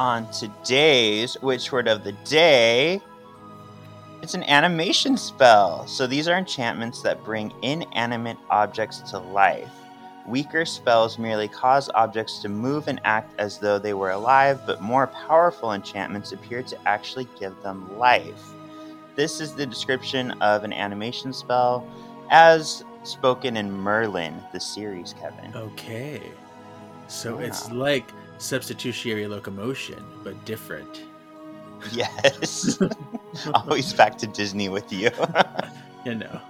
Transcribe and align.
on 0.00 0.26
today's 0.32 1.36
Witch 1.42 1.70
Word 1.70 1.86
of 1.86 2.04
the 2.04 2.12
Day, 2.24 3.02
it's 4.22 4.32
an 4.32 4.42
animation 4.44 5.18
spell. 5.18 5.86
So 5.86 6.06
these 6.06 6.26
are 6.26 6.38
enchantments 6.38 7.02
that 7.02 7.22
bring 7.22 7.52
inanimate 7.60 8.38
objects 8.48 9.00
to 9.10 9.18
life. 9.18 9.70
Weaker 10.26 10.64
spells 10.64 11.18
merely 11.18 11.48
cause 11.48 11.90
objects 11.94 12.38
to 12.38 12.48
move 12.48 12.88
and 12.88 12.98
act 13.04 13.38
as 13.38 13.58
though 13.58 13.78
they 13.78 13.92
were 13.92 14.12
alive, 14.12 14.62
but 14.64 14.80
more 14.80 15.06
powerful 15.06 15.74
enchantments 15.74 16.32
appear 16.32 16.62
to 16.62 16.88
actually 16.88 17.28
give 17.38 17.62
them 17.62 17.98
life. 17.98 18.54
This 19.16 19.38
is 19.38 19.54
the 19.54 19.66
description 19.66 20.30
of 20.40 20.64
an 20.64 20.72
animation 20.72 21.34
spell 21.34 21.86
as 22.30 22.84
spoken 23.02 23.54
in 23.58 23.70
Merlin, 23.70 24.42
the 24.50 24.60
series, 24.60 25.14
Kevin. 25.20 25.54
Okay. 25.54 26.22
So 27.06 27.38
Yeah. 27.38 27.48
it's 27.48 27.70
like 27.70 28.10
substitutionary 28.40 29.26
locomotion, 29.26 30.04
but 30.24 30.44
different. 30.44 31.04
Yes. 31.92 32.78
Always 33.54 33.94
back 33.94 34.18
to 34.18 34.26
Disney 34.26 34.68
with 34.68 34.92
you. 34.92 35.10
You 36.04 36.14
know. 36.14 36.40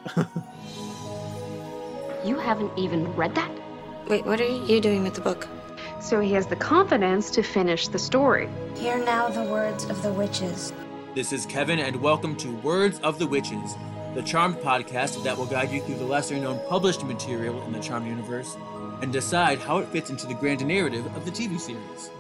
You 2.25 2.39
haven't 2.39 2.71
even 2.79 3.13
read 3.17 3.35
that? 3.35 3.51
Wait, 4.07 4.25
what 4.25 4.41
are 4.41 4.47
you 4.47 4.81
doing 4.81 5.03
with 5.03 5.15
the 5.15 5.21
book? 5.21 5.49
So 6.01 6.21
he 6.21 6.33
has 6.35 6.47
the 6.47 6.55
confidence 6.55 7.33
to 7.33 7.43
finish 7.43 7.89
the 7.89 7.99
story. 7.99 8.49
Hear 8.77 9.05
now 9.05 9.29
the 9.29 9.43
words 9.43 9.87
of 9.87 10.01
the 10.03 10.13
witches. 10.13 10.73
This 11.17 11.33
is 11.33 11.47
Kevin, 11.47 11.81
and 11.81 11.97
welcome 11.97 12.37
to 12.37 12.49
Words 12.59 13.01
of 13.01 13.19
the 13.19 13.27
Witches, 13.27 13.75
the 14.15 14.23
Charmed 14.23 14.57
podcast 14.59 15.25
that 15.25 15.37
will 15.37 15.47
guide 15.47 15.73
you 15.73 15.81
through 15.81 15.97
the 15.97 16.05
lesser 16.05 16.37
known 16.37 16.61
published 16.69 17.05
material 17.05 17.61
in 17.65 17.73
the 17.73 17.81
Charmed 17.81 18.07
universe 18.07 18.57
and 19.03 19.13
decide 19.13 19.59
how 19.59 19.79
it 19.79 19.89
fits 19.89 20.11
into 20.11 20.27
the 20.27 20.35
grand 20.35 20.67
narrative 20.67 21.07
of 21.17 21.25
the 21.25 21.31
TV 21.31 21.59
series. 21.59 22.11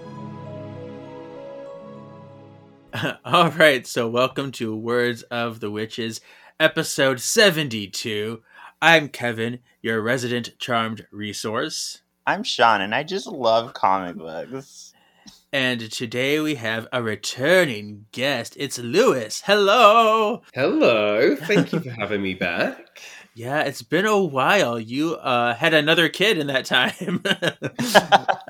All 3.25 3.51
right, 3.51 3.87
so 3.87 4.09
welcome 4.09 4.51
to 4.53 4.75
Words 4.75 5.23
of 5.25 5.61
the 5.61 5.71
Witches, 5.71 6.21
episode 6.59 7.21
72. 7.21 8.43
I'm 8.83 9.09
Kevin, 9.09 9.61
your 9.83 10.01
resident 10.01 10.59
charmed 10.59 11.07
resource. 11.13 12.03
I'm 12.27 12.43
Sean, 12.43 12.81
and 12.81 12.95
I 12.95 13.03
just 13.03 13.27
love 13.27 13.75
comic 13.75 14.17
books. 14.17 14.93
And 15.53 15.91
today 15.91 16.39
we 16.41 16.55
have 16.55 16.87
a 16.93 17.03
returning 17.03 18.07
guest. 18.13 18.57
It's 18.57 18.79
Lewis. 18.79 19.43
Hello. 19.45 20.43
Hello, 20.55 21.35
thank 21.35 21.73
you 21.73 21.81
for 21.81 21.91
having 21.91 22.23
me 22.23 22.35
back. 22.35 23.01
Yeah, 23.35 23.61
it's 23.63 23.83
been 23.83 24.07
a 24.07 24.19
while. 24.23 24.79
You 24.79 25.15
uh, 25.15 25.55
had 25.55 25.73
another 25.73 26.09
kid 26.09 26.37
in 26.39 26.49
that 26.49 26.65
time. 26.65 27.23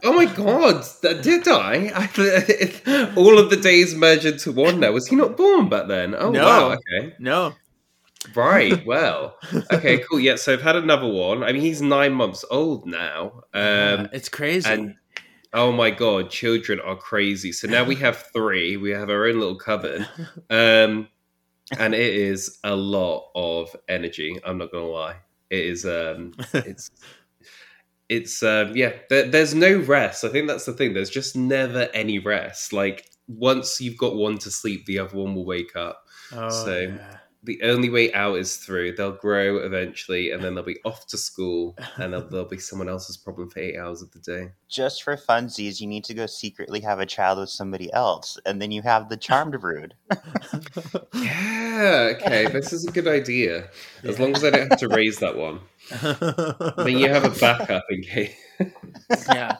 Oh 0.03 0.15
my 0.15 0.25
god, 0.25 0.83
did 1.03 1.47
I? 1.47 1.93
I 1.95 3.13
all 3.17 3.39
of 3.39 3.51
the 3.51 3.59
days 3.59 3.95
merged 3.95 4.25
into 4.25 4.51
one 4.51 4.81
now. 4.81 4.93
Was 4.93 5.09
he 5.09 5.15
not 5.17 5.37
born 5.37 5.69
back 5.69 5.89
then? 5.89 6.15
Oh 6.15 6.31
No. 6.31 6.43
wow, 6.45 6.71
okay. 6.73 7.15
no. 7.19 7.55
Right, 8.35 8.85
well. 8.93 9.37
Okay, 9.71 9.99
cool. 9.99 10.19
Yeah, 10.21 10.37
so 10.37 10.55
I've 10.55 10.63
had 10.63 10.77
another 10.77 11.07
one. 11.07 11.43
I 11.45 11.53
mean 11.53 11.61
he's 11.61 11.83
nine 11.83 12.15
months 12.15 12.47
old 12.51 12.87
now. 12.87 13.43
Yeah, 13.55 13.97
Um 14.01 14.09
it's 14.13 14.31
crazy. 14.31 14.71
and 14.71 14.95
oh 15.53 15.71
my 15.71 15.91
god, 15.91 16.31
children 16.31 16.81
are 16.81 16.97
crazy. 16.97 17.53
So 17.53 17.69
now 17.69 17.85
we 17.85 17.97
have 17.97 18.25
three. 18.33 18.79
We 18.79 18.91
have 18.93 19.11
our 19.11 19.27
own 19.27 19.39
little 19.39 19.59
coven. 19.59 20.07
Um 20.49 21.09
and 21.79 21.95
it 21.95 22.15
is 22.15 22.59
a 22.65 22.75
lot 22.75 23.31
of 23.35 23.75
energy, 23.89 24.39
I'm 24.45 24.59
not 24.59 24.73
gonna 24.73 24.87
lie. 24.87 25.17
It 25.51 25.65
is 25.67 25.85
um 25.85 26.33
it's 26.55 26.91
it's 28.09 28.43
um 28.43 28.77
yeah 28.77 28.93
there, 29.09 29.29
there's 29.29 29.55
no 29.55 29.79
rest 29.79 30.25
i 30.25 30.29
think 30.29 30.49
that's 30.49 30.65
the 30.65 30.73
thing 30.73 30.93
there's 30.95 31.11
just 31.11 31.37
never 31.37 31.89
any 31.95 32.19
rest 32.19 32.73
like 32.73 33.09
once 33.29 33.81
you've 33.81 33.97
got 33.97 34.17
one 34.17 34.37
to 34.37 34.51
sleep 34.51 34.85
the 34.87 34.99
other 34.99 35.17
one 35.17 35.33
will 35.35 35.45
wake 35.45 35.77
up 35.77 36.07
oh, 36.33 36.49
so- 36.49 36.79
yeah. 36.79 37.17
The 37.43 37.61
only 37.63 37.89
way 37.89 38.13
out 38.13 38.37
is 38.37 38.57
through 38.57 38.93
they'll 38.93 39.13
grow 39.13 39.59
eventually 39.59 40.31
and 40.31 40.43
then 40.43 40.55
they'll 40.55 40.65
be 40.65 40.81
off 40.85 41.07
to 41.07 41.17
school 41.17 41.77
and 41.97 42.13
they'll, 42.13 42.29
they'll 42.29 42.45
be 42.45 42.59
someone 42.59 42.89
else's 42.89 43.17
problem 43.17 43.49
for 43.49 43.61
eight 43.61 43.79
hours 43.79 44.03
of 44.03 44.11
the 44.13 44.19
day 44.19 44.49
Just 44.69 45.03
for 45.03 45.17
funsies, 45.17 45.81
you 45.81 45.87
need 45.87 46.05
to 46.05 46.15
go 46.15 46.27
secretly 46.27 46.81
have 46.81 47.01
a 47.01 47.07
child 47.07 47.39
with 47.39 47.51
somebody 47.51 47.93
else, 47.93 48.39
and 48.47 48.61
then 48.61 48.71
you 48.71 48.83
have 48.83 49.09
the 49.09 49.17
charmed 49.17 49.59
brood. 49.61 49.95
yeah 51.15 52.13
okay 52.15 52.47
this 52.49 52.73
is 52.73 52.87
a 52.87 52.91
good 52.93 53.09
idea 53.09 53.69
as 54.05 54.19
long 54.19 54.35
as 54.37 54.45
i 54.45 54.51
don't 54.51 54.69
have 54.69 54.79
to 54.79 54.89
raise 54.89 55.19
that 55.19 55.37
one 55.37 55.61
then 56.85 56.99
you 56.99 57.09
have 57.09 57.25
a 57.25 57.41
backup 57.41 57.85
in 57.91 58.03
case 58.03 58.35
yeah. 59.29 59.57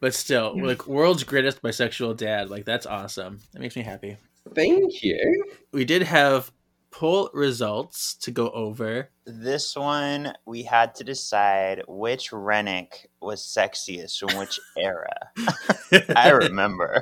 But 0.00 0.14
still, 0.14 0.56
like 0.60 0.86
world's 0.86 1.24
greatest 1.24 1.62
bisexual 1.62 2.16
dad, 2.16 2.50
like 2.50 2.64
that's 2.64 2.86
awesome. 2.86 3.40
That 3.52 3.60
makes 3.60 3.76
me 3.76 3.82
happy. 3.82 4.16
thank 4.54 5.02
you 5.02 5.44
We 5.72 5.84
did 5.84 6.02
have 6.02 6.52
poll 6.90 7.30
results 7.32 8.14
to 8.16 8.30
go 8.30 8.50
over. 8.50 9.10
This 9.26 9.76
one, 9.76 10.32
we 10.46 10.62
had 10.62 10.94
to 10.96 11.04
decide 11.04 11.82
which 11.86 12.30
Rennek 12.30 13.06
was 13.20 13.42
sexiest 13.42 14.18
from 14.18 14.38
which 14.38 14.58
era. 14.78 15.14
I 16.16 16.30
remember. 16.30 17.00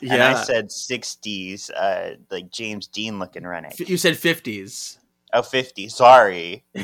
yeah. 0.00 0.14
And 0.14 0.22
I 0.22 0.34
said 0.42 0.68
60s, 0.68 1.70
uh, 1.76 2.16
like 2.30 2.50
James 2.50 2.86
Dean 2.86 3.18
looking 3.18 3.42
Rennek. 3.42 3.88
you 3.88 3.96
said 3.96 4.14
50s. 4.14 4.98
Oh, 5.32 5.42
50, 5.42 5.88
sorry. 5.88 6.64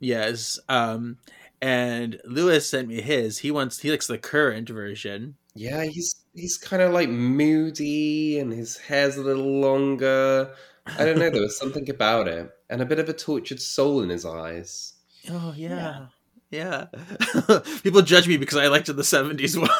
yes. 0.00 0.58
Um 0.68 1.18
and 1.62 2.20
Lewis 2.24 2.68
sent 2.68 2.88
me 2.88 3.02
his. 3.02 3.38
He 3.38 3.50
wants 3.50 3.80
he 3.80 3.90
likes 3.90 4.06
the 4.06 4.18
current 4.18 4.68
version. 4.68 5.36
Yeah, 5.54 5.84
he's 5.84 6.14
he's 6.34 6.56
kind 6.56 6.82
of 6.82 6.92
like 6.92 7.08
moody, 7.08 8.38
and 8.38 8.52
his 8.52 8.76
hair's 8.76 9.16
a 9.16 9.22
little 9.22 9.60
longer. 9.60 10.54
I 10.86 11.04
don't 11.04 11.18
know. 11.18 11.30
There 11.30 11.42
was 11.42 11.58
something 11.58 11.88
about 11.96 12.28
it, 12.28 12.50
and 12.68 12.80
a 12.80 12.86
bit 12.86 12.98
of 12.98 13.08
a 13.08 13.12
tortured 13.12 13.60
soul 13.60 14.02
in 14.02 14.08
his 14.08 14.24
eyes. 14.24 14.94
Oh 15.28 15.54
yeah. 15.56 16.06
Yeah. 16.50 16.86
People 17.82 18.02
judge 18.02 18.26
me 18.26 18.36
because 18.36 18.58
I 18.58 18.66
liked 18.66 18.86
the 18.86 18.94
70s 18.94 19.56
one. 19.56 19.70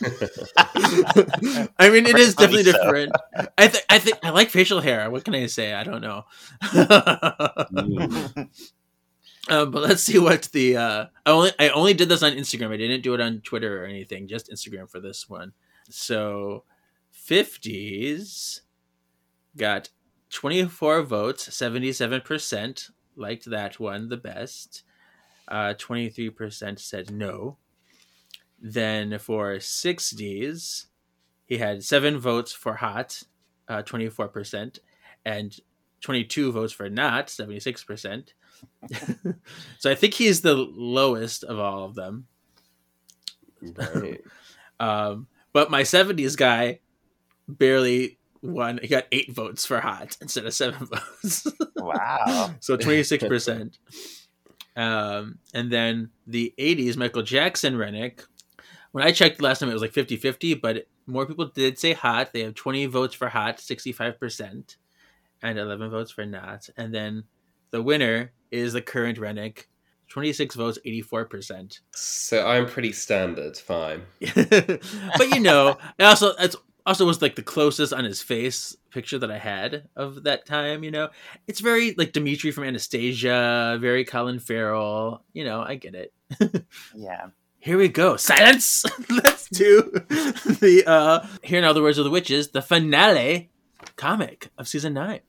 I 1.78 1.88
mean, 1.88 2.06
it 2.06 2.18
is 2.18 2.34
definitely 2.34 2.64
so. 2.64 2.72
different. 2.72 3.12
I 3.56 3.68
think 3.68 3.84
I 3.88 3.98
think 4.00 4.18
I 4.24 4.30
like 4.30 4.50
facial 4.50 4.80
hair. 4.80 5.08
What 5.10 5.24
can 5.24 5.36
I 5.36 5.46
say? 5.46 5.74
I 5.74 5.84
don't 5.84 6.00
know. 6.00 6.24
Hmm. 6.62 8.42
Um, 9.48 9.70
but 9.70 9.82
let's 9.82 10.02
see 10.02 10.18
what 10.18 10.42
the 10.52 10.76
uh, 10.76 11.06
I 11.26 11.30
only 11.30 11.52
I 11.58 11.68
only 11.70 11.94
did 11.94 12.08
this 12.08 12.22
on 12.22 12.32
Instagram. 12.32 12.72
I 12.72 12.76
didn't 12.76 13.02
do 13.02 13.14
it 13.14 13.20
on 13.20 13.40
Twitter 13.40 13.82
or 13.82 13.86
anything. 13.86 14.28
Just 14.28 14.50
Instagram 14.50 14.90
for 14.90 15.00
this 15.00 15.28
one. 15.28 15.52
So, 15.90 16.64
fifties 17.10 18.62
got 19.56 19.90
twenty 20.30 20.64
four 20.66 21.02
votes. 21.02 21.54
Seventy 21.54 21.92
seven 21.92 22.20
percent 22.20 22.90
liked 23.16 23.46
that 23.46 23.80
one 23.80 24.08
the 24.08 24.16
best. 24.16 24.82
Twenty 25.78 26.10
three 26.10 26.30
percent 26.30 26.80
said 26.80 27.10
no. 27.10 27.58
Then 28.60 29.18
for 29.18 29.54
60s, 29.56 30.86
he 31.46 31.58
had 31.58 31.84
seven 31.84 32.18
votes 32.18 32.52
for 32.52 32.74
hot, 32.74 33.22
uh, 33.68 33.82
24%, 33.82 34.80
and 35.24 35.56
22 36.00 36.52
votes 36.52 36.72
for 36.72 36.90
not, 36.90 37.28
76%. 37.28 38.32
so 39.78 39.90
I 39.90 39.94
think 39.94 40.14
he's 40.14 40.40
the 40.40 40.54
lowest 40.54 41.44
of 41.44 41.58
all 41.58 41.84
of 41.84 41.94
them. 41.94 42.26
Right. 43.62 44.20
Um, 44.80 45.26
but 45.52 45.72
my 45.72 45.82
70s 45.82 46.36
guy 46.36 46.78
barely 47.48 48.18
won. 48.42 48.78
He 48.80 48.86
got 48.86 49.06
eight 49.10 49.32
votes 49.34 49.66
for 49.66 49.80
hot 49.80 50.16
instead 50.20 50.46
of 50.46 50.54
seven 50.54 50.86
votes. 50.92 51.46
Wow. 51.74 52.54
so 52.60 52.76
26%. 52.76 53.76
Um, 54.76 55.38
and 55.52 55.72
then 55.72 56.10
the 56.28 56.54
80s, 56.58 56.96
Michael 56.96 57.22
Jackson 57.22 57.74
Rennek. 57.74 58.24
When 58.92 59.04
I 59.04 59.10
checked 59.10 59.42
last 59.42 59.58
time, 59.58 59.68
it 59.68 59.72
was 59.72 59.82
like 59.82 59.92
50 59.92 60.16
50, 60.16 60.54
but 60.54 60.86
more 61.06 61.26
people 61.26 61.46
did 61.46 61.78
say 61.78 61.92
hot. 61.92 62.32
They 62.32 62.42
have 62.42 62.54
20 62.54 62.86
votes 62.86 63.14
for 63.14 63.28
hot, 63.28 63.58
65%, 63.58 64.76
and 65.42 65.58
11 65.58 65.90
votes 65.90 66.12
for 66.12 66.24
not. 66.24 66.68
And 66.76 66.94
then 66.94 67.24
the 67.70 67.82
winner 67.82 68.32
is 68.50 68.72
the 68.72 68.82
current 68.82 69.18
Rennek, 69.18 69.64
26 70.08 70.54
votes, 70.54 70.78
84%. 70.86 71.80
so 71.92 72.46
I'm 72.46 72.66
pretty 72.66 72.92
standard. 72.92 73.56
Fine. 73.56 74.02
but 74.34 75.28
you 75.34 75.40
know, 75.40 75.76
it 75.98 76.04
also 76.04 76.32
it's 76.38 76.56
also 76.86 77.04
was 77.04 77.20
like 77.20 77.36
the 77.36 77.42
closest 77.42 77.92
on 77.92 78.04
his 78.04 78.22
face 78.22 78.74
picture 78.90 79.18
that 79.18 79.30
I 79.30 79.36
had 79.38 79.88
of 79.94 80.24
that 80.24 80.46
time. 80.46 80.82
You 80.82 80.90
know, 80.90 81.08
it's 81.46 81.60
very 81.60 81.94
like 81.98 82.12
Dimitri 82.12 82.50
from 82.50 82.64
Anastasia, 82.64 83.76
very 83.80 84.04
Colin 84.04 84.38
Farrell. 84.38 85.22
You 85.34 85.44
know, 85.44 85.60
I 85.60 85.74
get 85.76 85.94
it. 85.94 86.12
Yeah. 86.94 87.28
Here 87.60 87.76
we 87.76 87.88
go. 87.88 88.16
Silence. 88.16 88.84
Let's 89.10 89.48
do 89.50 89.82
the 89.90 90.84
uh 90.86 91.26
here 91.42 91.60
now 91.60 91.72
the 91.72 91.82
words 91.82 91.98
of 91.98 92.04
the 92.04 92.10
witches, 92.10 92.48
the 92.50 92.62
finale 92.62 93.50
comic 93.96 94.50
of 94.56 94.68
season 94.68 94.94
nine. 94.94 95.20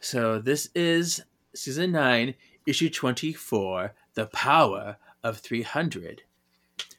So 0.00 0.38
this 0.40 0.68
is 0.74 1.22
season 1.54 1.92
nine, 1.92 2.34
issue 2.66 2.90
twenty 2.90 3.32
four, 3.32 3.94
The 4.14 4.26
Power 4.26 4.96
of 5.22 5.38
Three 5.38 5.62
Hundred. 5.62 6.22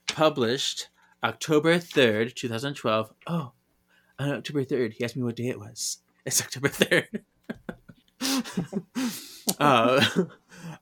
Published 0.08 0.90
October 1.24 1.76
3rd, 1.78 2.34
2012. 2.36 3.14
Oh, 3.28 3.52
on 4.20 4.32
October 4.32 4.66
3rd, 4.66 4.94
he 4.94 5.04
asked 5.04 5.16
me 5.16 5.24
what 5.24 5.36
day 5.36 5.50
it 5.50 5.60
was. 5.60 6.00
It's 6.26 6.42
October 6.42 6.70
3rd. 6.70 7.22
uh, 9.60 10.06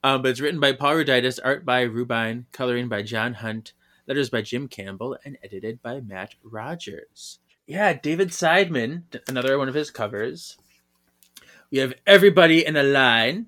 um, 0.03 0.21
but 0.21 0.31
it's 0.31 0.39
written 0.39 0.59
by 0.59 0.73
Paul 0.73 0.95
Ruditis, 0.95 1.39
art 1.43 1.65
by 1.65 1.81
Rubine, 1.81 2.45
coloring 2.51 2.87
by 2.87 3.01
John 3.01 3.35
Hunt, 3.35 3.73
letters 4.07 4.29
by 4.29 4.41
Jim 4.41 4.67
Campbell, 4.67 5.17
and 5.23 5.37
edited 5.43 5.81
by 5.81 5.99
Matt 5.99 6.35
Rogers. 6.43 7.39
Yeah, 7.67 7.93
David 7.93 8.29
Seidman, 8.29 9.03
another 9.27 9.57
one 9.57 9.69
of 9.69 9.75
his 9.75 9.91
covers. 9.91 10.57
We 11.71 11.77
have 11.77 11.93
everybody 12.07 12.65
in 12.65 12.75
a 12.75 12.83
line. 12.83 13.47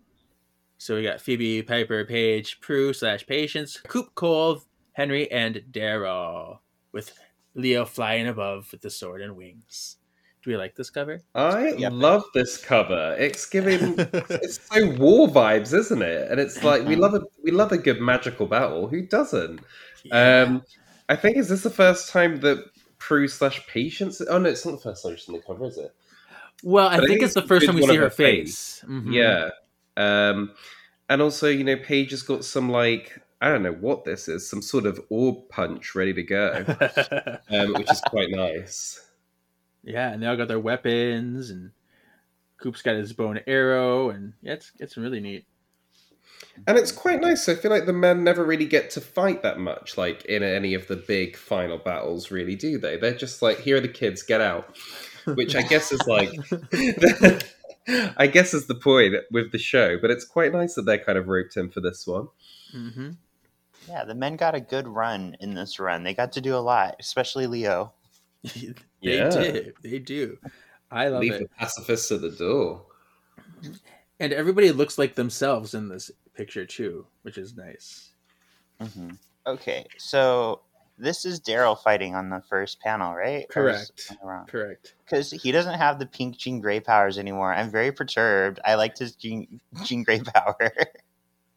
So 0.81 0.95
we 0.95 1.03
got 1.03 1.21
Phoebe, 1.21 1.61
Piper, 1.61 2.03
Paige, 2.05 2.59
Prue 2.59 2.91
slash 2.91 3.27
Patience, 3.27 3.79
Coop, 3.87 4.15
Cole, 4.15 4.63
Henry, 4.93 5.29
and 5.31 5.63
Darryl, 5.69 6.57
with 6.91 7.13
Leo 7.53 7.85
flying 7.85 8.27
above 8.27 8.71
with 8.71 8.81
the 8.81 8.89
sword 8.89 9.21
and 9.21 9.35
wings. 9.35 9.97
Do 10.43 10.49
we 10.49 10.57
like 10.57 10.75
this 10.75 10.89
cover? 10.89 11.21
I 11.35 11.73
Yep. 11.73 11.91
love 11.93 12.23
this 12.33 12.57
cover. 12.57 13.15
It's 13.19 13.45
giving 13.45 13.93
it's 13.99 14.59
so 14.73 14.89
war 14.95 15.27
vibes, 15.27 15.71
isn't 15.71 16.01
it? 16.01 16.31
And 16.31 16.39
it's 16.39 16.63
like 16.63 16.87
we 16.87 16.95
love 16.95 17.13
a 17.13 17.21
we 17.43 17.51
love 17.51 17.71
a 17.71 17.77
good 17.77 18.01
magical 18.01 18.47
battle. 18.47 18.87
Who 18.87 19.05
doesn't? 19.05 19.61
Um, 20.11 20.63
I 21.09 21.15
think 21.15 21.37
is 21.37 21.47
this 21.49 21.61
the 21.61 21.69
first 21.69 22.09
time 22.09 22.39
that 22.39 22.57
Prue 22.97 23.27
slash 23.27 23.67
Patience? 23.67 24.19
Oh 24.19 24.39
no, 24.39 24.49
it's 24.49 24.65
not 24.65 24.71
the 24.71 24.81
first 24.81 25.03
time 25.03 25.15
she's 25.15 25.29
on 25.29 25.35
the 25.35 25.41
cover, 25.41 25.65
is 25.65 25.77
it? 25.77 25.93
well, 26.63 26.87
I 26.87 26.95
but 26.95 27.03
I 27.03 27.07
think, 27.07 27.19
think 27.19 27.21
it's 27.25 27.35
the 27.35 27.43
first 27.43 27.67
time 27.67 27.75
we 27.75 27.83
see 27.83 27.95
her 27.97 28.05
her 28.05 28.09
face. 28.09 28.83
Mhm. 28.87 29.13
Yeah. 29.13 29.49
Um, 29.97 30.51
and 31.09 31.21
also, 31.21 31.47
you 31.47 31.63
know, 31.63 31.75
Paige 31.75 32.11
has 32.11 32.21
got 32.21 32.45
some 32.45 32.69
like 32.69 33.21
I 33.41 33.49
don't 33.49 33.63
know 33.63 33.73
what 33.73 34.05
this 34.05 34.27
is, 34.27 34.47
some 34.47 34.61
sort 34.61 34.85
of 34.85 34.99
orb 35.09 35.49
punch 35.49 35.95
ready 35.95 36.13
to 36.13 36.23
go, 36.23 36.63
um, 37.49 37.73
which 37.73 37.91
is 37.91 38.01
quite 38.01 38.29
nice. 38.29 39.03
yeah, 39.83 40.11
and 40.11 40.21
they 40.21 40.27
all 40.27 40.38
got 40.38 40.47
their 40.47 40.59
weapons, 40.59 41.49
and 41.49 41.71
Coop's 42.61 42.83
got 42.83 42.95
his 42.95 43.13
bow 43.13 43.31
and 43.31 43.43
arrow, 43.47 44.11
and 44.11 44.33
yeah, 44.41 44.53
it's 44.53 44.71
it's 44.79 44.95
really 44.95 45.19
neat. 45.19 45.45
And 46.67 46.77
it's 46.77 46.91
quite 46.91 47.21
nice. 47.21 47.49
I 47.49 47.55
feel 47.55 47.71
like 47.71 47.85
the 47.85 47.93
men 47.93 48.23
never 48.23 48.43
really 48.43 48.65
get 48.65 48.91
to 48.91 49.01
fight 49.01 49.41
that 49.41 49.59
much, 49.59 49.97
like 49.97 50.25
in 50.25 50.43
any 50.43 50.73
of 50.73 50.88
the 50.88 50.95
big 50.95 51.35
final 51.35 51.77
battles, 51.77 52.29
really, 52.29 52.55
do 52.55 52.77
they? 52.77 52.97
They're 52.97 53.15
just 53.15 53.41
like, 53.41 53.59
here 53.59 53.77
are 53.77 53.81
the 53.81 53.88
kids, 53.88 54.21
get 54.21 54.41
out. 54.41 54.77
Which 55.25 55.55
I 55.55 55.61
guess 55.61 55.91
is 55.91 56.01
like, 56.07 56.31
I 57.87 58.27
guess 58.27 58.53
is 58.53 58.67
the 58.67 58.75
point 58.75 59.15
with 59.31 59.51
the 59.51 59.57
show. 59.57 59.97
But 59.99 60.11
it's 60.11 60.25
quite 60.25 60.51
nice 60.53 60.75
that 60.75 60.83
they're 60.83 61.03
kind 61.03 61.17
of 61.17 61.27
roped 61.27 61.57
in 61.57 61.69
for 61.71 61.81
this 61.81 62.05
one. 62.07 62.27
hmm 62.71 63.11
Yeah, 63.87 64.05
the 64.05 64.15
men 64.15 64.35
got 64.37 64.55
a 64.55 64.61
good 64.61 64.87
run 64.87 65.35
in 65.39 65.55
this 65.55 65.79
run. 65.79 66.03
They 66.03 66.13
got 66.13 66.33
to 66.33 66.41
do 66.41 66.55
a 66.55 66.59
lot, 66.59 66.95
especially 66.99 67.47
Leo. 67.47 67.93
they 68.43 68.75
Yeah. 69.01 69.23
do, 69.23 69.73
they 69.81 69.99
do. 69.99 70.37
I 70.91 71.07
love 71.09 71.21
Leave 71.21 71.33
it, 71.33 71.39
the 71.39 71.47
pacifists 71.57 72.11
at 72.11 72.21
the 72.21 72.31
door. 72.31 72.85
and 74.19 74.33
everybody 74.33 74.71
looks 74.71 74.97
like 74.97 75.15
themselves 75.15 75.73
in 75.73 75.89
this 75.89 76.11
picture 76.33 76.65
too, 76.65 77.07
which 77.23 77.37
is 77.37 77.55
nice. 77.55 78.11
hmm 78.79 79.11
Okay, 79.47 79.85
so 79.97 80.61
this 81.01 81.25
is 81.25 81.42
Darryl 81.42 81.77
fighting 81.77 82.15
on 82.15 82.30
the 82.30 82.42
first 82.48 82.80
panel, 82.80 83.13
right? 83.13 83.50
Correct. 83.50 84.13
Correct. 84.21 84.50
Correct. 84.50 84.94
Because 85.03 85.31
he 85.31 85.51
doesn't 85.51 85.77
have 85.77 86.00
the 86.00 86.06
pink 86.06 86.38
Jean 86.38 86.62
Grey 86.62 86.80
powers 86.80 87.18
anymore. 87.18 87.53
I'm 87.53 87.71
very 87.71 87.92
perturbed. 87.92 88.59
I 88.63 88.75
liked 88.75 89.00
his 89.00 89.15
Jean, 89.15 89.59
Jean 89.83 90.03
Grey 90.03 90.19
power. 90.36 90.71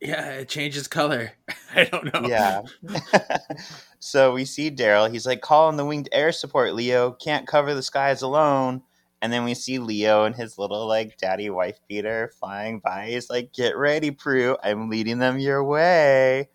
Yeah, 0.01 0.31
it 0.31 0.49
changes 0.49 0.89
color. 0.89 1.33
I 1.75 1.85
don't 1.85 2.13
know. 2.13 2.29
yeah. 2.29 2.63
so 4.01 4.33
we 4.33 4.45
see 4.45 4.71
Darryl. 4.71 5.11
He's 5.11 5.27
like, 5.27 5.43
call 5.43 5.69
in 5.69 5.77
the 5.77 5.85
winged 5.85 6.09
air 6.13 6.33
support, 6.33 6.75
Leo. 6.75 7.13
Can't 7.13 7.47
cover 7.47 7.75
the 7.75 7.83
skies 7.83 8.23
alone. 8.23 8.83
And 9.23 9.33
then 9.33 9.45
we 9.45 9.55
see 9.55 9.79
Leo 9.79 10.25
and 10.25 10.35
his 10.35 10.59
little 10.59 10.87
like 10.87 11.17
daddy 11.17 11.49
wife 11.49 11.79
beater 11.89 12.31
flying 12.39 12.81
by. 12.81 13.09
He's 13.09 13.31
like, 13.31 13.53
get 13.53 13.77
ready, 13.77 14.11
Prue. 14.11 14.57
I'm 14.63 14.91
leading 14.91 15.19
them 15.19 15.39
your 15.39 15.65
way. 15.65 16.49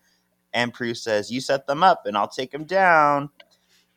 And 0.52 0.72
Prue 0.72 0.94
says, 0.94 1.30
you 1.30 1.40
set 1.40 1.66
them 1.66 1.82
up 1.82 2.06
and 2.06 2.16
I'll 2.16 2.28
take 2.28 2.50
them 2.50 2.64
down. 2.64 3.30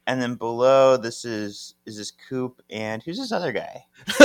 And 0.05 0.21
then 0.21 0.35
below, 0.35 0.97
this 0.97 1.23
is 1.23 1.75
is 1.85 1.97
this 1.97 2.11
Coop 2.11 2.61
and 2.69 3.01
who's 3.01 3.17
this 3.17 3.31
other 3.31 3.53
guy? 3.53 3.85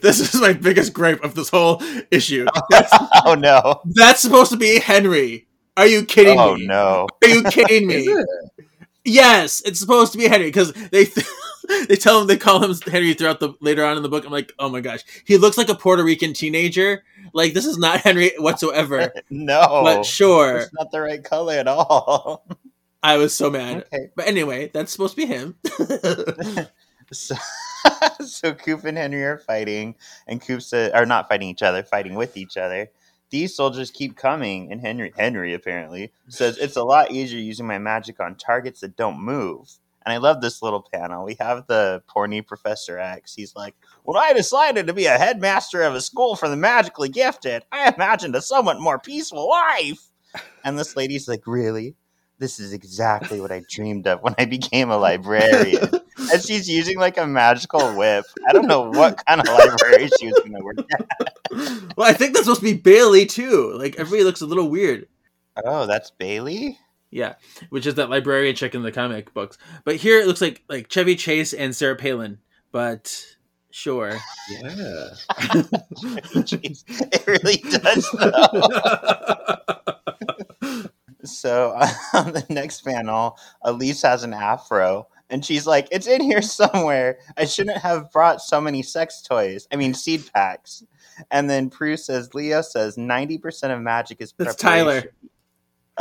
this 0.00 0.20
is 0.20 0.40
my 0.40 0.54
biggest 0.54 0.94
gripe 0.94 1.22
of 1.22 1.34
this 1.34 1.50
whole 1.50 1.82
issue. 2.10 2.46
oh 3.26 3.36
no! 3.38 3.82
That's 3.84 4.22
supposed 4.22 4.52
to 4.52 4.56
be 4.56 4.80
Henry. 4.80 5.48
Are 5.76 5.86
you 5.86 6.06
kidding 6.06 6.38
Oh 6.38 6.56
me? 6.56 6.64
Oh 6.64 6.66
no! 6.66 7.08
Are 7.22 7.28
you 7.28 7.42
kidding 7.44 7.86
me? 7.86 8.06
It? 8.08 8.26
Yes, 9.04 9.60
it's 9.66 9.80
supposed 9.80 10.12
to 10.12 10.18
be 10.18 10.28
Henry 10.28 10.46
because 10.46 10.72
they 10.72 11.06
they 11.88 11.96
tell 11.96 12.20
him 12.20 12.26
they 12.26 12.36
call 12.36 12.62
him 12.62 12.74
Henry 12.90 13.14
throughout 13.14 13.40
the 13.40 13.54
later 13.60 13.84
on 13.84 13.96
in 13.96 14.02
the 14.02 14.08
book. 14.08 14.24
I'm 14.24 14.32
like, 14.32 14.52
oh 14.58 14.68
my 14.68 14.80
gosh, 14.80 15.00
he 15.24 15.36
looks 15.38 15.56
like 15.58 15.68
a 15.68 15.74
Puerto 15.74 16.04
Rican 16.04 16.32
teenager. 16.32 17.04
Like 17.32 17.54
this 17.54 17.66
is 17.66 17.78
not 17.78 18.00
Henry 18.04 18.32
whatsoever. 18.38 19.12
No, 19.30 19.82
But 19.84 20.04
sure, 20.04 20.58
it's 20.58 20.72
not 20.74 20.90
the 20.90 21.00
right 21.00 21.22
color 21.22 21.54
at 21.54 21.68
all. 21.68 22.44
I 23.02 23.16
was 23.16 23.34
so 23.34 23.50
mad. 23.50 23.84
okay. 23.92 24.10
But 24.14 24.26
anyway, 24.28 24.70
that's 24.72 24.92
supposed 24.92 25.16
to 25.16 25.22
be 25.22 25.26
him. 25.26 25.56
so, 27.12 27.34
so 28.24 28.54
Coop 28.54 28.84
and 28.84 28.96
Henry 28.96 29.24
are 29.24 29.38
fighting, 29.38 29.96
and 30.26 30.40
Coop 30.40 30.62
said, 30.62 30.92
are 30.92 31.06
not 31.06 31.28
fighting 31.28 31.48
each 31.48 31.62
other, 31.62 31.82
fighting 31.82 32.14
with 32.14 32.36
each 32.36 32.56
other. 32.56 32.90
These 33.30 33.56
soldiers 33.56 33.90
keep 33.90 34.16
coming, 34.16 34.70
and 34.70 34.80
Henry, 34.80 35.12
Henry 35.16 35.54
apparently 35.54 36.12
says 36.28 36.58
it's 36.58 36.76
a 36.76 36.84
lot 36.84 37.10
easier 37.10 37.40
using 37.40 37.66
my 37.66 37.78
magic 37.78 38.20
on 38.20 38.34
targets 38.36 38.80
that 38.80 38.96
don't 38.96 39.20
move. 39.20 39.70
And 40.04 40.12
I 40.12 40.16
love 40.18 40.40
this 40.40 40.62
little 40.62 40.86
panel. 40.92 41.24
We 41.24 41.36
have 41.40 41.66
the 41.66 42.02
porny 42.08 42.46
Professor 42.46 42.98
X. 42.98 43.34
He's 43.34 43.54
like, 43.54 43.74
When 44.04 44.16
I 44.16 44.32
decided 44.32 44.86
to 44.86 44.92
be 44.92 45.06
a 45.06 45.18
headmaster 45.18 45.82
of 45.82 45.94
a 45.94 46.00
school 46.00 46.36
for 46.36 46.48
the 46.48 46.56
magically 46.56 47.08
gifted, 47.08 47.64
I 47.72 47.92
imagined 47.92 48.34
a 48.36 48.42
somewhat 48.42 48.80
more 48.80 48.98
peaceful 48.98 49.48
life. 49.48 50.08
And 50.64 50.78
this 50.78 50.96
lady's 50.96 51.28
like, 51.28 51.46
Really? 51.46 51.94
This 52.38 52.58
is 52.58 52.72
exactly 52.72 53.40
what 53.40 53.52
I 53.52 53.62
dreamed 53.70 54.08
of 54.08 54.20
when 54.22 54.34
I 54.36 54.46
became 54.46 54.90
a 54.90 54.96
librarian. 54.96 55.88
and 56.18 56.42
she's 56.42 56.68
using 56.68 56.98
like 56.98 57.16
a 57.16 57.26
magical 57.26 57.94
whip. 57.94 58.24
I 58.48 58.52
don't 58.52 58.66
know 58.66 58.90
what 58.90 59.24
kind 59.26 59.40
of 59.40 59.46
library 59.46 60.08
she 60.18 60.26
was 60.26 60.40
going 60.40 60.54
to 60.54 60.64
work 60.64 60.78
at. 60.92 61.96
well, 61.96 62.08
I 62.08 62.12
think 62.12 62.34
that's 62.34 62.46
supposed 62.46 62.60
to 62.60 62.66
be 62.66 62.74
Bailey 62.74 63.26
too. 63.26 63.72
Like 63.76 63.96
everybody 63.96 64.24
looks 64.24 64.40
a 64.40 64.46
little 64.46 64.68
weird. 64.68 65.06
Oh, 65.64 65.86
that's 65.86 66.10
Bailey? 66.10 66.78
Yeah, 67.12 67.34
which 67.68 67.86
is 67.86 67.96
that 67.96 68.08
librarian 68.08 68.56
chick 68.56 68.74
in 68.74 68.82
the 68.82 68.90
comic 68.90 69.34
books. 69.34 69.58
But 69.84 69.96
here 69.96 70.18
it 70.18 70.26
looks 70.26 70.40
like 70.40 70.62
like 70.68 70.88
Chevy 70.88 71.14
Chase 71.14 71.52
and 71.52 71.76
Sarah 71.76 71.94
Palin. 71.94 72.38
But 72.72 73.36
sure. 73.70 74.18
Yeah. 74.50 75.10
Jeez, 76.40 76.84
it 77.12 77.26
really 77.26 77.58
does, 77.70 78.10
though. 78.18 79.58
So 81.24 81.70
on 82.14 82.32
the 82.32 82.44
next 82.48 82.80
panel, 82.80 83.38
Elise 83.62 84.02
has 84.02 84.24
an 84.24 84.32
afro, 84.34 85.06
and 85.30 85.44
she's 85.44 85.68
like, 85.68 85.86
"It's 85.92 86.08
in 86.08 86.20
here 86.20 86.42
somewhere. 86.42 87.18
I 87.36 87.44
shouldn't 87.44 87.78
have 87.78 88.10
brought 88.10 88.40
so 88.40 88.60
many 88.60 88.82
sex 88.82 89.22
toys. 89.22 89.68
I 89.72 89.76
mean, 89.76 89.94
seed 89.94 90.28
packs." 90.34 90.82
And 91.30 91.48
then 91.48 91.70
Prue 91.70 91.96
says, 91.96 92.34
"Leo 92.34 92.60
says 92.60 92.98
ninety 92.98 93.38
percent 93.38 93.72
of 93.72 93.80
magic 93.80 94.20
is 94.20 94.34
That's 94.36 94.60
preparation." 94.60 94.86
Tyler. 95.02 95.14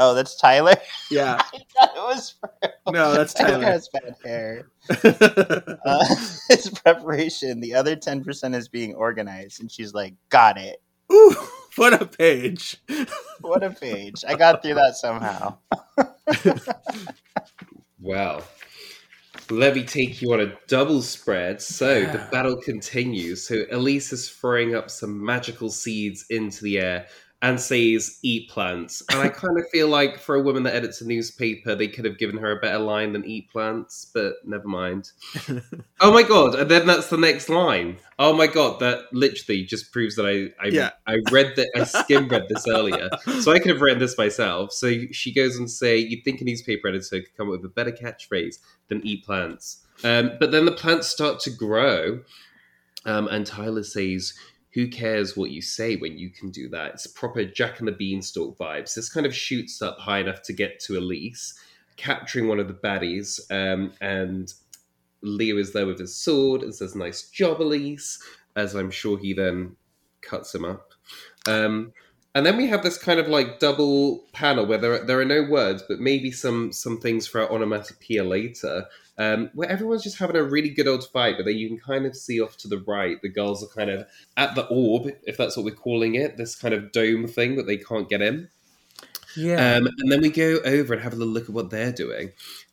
Oh, 0.03 0.15
that's 0.15 0.36
Tyler. 0.36 0.74
Yeah. 1.12 1.36
I 1.53 1.60
thought 1.77 1.96
it 1.96 2.01
was. 2.01 2.34
Prue. 2.34 2.93
No, 2.93 3.13
that's 3.13 3.34
Tyler 3.36 3.51
Tyler. 3.51 3.63
has 3.63 3.88
bad 3.89 4.15
hair. 4.25 4.67
Uh, 5.84 6.05
it's 6.50 6.70
preparation. 6.70 7.60
The 7.60 7.75
other 7.75 7.96
ten 7.96 8.24
percent 8.24 8.55
is 8.55 8.67
being 8.67 8.96
organized, 8.96 9.62
and 9.62 9.72
she's 9.72 9.93
like, 9.93 10.15
"Got 10.29 10.58
it." 10.58 10.81
Ooh, 11.12 11.36
what 11.75 12.00
a 12.00 12.05
page. 12.05 12.77
What 13.41 13.63
a 13.63 13.70
page! 13.70 14.24
I 14.27 14.36
got 14.36 14.62
through 14.63 14.75
that 14.75 14.96
somehow. 14.96 15.58
Wow. 18.00 18.41
Let 19.50 19.75
me 19.75 19.84
take 19.84 20.22
you 20.22 20.34
on 20.34 20.39
a 20.41 20.53
double 20.67 21.01
spread. 21.01 21.62
So 21.62 22.01
the 22.05 22.27
battle 22.31 22.58
continues. 22.58 23.48
So 23.48 23.63
Elise 23.72 24.13
is 24.13 24.29
throwing 24.29 24.75
up 24.75 24.89
some 24.89 25.24
magical 25.24 25.70
seeds 25.70 26.25
into 26.29 26.63
the 26.63 26.79
air 26.79 27.08
and 27.43 27.60
says, 27.60 28.19
eat 28.21 28.50
plants. 28.50 29.01
And 29.10 29.19
I 29.19 29.29
kind 29.29 29.57
of 29.57 29.67
feel 29.71 29.88
like 29.88 30.19
for 30.19 30.36
a 30.36 30.41
woman 30.41 30.62
that 30.63 30.75
edits 30.75 31.01
a 31.01 31.07
newspaper, 31.07 31.74
they 31.74 31.88
could 31.88 32.05
have 32.05 32.19
given 32.19 32.38
her 32.38 32.51
a 32.51 32.60
better 32.60 32.77
line 32.77 33.13
than 33.13 33.25
eat 33.25 33.50
plants, 33.50 34.12
but 34.13 34.36
never 34.45 34.67
mind. 34.67 35.12
oh 36.01 36.13
my 36.13 36.21
god, 36.21 36.53
and 36.53 36.69
then 36.69 36.86
that's 36.86 37.07
the 37.07 37.17
next 37.17 37.50
line. 37.50 37.98
Oh 38.19 38.33
my 38.33 38.45
god, 38.45 38.79
that 38.81 39.05
literally 39.12 39.63
just 39.63 39.91
proves 39.91 40.15
that 40.17 40.27
I 40.27 40.63
I, 40.63 40.67
Yeah. 40.67 40.91
I 41.07 41.17
read 41.31 41.55
that 41.55 41.69
I 41.75 41.83
skim 41.83 42.27
read 42.27 42.48
this 42.48 42.67
earlier. 42.67 43.10
So 43.39 43.51
I 43.51 43.57
could 43.57 43.71
have 43.71 43.81
written 43.81 44.00
this 44.00 44.17
myself. 44.17 44.71
So 44.71 44.91
she 45.12 45.33
goes 45.33 45.57
and 45.57 45.69
say, 45.69 45.98
You'd 45.98 46.24
think 46.24 46.41
a 46.41 46.43
newspaper 46.43 46.89
editor 46.89 47.21
could 47.21 47.36
come 47.36 47.48
up 47.48 47.53
with 47.53 47.65
a 47.65 47.74
better 47.74 47.91
catchphrase 47.91 48.60
than 48.88 49.05
eat 49.05 49.25
plants. 49.25 49.83
Um, 50.03 50.33
but 50.39 50.51
then 50.51 50.65
the 50.65 50.71
plants 50.71 51.07
start 51.07 51.39
to 51.41 51.50
grow. 51.50 52.21
Um, 53.03 53.27
and 53.29 53.48
Tyler 53.48 53.83
says, 53.83 54.33
Who 54.73 54.87
cares 54.87 55.35
what 55.35 55.51
you 55.51 55.61
say 55.61 55.97
when 55.97 56.17
you 56.17 56.29
can 56.29 56.49
do 56.51 56.69
that? 56.69 56.93
It's 56.93 57.07
proper 57.07 57.43
Jack 57.45 57.79
and 57.79 57.87
the 57.87 57.91
Beanstalk 57.91 58.57
vibes. 58.57 58.93
This 58.95 59.09
kind 59.09 59.25
of 59.25 59.35
shoots 59.35 59.81
up 59.81 59.97
high 59.99 60.19
enough 60.19 60.41
to 60.43 60.53
get 60.53 60.79
to 60.81 60.97
Elise. 60.97 61.59
capturing 61.97 62.47
one 62.47 62.59
of 62.59 62.67
the 62.67 62.73
baddies, 62.73 63.39
um, 63.51 63.93
and 64.01 64.53
Leo 65.21 65.57
is 65.57 65.71
there 65.73 65.85
with 65.85 65.99
his 65.99 66.15
sword 66.15 66.63
and 66.63 66.73
says, 66.73 66.95
"Nice 66.95 67.29
job, 67.29 67.61
Elise," 67.61 68.19
as 68.55 68.75
I'm 68.75 68.89
sure 68.91 69.17
he 69.19 69.33
then 69.33 69.75
cuts 70.21 70.55
him 70.55 70.65
up. 70.65 70.93
Um, 71.47 71.93
and 72.33 72.45
then 72.45 72.57
we 72.57 72.67
have 72.67 72.81
this 72.81 72.97
kind 72.97 73.19
of 73.19 73.27
like 73.27 73.59
double 73.59 74.25
panel 74.33 74.65
where 74.65 74.77
there 74.77 74.93
are, 74.93 75.05
there 75.05 75.19
are 75.19 75.25
no 75.25 75.43
words, 75.43 75.83
but 75.87 75.99
maybe 75.99 76.31
some 76.31 76.71
some 76.71 76.99
things 76.99 77.27
for 77.27 77.41
our 77.41 77.51
onomatopoeia 77.51 78.23
later, 78.23 78.85
um, 79.21 79.51
where 79.53 79.69
everyone's 79.69 80.03
just 80.03 80.17
having 80.17 80.35
a 80.35 80.43
really 80.43 80.69
good 80.69 80.87
old 80.87 81.07
fight. 81.07 81.35
But 81.37 81.45
then 81.45 81.55
you 81.55 81.67
can 81.67 81.77
kind 81.77 82.05
of 82.07 82.15
see 82.15 82.41
off 82.41 82.57
to 82.57 82.67
the 82.67 82.79
right, 82.79 83.21
the 83.21 83.29
girls 83.29 83.63
are 83.63 83.67
kind 83.67 83.91
of 83.91 84.07
at 84.35 84.55
the 84.55 84.65
orb, 84.65 85.11
if 85.23 85.37
that's 85.37 85.55
what 85.55 85.65
we're 85.65 85.75
calling 85.75 86.15
it, 86.15 86.37
this 86.37 86.55
kind 86.55 86.73
of 86.73 86.91
dome 86.91 87.27
thing 87.27 87.55
that 87.55 87.67
they 87.67 87.77
can't 87.77 88.09
get 88.09 88.21
in. 88.21 88.49
Yeah. 89.37 89.75
Um, 89.75 89.87
and 89.99 90.11
then 90.11 90.21
we 90.21 90.29
go 90.29 90.59
over 90.65 90.93
and 90.93 91.03
have 91.03 91.13
a 91.13 91.15
little 91.15 91.33
look 91.33 91.43
at 91.43 91.51
what 91.51 91.69
they're 91.69 91.91
doing. 91.91 92.31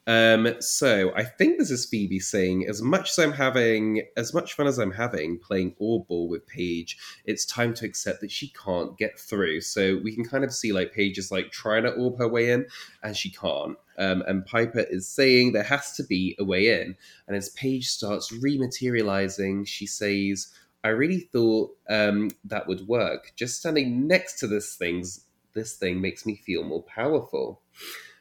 Um, 0.09 0.55
so 0.61 1.13
I 1.15 1.23
think 1.23 1.59
this 1.59 1.71
is 1.71 1.85
Phoebe 1.85 2.19
saying, 2.19 2.65
as 2.67 2.81
much 2.81 3.11
as 3.11 3.19
I'm 3.19 3.33
having, 3.33 4.05
as 4.17 4.33
much 4.33 4.55
fun 4.55 4.67
as 4.67 4.79
I'm 4.79 4.93
having 4.93 5.39
playing 5.39 5.75
Orball 5.79 6.31
with 6.31 6.47
Paige, 6.47 6.97
it's 7.27 7.45
time 7.45 7.75
to 7.75 7.85
accept 7.85 8.23
that 8.23 8.31
she 8.31 8.49
can't 8.49 8.97
get 8.97 9.21
through. 9.21 9.61
So 9.61 10.01
we 10.03 10.15
can 10.15 10.25
kind 10.25 10.45
of 10.45 10.55
see 10.55 10.73
like 10.73 10.95
Paige 10.95 11.19
is 11.19 11.31
like 11.31 11.53
trying 11.53 11.83
to 11.83 11.93
orb 11.93 12.17
her 12.17 12.27
way 12.27 12.51
in, 12.51 12.65
and 13.03 13.15
she 13.15 13.31
can't. 13.31 13.77
Um, 13.99 14.23
and 14.27 14.47
Piper 14.47 14.81
is 14.89 15.07
saying 15.07 15.53
there 15.53 15.63
has 15.63 15.93
to 15.97 16.05
be 16.05 16.35
a 16.39 16.45
way 16.45 16.81
in. 16.81 16.97
And 17.27 17.37
as 17.37 17.51
Paige 17.51 17.89
starts 17.89 18.33
rematerializing, 18.33 19.69
she 19.69 19.87
says, 19.87 20.49
"I 20.83 20.89
really 20.89 21.21
thought 21.21 21.77
um, 21.91 22.31
that 22.47 22.67
would 22.67 22.89
work. 22.89 23.35
Just 23.37 23.59
standing 23.59 24.07
next 24.07 24.39
to 24.39 24.47
this 24.47 24.75
thing's 24.75 25.27
this 25.53 25.75
thing 25.75 26.01
makes 26.01 26.25
me 26.25 26.35
feel 26.35 26.63
more 26.63 26.83
powerful." 26.85 27.61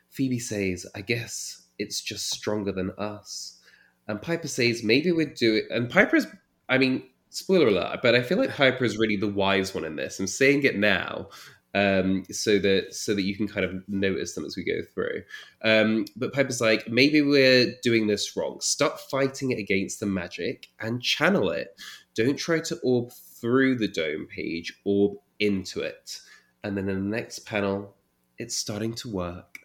Phoebe 0.10 0.40
says, 0.40 0.86
"I 0.94 1.00
guess." 1.00 1.64
It's 1.80 2.02
just 2.02 2.30
stronger 2.30 2.72
than 2.72 2.92
us. 2.98 3.60
And 4.08 4.22
Piper 4.22 4.48
says, 4.48 4.84
maybe 4.84 5.12
we'd 5.12 5.36
do 5.36 5.56
it. 5.56 5.66
And 5.70 5.90
Piper's, 5.90 6.28
I 6.70 6.78
mean, 6.78 7.04
spoiler 7.30 7.68
alert, 7.68 8.00
but 8.02 8.16
I 8.16 8.22
feel 8.22 8.38
like 8.38 8.56
Piper 8.56 8.86
is 8.86 8.98
really 8.98 9.18
the 9.18 9.28
wise 9.28 9.74
one 9.74 9.84
in 9.84 9.96
this. 9.96 10.20
I'm 10.20 10.28
saying 10.28 10.64
it 10.64 10.78
now 10.78 11.30
um, 11.78 12.24
so 12.32 12.58
that 12.60 12.94
so 12.94 13.14
that 13.14 13.22
you 13.22 13.36
can 13.36 13.48
kind 13.48 13.66
of 13.66 13.88
notice 13.88 14.34
them 14.34 14.46
as 14.46 14.56
we 14.58 14.64
go 14.64 14.82
through. 14.94 15.24
Um, 15.64 16.06
but 16.16 16.34
Piper's 16.34 16.62
like, 16.62 16.88
maybe 16.88 17.22
we're 17.22 17.76
doing 17.84 18.08
this 18.08 18.36
wrong. 18.36 18.60
Stop 18.62 19.00
fighting 19.00 19.52
it 19.52 19.60
against 19.60 20.00
the 20.00 20.06
magic 20.06 20.68
and 20.80 21.02
channel 21.02 21.50
it. 21.50 21.80
Don't 22.16 22.38
try 22.38 22.60
to 22.62 22.80
orb 22.84 23.12
through 23.12 23.76
the 23.76 23.88
dome 23.88 24.28
Paige, 24.28 24.74
orb 24.86 25.18
into 25.40 25.82
it. 25.82 26.20
And 26.64 26.76
then 26.76 26.90
in 26.90 27.10
the 27.10 27.16
next 27.16 27.46
panel, 27.46 27.96
it's 28.38 28.56
starting 28.56 28.94
to 28.96 29.10
work. 29.10 29.60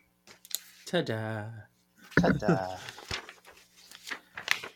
Ta-da. 0.85 1.45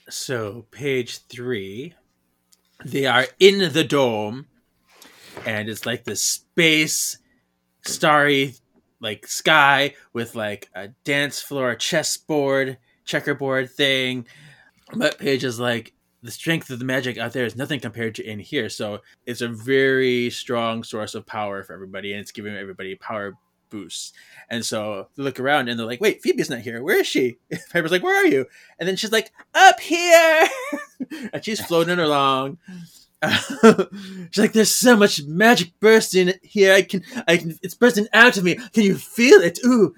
So, 0.08 0.66
page 0.70 1.18
three, 1.28 1.94
they 2.84 3.06
are 3.06 3.26
in 3.38 3.72
the 3.72 3.84
dome, 3.84 4.46
and 5.44 5.68
it's 5.68 5.84
like 5.84 6.04
this 6.04 6.22
space, 6.22 7.18
starry, 7.84 8.54
like 9.00 9.26
sky 9.26 9.94
with 10.12 10.34
like 10.34 10.68
a 10.74 10.88
dance 11.04 11.42
floor, 11.42 11.74
chessboard, 11.74 12.78
checkerboard 13.04 13.70
thing. 13.70 14.26
But 14.94 15.18
Paige 15.18 15.44
is 15.44 15.58
like, 15.58 15.92
the 16.22 16.30
strength 16.30 16.70
of 16.70 16.78
the 16.78 16.84
magic 16.84 17.18
out 17.18 17.32
there 17.32 17.44
is 17.44 17.56
nothing 17.56 17.78
compared 17.78 18.14
to 18.16 18.24
in 18.24 18.38
here. 18.38 18.68
So, 18.68 19.00
it's 19.26 19.40
a 19.40 19.48
very 19.48 20.30
strong 20.30 20.84
source 20.84 21.14
of 21.14 21.26
power 21.26 21.64
for 21.64 21.72
everybody, 21.72 22.12
and 22.12 22.20
it's 22.20 22.32
giving 22.32 22.56
everybody 22.56 22.94
power 22.94 23.34
boosts. 23.70 24.12
And 24.48 24.64
so 24.64 25.08
they 25.16 25.22
look 25.22 25.40
around 25.40 25.68
and 25.68 25.78
they're 25.78 25.86
like, 25.86 26.00
wait, 26.00 26.22
Phoebe's 26.22 26.50
not 26.50 26.60
here. 26.60 26.82
Where 26.82 27.00
is 27.00 27.06
she? 27.06 27.38
Piper's 27.72 27.90
like, 27.90 28.02
where 28.02 28.22
are 28.22 28.26
you? 28.26 28.46
And 28.78 28.88
then 28.88 28.96
she's 28.96 29.12
like, 29.12 29.32
up 29.54 29.80
here. 29.80 30.48
and 31.32 31.44
she's 31.44 31.64
floating 31.64 31.98
along. 31.98 32.58
she's 34.30 34.38
like, 34.38 34.52
there's 34.52 34.74
so 34.74 34.96
much 34.96 35.22
magic 35.24 35.72
bursting 35.80 36.32
here. 36.42 36.74
I 36.74 36.82
can, 36.82 37.02
I 37.26 37.36
can, 37.36 37.58
it's 37.62 37.74
bursting 37.74 38.08
out 38.12 38.36
of 38.36 38.44
me. 38.44 38.56
Can 38.72 38.82
you 38.82 38.96
feel 38.96 39.40
it? 39.40 39.58
Ooh. 39.64 39.94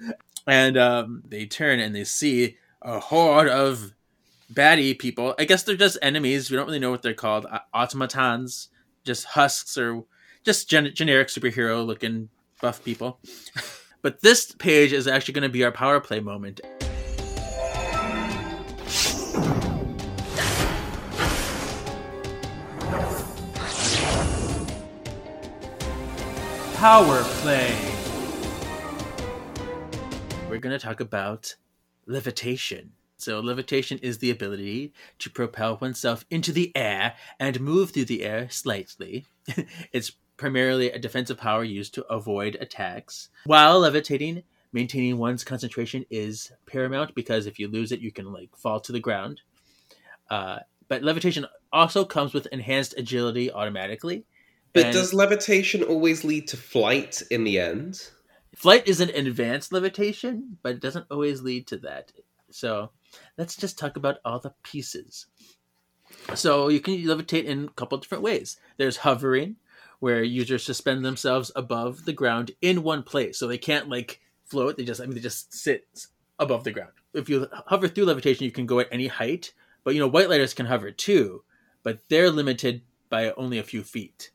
And 0.47 0.77
um, 0.77 1.23
they 1.27 1.45
turn 1.45 1.79
and 1.79 1.95
they 1.95 2.03
see 2.03 2.57
a 2.81 2.99
horde 2.99 3.49
of 3.49 3.93
baddie 4.51 4.97
people. 4.97 5.35
I 5.37 5.45
guess 5.45 5.63
they're 5.63 5.75
just 5.75 5.97
enemies. 6.01 6.49
We 6.49 6.57
don't 6.57 6.65
really 6.65 6.79
know 6.79 6.91
what 6.91 7.01
they're 7.01 7.13
called. 7.13 7.45
Automatons, 7.73 8.69
just 9.03 9.25
husks 9.25 9.77
or 9.77 10.05
just 10.43 10.69
gen- 10.69 10.93
generic 10.93 11.27
superhero 11.27 11.85
looking 11.85 12.29
buff 12.59 12.83
people. 12.83 13.19
but 14.01 14.21
this 14.21 14.53
page 14.53 14.93
is 14.93 15.07
actually 15.07 15.33
going 15.33 15.43
to 15.43 15.49
be 15.49 15.63
our 15.63 15.71
power 15.71 15.99
play 15.99 16.19
moment. 16.19 16.61
Power 26.75 27.23
play. 27.41 27.75
We're 30.49 30.59
going 30.59 30.71
to 30.71 30.79
talk 30.79 31.01
about 31.01 31.55
levitation. 32.05 32.93
So, 33.17 33.41
levitation 33.41 33.97
is 33.97 34.19
the 34.19 34.31
ability 34.31 34.93
to 35.19 35.29
propel 35.29 35.77
oneself 35.81 36.25
into 36.31 36.53
the 36.53 36.71
air 36.75 37.15
and 37.37 37.59
move 37.59 37.91
through 37.91 38.05
the 38.05 38.23
air 38.23 38.49
slightly. 38.49 39.25
it's 39.91 40.13
primarily 40.39 40.89
a 40.89 40.97
defensive 40.97 41.37
power 41.37 41.63
used 41.63 41.93
to 41.95 42.05
avoid 42.05 42.57
attacks. 42.61 43.29
While 43.45 43.81
levitating, 43.81 44.43
maintaining 44.71 45.17
one's 45.17 45.43
concentration 45.43 46.05
is 46.09 46.51
paramount 46.65 47.13
because 47.13 47.45
if 47.45 47.59
you 47.59 47.67
lose 47.67 47.91
it, 47.91 47.99
you 47.99 48.11
can 48.11 48.31
like 48.31 48.55
fall 48.55 48.79
to 48.79 48.91
the 48.91 49.01
ground. 49.01 49.41
Uh, 50.29 50.59
but 50.87 51.03
levitation 51.03 51.45
also 51.73 52.05
comes 52.05 52.33
with 52.33 52.47
enhanced 52.47 52.95
agility 52.97 53.51
automatically. 53.51 54.25
But 54.73 54.85
And 54.85 54.93
does 54.93 55.13
levitation 55.13 55.83
always 55.83 56.23
lead 56.23 56.47
to 56.47 56.57
flight 56.57 57.21
in 57.29 57.43
the 57.43 57.59
end? 57.59 58.09
flight 58.55 58.87
is 58.87 58.99
an 58.99 59.09
advanced 59.09 59.71
levitation, 59.71 60.57
but 60.63 60.75
it 60.75 60.81
doesn't 60.81 61.05
always 61.11 61.41
lead 61.41 61.67
to 61.67 61.77
that. 61.77 62.11
So 62.49 62.91
let's 63.37 63.55
just 63.55 63.77
talk 63.77 63.97
about 63.97 64.17
all 64.25 64.39
the 64.39 64.53
pieces. 64.63 65.27
So 66.35 66.69
you 66.69 66.79
can 66.79 66.95
levitate 66.95 67.45
in 67.45 67.65
a 67.65 67.71
couple 67.71 67.97
different 67.97 68.23
ways. 68.23 68.57
There's 68.77 68.97
hovering, 68.97 69.57
where 69.99 70.23
users 70.23 70.63
suspend 70.63 71.03
themselves 71.03 71.51
above 71.55 72.05
the 72.05 72.13
ground 72.13 72.51
in 72.61 72.83
one 72.83 73.03
place, 73.03 73.37
so 73.37 73.47
they 73.47 73.57
can't 73.57 73.89
like 73.89 74.19
float. 74.45 74.77
They 74.77 74.85
just 74.85 75.01
I 75.01 75.05
mean 75.05 75.15
they 75.15 75.21
just 75.21 75.53
sit 75.53 76.07
above 76.37 76.63
the 76.63 76.71
ground. 76.71 76.91
If 77.13 77.29
you 77.29 77.47
hover 77.67 77.87
through 77.87 78.05
levitation, 78.05 78.45
you 78.45 78.51
can 78.51 78.65
go 78.65 78.79
at 78.79 78.87
any 78.91 79.07
height. 79.07 79.53
But 79.83 79.93
you 79.93 79.99
know, 79.99 80.07
white 80.07 80.29
lighters 80.29 80.53
can 80.53 80.65
hover 80.65 80.91
too, 80.91 81.43
but 81.83 81.99
they're 82.09 82.29
limited 82.29 82.81
by 83.09 83.31
only 83.31 83.57
a 83.57 83.63
few 83.63 83.83
feet. 83.83 84.31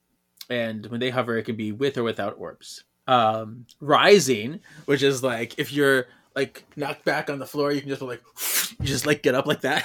And 0.50 0.86
when 0.86 1.00
they 1.00 1.10
hover, 1.10 1.36
it 1.38 1.44
can 1.44 1.56
be 1.56 1.72
with 1.72 1.96
or 1.96 2.02
without 2.02 2.36
orbs. 2.38 2.84
Um, 3.06 3.66
rising, 3.80 4.60
which 4.86 5.02
is 5.02 5.22
like 5.22 5.58
if 5.58 5.72
you're 5.72 6.06
like 6.34 6.64
knocked 6.76 7.04
back 7.04 7.30
on 7.30 7.38
the 7.38 7.46
floor, 7.46 7.72
you 7.72 7.80
can 7.80 7.88
just 7.88 8.02
like 8.02 8.22
you 8.80 8.86
just 8.86 9.06
like 9.06 9.22
get 9.22 9.34
up 9.34 9.46
like 9.46 9.60
that, 9.60 9.84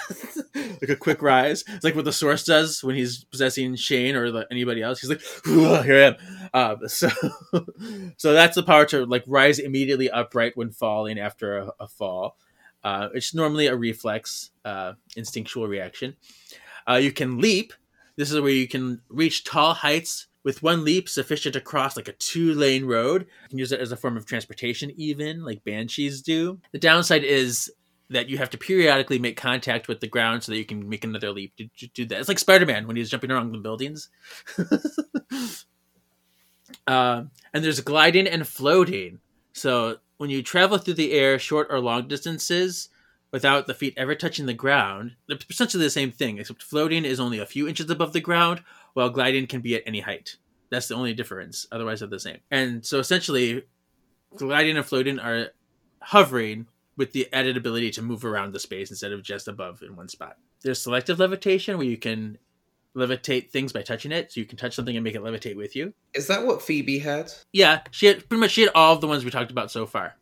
like 0.56 0.90
a 0.90 0.96
quick 0.96 1.22
rise. 1.22 1.64
It's 1.68 1.84
like 1.84 1.96
what 1.96 2.06
the 2.06 2.12
source 2.12 2.44
does 2.44 2.84
when 2.84 2.96
he's 2.96 3.24
possessing 3.26 3.76
Shane 3.76 4.16
or 4.16 4.32
the, 4.32 4.48
anybody 4.50 4.82
else. 4.82 5.00
He's 5.00 5.10
like, 5.10 5.22
here 5.46 6.16
I 6.54 6.66
am. 6.66 6.80
Um, 6.80 6.80
so, 6.88 7.10
so 8.18 8.34
that's 8.34 8.56
the 8.56 8.64
power 8.64 8.86
to 8.88 9.06
like 9.06 9.24
rise 9.28 9.60
immediately 9.60 10.10
upright 10.10 10.58
when 10.58 10.72
falling 10.72 11.20
after 11.20 11.58
a, 11.58 11.72
a 11.82 11.88
fall. 11.88 12.38
Uh, 12.84 13.10
it's 13.14 13.34
normally 13.34 13.68
a 13.68 13.76
reflex, 13.76 14.52
uh, 14.66 14.94
instinctual 15.16 15.68
reaction. 15.68 16.16
Uh, 16.90 16.96
you 16.96 17.12
can 17.12 17.40
leap. 17.40 17.74
This 18.16 18.32
is 18.32 18.40
where 18.40 18.52
you 18.52 18.68
can 18.68 19.02
reach 19.10 19.44
tall 19.44 19.74
heights 19.74 20.28
with 20.44 20.64
one 20.64 20.84
leap 20.84 21.10
sufficient 21.10 21.54
to 21.54 21.62
cross 21.62 21.96
like 21.96 22.08
a 22.08 22.14
two 22.14 22.54
lane 22.54 22.86
road. 22.86 23.28
You 23.44 23.50
can 23.50 23.60
use 23.60 23.72
it 23.72 23.80
as 23.80 23.92
a 23.92 23.98
form 23.98 24.18
of 24.18 24.26
transportation, 24.26 24.92
even 24.96 25.44
like 25.44 25.64
banshees 25.64 26.22
do. 26.22 26.60
The 26.72 26.80
downside 26.80 27.24
is 27.24 27.72
that 28.10 28.30
you 28.30 28.38
have 28.38 28.50
to 28.50 28.58
periodically 28.58 29.20
make 29.20 29.38
contact 29.38 29.88
with 29.88 30.00
the 30.00 30.08
ground 30.08 30.44
so 30.44 30.52
that 30.52 30.58
you 30.58 30.66
can 30.66 30.90
make 30.90 31.04
another 31.04 31.32
leap 31.32 31.56
to, 31.58 31.88
do 31.94 32.06
that. 32.06 32.20
It's 32.20 32.28
like 32.28 32.40
Spider 32.40 32.66
Man 32.66 32.88
when 32.88 32.96
he's 32.96 33.10
jumping 33.10 33.32
around 33.32 33.52
the 33.52 33.60
buildings. 33.60 34.10
uh, 36.88 37.24
and 37.54 37.64
there's 37.64 37.82
gliding 37.82 38.28
and 38.28 38.48
floating. 38.48 39.20
So 39.54 39.98
when 40.18 40.30
you 40.30 40.42
travel 40.42 40.78
through 40.78 40.96
the 40.96 41.14
air 41.14 41.38
short 41.38 41.68
or 41.70 41.80
long 41.80 42.08
distances 42.08 42.90
without 43.32 43.68
the 43.68 43.76
feet 43.76 43.94
ever 43.96 44.16
touching 44.16 44.48
the 44.48 44.54
ground, 44.54 45.16
they're 45.28 45.38
essentially 45.50 45.84
the 45.84 45.90
same 45.92 46.12
thing, 46.12 46.40
except 46.40 46.64
floating 46.64 47.06
is 47.06 47.20
only 47.20 47.38
a 47.38 47.46
few 47.46 47.68
inches 47.68 47.90
above 47.92 48.14
the 48.14 48.22
ground, 48.22 48.64
while 48.94 49.10
gliding 49.10 49.48
can 49.48 49.62
be 49.62 49.76
at 49.76 49.84
any 49.86 50.00
height. 50.02 50.38
That's 50.72 50.88
the 50.88 50.96
only 50.96 51.14
difference. 51.14 51.68
Otherwise, 51.72 52.00
they're 52.00 52.10
the 52.10 52.20
same. 52.20 52.40
And 52.52 52.86
so 52.86 53.00
essentially, 53.00 53.64
gliding 54.36 54.78
and 54.78 54.86
floating 54.86 55.20
are 55.20 55.48
hovering 56.02 56.68
with 56.96 57.12
the 57.14 57.28
added 57.34 57.58
ability 57.58 57.92
to 57.92 58.02
move 58.02 58.26
around 58.26 58.54
the 58.54 58.60
space 58.60 58.90
instead 58.90 59.12
of 59.12 59.24
just 59.24 59.48
above 59.48 59.82
in 59.82 59.96
one 59.96 60.10
spot. 60.10 60.38
There's 60.62 60.82
selective 60.82 61.18
levitation 61.20 61.78
where 61.78 61.88
you 61.88 61.98
can 61.98 62.38
levitate 62.96 63.50
things 63.50 63.72
by 63.72 63.82
touching 63.82 64.12
it. 64.12 64.32
So 64.32 64.42
you 64.42 64.46
can 64.46 64.58
touch 64.58 64.76
something 64.76 64.96
and 64.96 65.04
make 65.04 65.16
it 65.16 65.22
levitate 65.22 65.56
with 65.56 65.76
you. 65.76 65.94
Is 66.14 66.28
that 66.28 66.46
what 66.46 66.62
Phoebe 66.62 67.00
had? 67.00 67.32
Yeah, 67.54 67.82
she 67.92 68.08
had 68.08 68.28
pretty 68.28 68.42
much 68.42 68.52
she 68.52 68.62
had 68.62 68.72
all 68.76 68.94
of 68.94 69.02
the 69.02 69.08
ones 69.08 69.24
we 69.24 69.32
talked 69.32 69.52
about 69.52 69.72
so 69.72 69.86
far. 69.86 70.16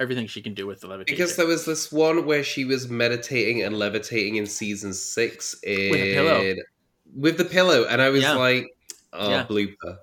everything 0.00 0.26
she 0.26 0.42
can 0.42 0.54
do 0.54 0.66
with 0.66 0.80
the 0.80 0.88
levitation. 0.88 1.16
Because 1.16 1.36
there 1.36 1.46
was 1.46 1.64
this 1.64 1.92
one 1.92 2.26
where 2.26 2.42
she 2.42 2.64
was 2.64 2.88
meditating 2.88 3.62
and 3.62 3.78
levitating 3.78 4.36
in 4.36 4.46
season 4.46 4.92
six 4.92 5.54
in, 5.62 5.90
With 5.90 6.00
a 6.00 6.14
pillow. 6.14 6.54
With 7.14 7.38
the 7.38 7.44
pillow, 7.44 7.84
and 7.86 8.00
I 8.02 8.08
was 8.10 8.22
Yeah. 8.22 8.34
like, 8.34 8.66
"Oh, 9.12 9.30
Yeah. 9.30 9.46
blooper," 9.46 9.98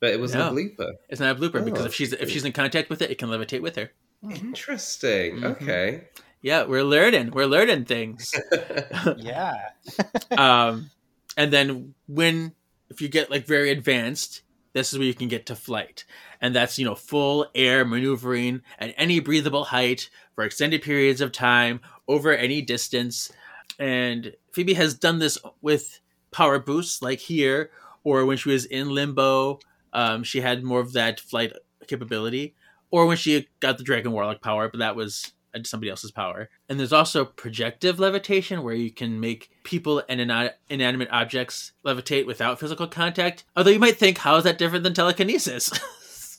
but 0.00 0.10
it 0.12 0.20
wasn't 0.20 0.44
No. 0.44 0.48
a 0.50 0.52
blooper. 0.52 0.92
it's 1.08 1.20
not 1.20 1.36
a 1.36 1.38
blooper 1.38 1.64
because 1.64 1.82
Oh, 1.82 1.86
if 1.86 1.94
she's 1.94 2.12
if 2.12 2.30
she's 2.30 2.44
in 2.44 2.52
contact 2.52 2.90
with 2.90 3.02
it, 3.02 3.10
it 3.10 3.18
can 3.18 3.28
levitate 3.28 3.60
with 3.60 3.76
her. 3.76 3.92
Interesting. 4.22 5.38
Mhm. 5.40 5.44
Okay. 5.62 6.04
Yeah, 6.42 6.64
we're 6.64 6.84
learning. 6.84 7.30
We're 7.30 7.46
learning 7.46 7.84
things. 7.86 8.34
Yeah. 9.16 9.54
um, 10.36 10.90
and 11.36 11.52
then 11.52 11.94
when 12.06 12.54
if 12.90 13.00
you 13.00 13.08
get 13.08 13.30
like 13.30 13.46
very 13.46 13.70
advanced, 13.70 14.42
this 14.72 14.92
is 14.92 14.98
where 14.98 15.06
you 15.06 15.14
can 15.14 15.28
get 15.28 15.46
to 15.46 15.56
flight, 15.56 16.04
and 16.40 16.54
that's 16.54 16.78
you 16.78 16.84
know 16.84 16.94
full 16.94 17.46
air 17.54 17.84
maneuvering 17.84 18.62
at 18.78 18.94
any 18.96 19.20
breathable 19.20 19.64
height 19.64 20.10
for 20.34 20.44
extended 20.44 20.82
periods 20.82 21.20
of 21.20 21.32
time 21.32 21.80
over 22.08 22.32
any 22.32 22.60
distance. 22.60 23.32
And 23.78 24.34
Phoebe 24.52 24.74
has 24.74 24.94
done 24.94 25.18
this 25.18 25.38
with 25.60 26.00
power 26.34 26.58
boosts, 26.58 27.00
like 27.00 27.20
here, 27.20 27.70
or 28.02 28.24
when 28.26 28.36
she 28.36 28.50
was 28.50 28.64
in 28.64 28.90
limbo, 28.90 29.60
um, 29.92 30.22
she 30.24 30.40
had 30.40 30.62
more 30.62 30.80
of 30.80 30.92
that 30.92 31.20
flight 31.20 31.52
capability, 31.86 32.54
or 32.90 33.06
when 33.06 33.16
she 33.16 33.48
got 33.60 33.78
the 33.78 33.84
Dragon 33.84 34.12
Warlock 34.12 34.42
power, 34.42 34.68
but 34.68 34.78
that 34.78 34.96
was 34.96 35.32
uh, 35.54 35.60
somebody 35.64 35.90
else's 35.90 36.10
power. 36.10 36.50
And 36.68 36.78
there's 36.78 36.92
also 36.92 37.24
projective 37.24 37.98
levitation, 37.98 38.62
where 38.62 38.74
you 38.74 38.90
can 38.90 39.20
make 39.20 39.50
people 39.62 40.02
and 40.08 40.20
ina- 40.20 40.54
inanimate 40.68 41.08
objects 41.10 41.72
levitate 41.84 42.26
without 42.26 42.60
physical 42.60 42.88
contact. 42.88 43.44
Although 43.56 43.70
you 43.70 43.78
might 43.78 43.96
think, 43.96 44.18
how 44.18 44.36
is 44.36 44.44
that 44.44 44.58
different 44.58 44.84
than 44.84 44.94
telekinesis? 44.94 45.70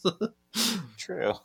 True. 0.98 1.34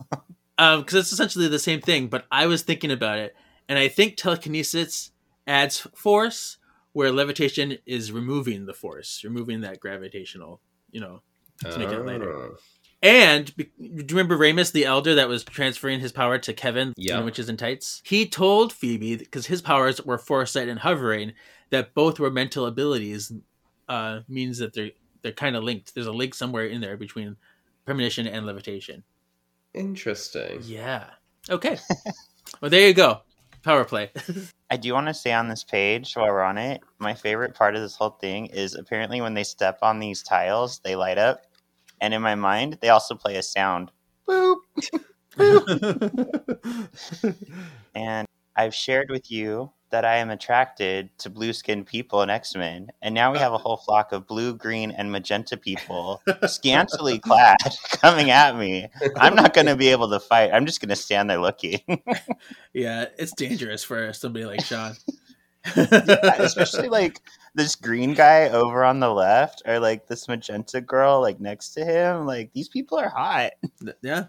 um 0.61 0.80
because 0.80 0.95
it's 0.95 1.12
essentially 1.12 1.49
the 1.49 1.59
same 1.59 1.80
thing 1.80 2.07
but 2.07 2.26
i 2.30 2.47
was 2.47 2.62
thinking 2.62 2.92
about 2.92 3.19
it 3.19 3.35
and 3.69 3.78
i 3.78 3.88
think 3.88 4.16
telekinesis 4.16 5.11
adds 5.47 5.78
force 5.95 6.59
where 6.92 7.12
levitation 7.12 7.78
is 7.87 8.11
removing 8.12 8.66
the 8.66 8.75
force 8.75 9.23
removing 9.25 9.61
that 9.62 9.80
gravitational 9.80 10.61
you 10.90 11.00
know 11.00 11.23
to 11.61 11.78
make 11.78 11.88
it 11.90 12.23
Oh. 12.23 12.56
and 13.02 13.54
do 13.56 13.64
you 13.78 14.04
remember 14.11 14.37
Ramus, 14.37 14.70
the 14.73 14.85
elder 14.87 15.14
that 15.14 15.28
was 15.28 15.44
transferring 15.44 16.00
his 16.00 16.11
power 16.12 16.38
to 16.38 16.52
Kevin, 16.54 16.92
Yeah. 16.97 17.18
in 17.18 17.25
Witches 17.26 17.49
in 17.50 17.56
Tights? 17.59 18.00
He 18.04 18.26
told 18.26 18.73
Phoebe, 18.73 19.16
because 19.16 19.47
his 19.47 19.61
powers 19.62 20.02
were 20.02 20.16
foresight 20.18 20.68
and 20.68 20.78
hovering, 20.80 21.32
that 21.70 21.92
both 21.94 22.18
were 22.18 22.30
mental 22.30 22.64
abilities, 22.66 23.30
uh, 23.88 24.20
means 24.28 24.59
that 24.59 24.73
they're 24.75 24.90
they're 25.23 25.32
kind 25.32 25.54
of 25.56 25.62
linked. 25.64 25.94
There's 25.94 26.06
a 26.06 26.12
link 26.12 26.35
somewhere 26.35 26.64
in 26.66 26.80
there 26.80 26.97
between 26.97 27.37
premonition 27.85 28.26
and 28.26 28.47
levitation. 28.47 29.04
Interesting. 29.75 30.61
Yeah. 30.64 31.04
Okay. 31.50 31.78
well, 32.61 32.70
there 32.70 32.87
you 32.88 32.94
go. 32.94 33.20
Power 33.62 33.85
play. 33.85 34.11
I 34.70 34.76
do 34.76 34.94
want 34.94 35.08
to 35.08 35.14
say 35.14 35.32
on 35.32 35.48
this 35.48 35.64
page 35.64 36.14
while 36.14 36.28
we're 36.28 36.42
on 36.42 36.56
it, 36.56 36.80
my 36.98 37.14
favorite 37.14 37.54
part 37.54 37.74
of 37.74 37.82
this 37.82 37.96
whole 37.96 38.10
thing 38.10 38.46
is 38.46 38.74
apparently 38.74 39.20
when 39.20 39.34
they 39.34 39.42
step 39.42 39.78
on 39.82 39.98
these 39.98 40.22
tiles, 40.22 40.78
they 40.84 40.94
light 40.94 41.18
up. 41.18 41.42
And 42.00 42.14
in 42.14 42.22
my 42.22 42.36
mind, 42.36 42.78
they 42.80 42.88
also 42.88 43.14
play 43.16 43.36
a 43.36 43.42
sound. 43.42 43.90
Boop. 44.28 44.58
Boop. 45.36 46.88
And 47.94 48.26
I've 48.56 48.74
shared 48.74 49.10
with 49.10 49.30
you 49.30 49.72
that 49.90 50.04
I 50.04 50.16
am 50.16 50.30
attracted 50.30 51.16
to 51.18 51.30
blue 51.30 51.52
skinned 51.52 51.87
people 51.87 52.23
in 52.23 52.30
X 52.30 52.54
Men. 52.54 52.90
And 53.02 53.14
now 53.14 53.32
we 53.32 53.38
have 53.38 53.52
a 53.52 53.59
whole 53.59 53.76
flock 53.76 54.12
of 54.12 54.26
blue, 54.26 54.54
green, 54.54 54.90
and 54.90 55.12
magenta 55.12 55.56
people, 55.56 56.23
scantily 56.47 57.18
clad, 57.18 57.59
coming 58.00 58.30
at 58.30 58.56
me. 58.56 58.88
I'm 59.16 59.35
not 59.35 59.54
going 59.54 59.66
to 59.66 59.76
be 59.76 59.88
able 59.88 60.09
to 60.11 60.20
fight. 60.20 60.50
I'm 60.52 60.66
just 60.66 60.80
going 60.80 60.90
to 60.90 60.97
stand 60.97 61.30
there 61.30 61.40
looking. 61.40 61.80
yeah, 62.73 63.06
it's 63.18 63.35
dangerous 63.35 63.85
for 63.85 64.12
somebody 64.12 64.44
like 64.44 64.64
Sean. 64.64 64.94
especially 65.76 66.88
like 66.88 67.20
this 67.54 67.76
green 67.76 68.14
guy 68.14 68.49
over 68.49 68.82
on 68.82 68.99
the 68.99 69.12
left 69.12 69.61
or 69.66 69.78
like 69.78 70.07
this 70.07 70.26
magenta 70.26 70.81
girl 70.81 71.20
like 71.20 71.38
next 71.38 71.74
to 71.74 71.85
him 71.85 72.24
like 72.24 72.50
these 72.55 72.70
people 72.70 72.98
are 72.98 73.11
hot 73.11 73.50
yeah. 74.00 74.24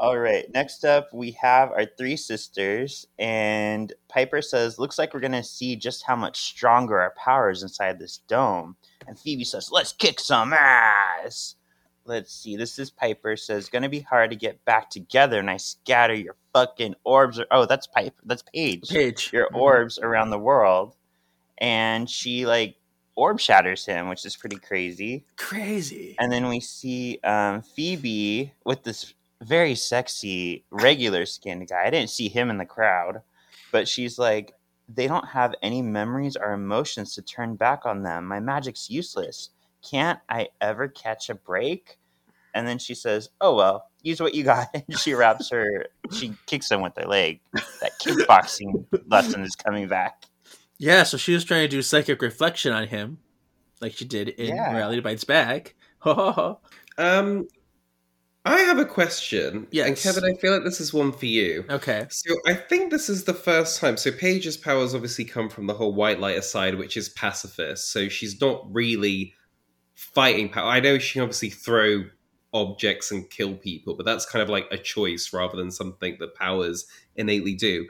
All 0.00 0.18
right 0.18 0.46
next 0.54 0.82
up 0.82 1.12
we 1.12 1.32
have 1.32 1.70
our 1.72 1.84
three 1.84 2.16
sisters 2.16 3.06
and 3.18 3.92
piper 4.08 4.40
says 4.40 4.78
looks 4.78 4.98
like 4.98 5.12
we're 5.12 5.20
gonna 5.20 5.44
see 5.44 5.76
just 5.76 6.02
how 6.04 6.16
much 6.16 6.40
stronger 6.40 6.98
our 6.98 7.12
power 7.22 7.50
is 7.50 7.62
inside 7.62 7.98
this 7.98 8.22
dome. 8.26 8.76
And 9.06 9.18
phoebe 9.18 9.44
says 9.44 9.70
let's 9.70 9.92
kick 9.92 10.18
some 10.18 10.54
ass. 10.54 11.56
Let's 12.06 12.34
see 12.34 12.56
this 12.56 12.78
is 12.78 12.90
piper 12.90 13.36
says 13.36 13.68
gonna 13.68 13.90
be 13.90 14.00
hard 14.00 14.30
to 14.30 14.36
get 14.36 14.64
back 14.64 14.88
together 14.88 15.38
and 15.38 15.50
i 15.50 15.58
scatter 15.58 16.14
your 16.14 16.36
fucking 16.54 16.94
orbs 17.04 17.38
or 17.38 17.46
oh 17.50 17.66
that's 17.66 17.86
piper 17.86 18.16
that's 18.24 18.42
paige. 18.54 18.88
Page. 18.88 19.30
your 19.34 19.48
orbs 19.52 19.98
around 19.98 20.30
the 20.30 20.38
world. 20.38 20.96
And 21.58 22.08
she 22.08 22.46
like 22.46 22.76
orb 23.16 23.38
shatters 23.38 23.84
him 23.84 24.08
which 24.08 24.24
is 24.24 24.34
pretty 24.34 24.56
crazy. 24.56 25.26
Crazy. 25.36 26.16
and 26.18 26.32
then 26.32 26.48
we 26.48 26.58
see 26.60 27.20
um, 27.22 27.60
phoebe 27.60 28.54
with 28.64 28.82
this 28.82 29.12
very 29.42 29.74
sexy 29.74 30.64
regular 30.70 31.26
skinned 31.26 31.68
guy. 31.68 31.84
I 31.86 31.90
didn't 31.90 32.10
see 32.10 32.28
him 32.28 32.50
in 32.50 32.58
the 32.58 32.66
crowd 32.66 33.22
but 33.72 33.88
she's 33.88 34.18
like 34.18 34.54
they 34.88 35.06
don't 35.06 35.26
have 35.26 35.54
any 35.62 35.82
memories 35.82 36.36
or 36.36 36.52
emotions 36.52 37.14
to 37.14 37.22
turn 37.22 37.54
back 37.54 37.86
on 37.86 38.02
them. 38.02 38.26
My 38.26 38.40
magic's 38.40 38.90
useless. 38.90 39.50
Can't 39.88 40.18
i 40.28 40.48
ever 40.60 40.88
catch 40.88 41.30
a 41.30 41.34
break? 41.34 41.96
And 42.54 42.66
then 42.66 42.78
she 42.78 42.94
says 42.94 43.30
oh 43.40 43.54
well 43.54 43.86
use 44.02 44.20
what 44.20 44.34
you 44.34 44.44
got. 44.44 44.68
And 44.74 44.98
she 44.98 45.14
wraps 45.14 45.50
her 45.50 45.86
she 46.12 46.34
kicks 46.46 46.70
him 46.70 46.82
with 46.82 46.94
her 46.96 47.06
leg. 47.06 47.40
That 47.80 47.98
kickboxing 48.00 48.86
lesson 49.08 49.42
is 49.42 49.54
coming 49.54 49.88
back. 49.88 50.24
Yeah, 50.78 51.02
so 51.02 51.16
she 51.18 51.34
was 51.34 51.44
trying 51.44 51.62
to 51.62 51.68
do 51.68 51.82
psychic 51.82 52.22
reflection 52.22 52.72
on 52.72 52.88
him, 52.88 53.18
like 53.82 53.92
she 53.92 54.06
did 54.06 54.30
in 54.30 54.56
Yeah. 54.56 54.72
Morality 54.72 55.00
Bites 55.00 55.24
Back. 55.36 55.74
Ho 56.00 56.14
ho 56.14 56.32
ho. 56.32 56.60
Um, 56.96 57.46
I 58.50 58.58
have 58.62 58.78
a 58.78 58.84
question. 58.84 59.68
And 59.72 59.96
Kevin, 59.96 60.24
I 60.24 60.34
feel 60.34 60.52
like 60.52 60.64
this 60.64 60.80
is 60.80 60.92
one 60.92 61.12
for 61.12 61.26
you. 61.26 61.64
Okay. 61.70 62.06
So 62.10 62.34
I 62.46 62.54
think 62.54 62.90
this 62.90 63.08
is 63.08 63.22
the 63.22 63.32
first 63.32 63.80
time. 63.80 63.96
So 63.96 64.10
Paige's 64.10 64.56
powers 64.56 64.92
obviously 64.92 65.24
come 65.24 65.48
from 65.48 65.68
the 65.68 65.74
whole 65.74 65.94
white 65.94 66.18
lighter 66.18 66.42
side, 66.42 66.74
which 66.76 66.96
is 66.96 67.10
pacifist. 67.10 67.92
So 67.92 68.08
she's 68.08 68.40
not 68.40 68.66
really 68.74 69.34
fighting 69.94 70.48
power. 70.48 70.68
I 70.68 70.80
know 70.80 70.98
she 70.98 71.12
can 71.12 71.22
obviously 71.22 71.50
throw 71.50 72.06
objects 72.52 73.12
and 73.12 73.30
kill 73.30 73.54
people, 73.54 73.94
but 73.94 74.04
that's 74.04 74.26
kind 74.26 74.42
of 74.42 74.48
like 74.48 74.66
a 74.72 74.78
choice 74.78 75.32
rather 75.32 75.56
than 75.56 75.70
something 75.70 76.16
that 76.18 76.34
powers 76.34 76.86
innately 77.14 77.54
do. 77.54 77.86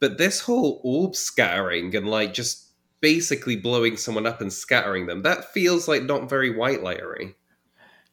But 0.00 0.18
this 0.18 0.40
whole 0.40 0.82
orb 0.84 1.16
scattering 1.16 1.96
and 1.96 2.10
like 2.10 2.34
just 2.34 2.72
basically 3.00 3.56
blowing 3.56 3.96
someone 3.96 4.26
up 4.26 4.42
and 4.42 4.52
scattering 4.52 5.06
them, 5.06 5.22
that 5.22 5.52
feels 5.54 5.88
like 5.88 6.02
not 6.02 6.28
very 6.28 6.54
white 6.54 6.82
lightery. 6.82 7.34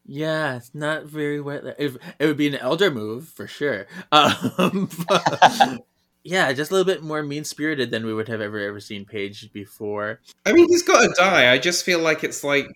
Yeah, 0.05 0.55
it's 0.57 0.73
not 0.73 1.05
very 1.05 1.39
wet. 1.39 1.63
It, 1.77 1.95
it 2.19 2.25
would 2.25 2.37
be 2.37 2.47
an 2.47 2.55
elder 2.55 2.89
move 2.91 3.27
for 3.27 3.47
sure. 3.47 3.87
Um, 4.11 4.89
but- 5.07 5.85
yeah, 6.23 6.53
just 6.53 6.69
a 6.69 6.75
little 6.75 6.85
bit 6.85 7.01
more 7.01 7.23
mean 7.23 7.43
spirited 7.43 7.89
than 7.89 8.05
we 8.05 8.13
would 8.13 8.27
have 8.27 8.41
ever 8.41 8.59
ever 8.59 8.79
seen 8.79 9.05
Paige 9.05 9.51
before. 9.53 10.19
I 10.45 10.53
mean, 10.53 10.67
he's 10.69 10.83
got 10.83 11.01
to 11.01 11.11
die. 11.17 11.51
I 11.51 11.57
just 11.57 11.83
feel 11.83 11.97
like 11.99 12.23
it's 12.23 12.43
like 12.43 12.67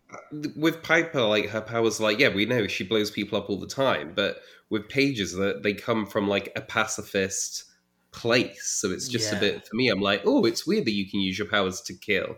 with 0.55 0.81
Piper, 0.81 1.21
like 1.21 1.49
her 1.49 1.61
powers, 1.61 1.99
like 1.99 2.17
yeah, 2.17 2.29
we 2.33 2.45
know 2.47 2.65
she 2.65 2.83
blows 2.83 3.11
people 3.11 3.37
up 3.37 3.47
all 3.49 3.59
the 3.59 3.67
time, 3.67 4.13
but 4.15 4.39
with 4.71 4.89
Paige's, 4.89 5.33
that 5.33 5.61
they 5.61 5.73
come 5.75 6.07
from 6.07 6.27
like 6.27 6.51
a 6.55 6.61
pacifist 6.61 7.65
place, 8.11 8.65
so 8.65 8.89
it's 8.89 9.07
just 9.07 9.31
Yeah. 9.31 9.37
a 9.37 9.41
bit 9.41 9.67
for 9.67 9.75
me. 9.75 9.89
I'm 9.89 10.01
like, 10.01 10.23
oh, 10.25 10.43
it's 10.45 10.65
weird 10.65 10.85
that 10.85 10.93
you 10.93 11.07
can 11.07 11.19
use 11.19 11.37
your 11.37 11.47
powers 11.47 11.81
to 11.81 11.93
kill, 11.93 12.37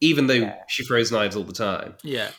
even 0.00 0.28
though 0.28 0.34
Yeah. 0.34 0.58
she 0.68 0.84
throws 0.84 1.10
knives 1.10 1.34
all 1.34 1.42
the 1.42 1.52
time. 1.52 1.94
Yeah, 2.04 2.30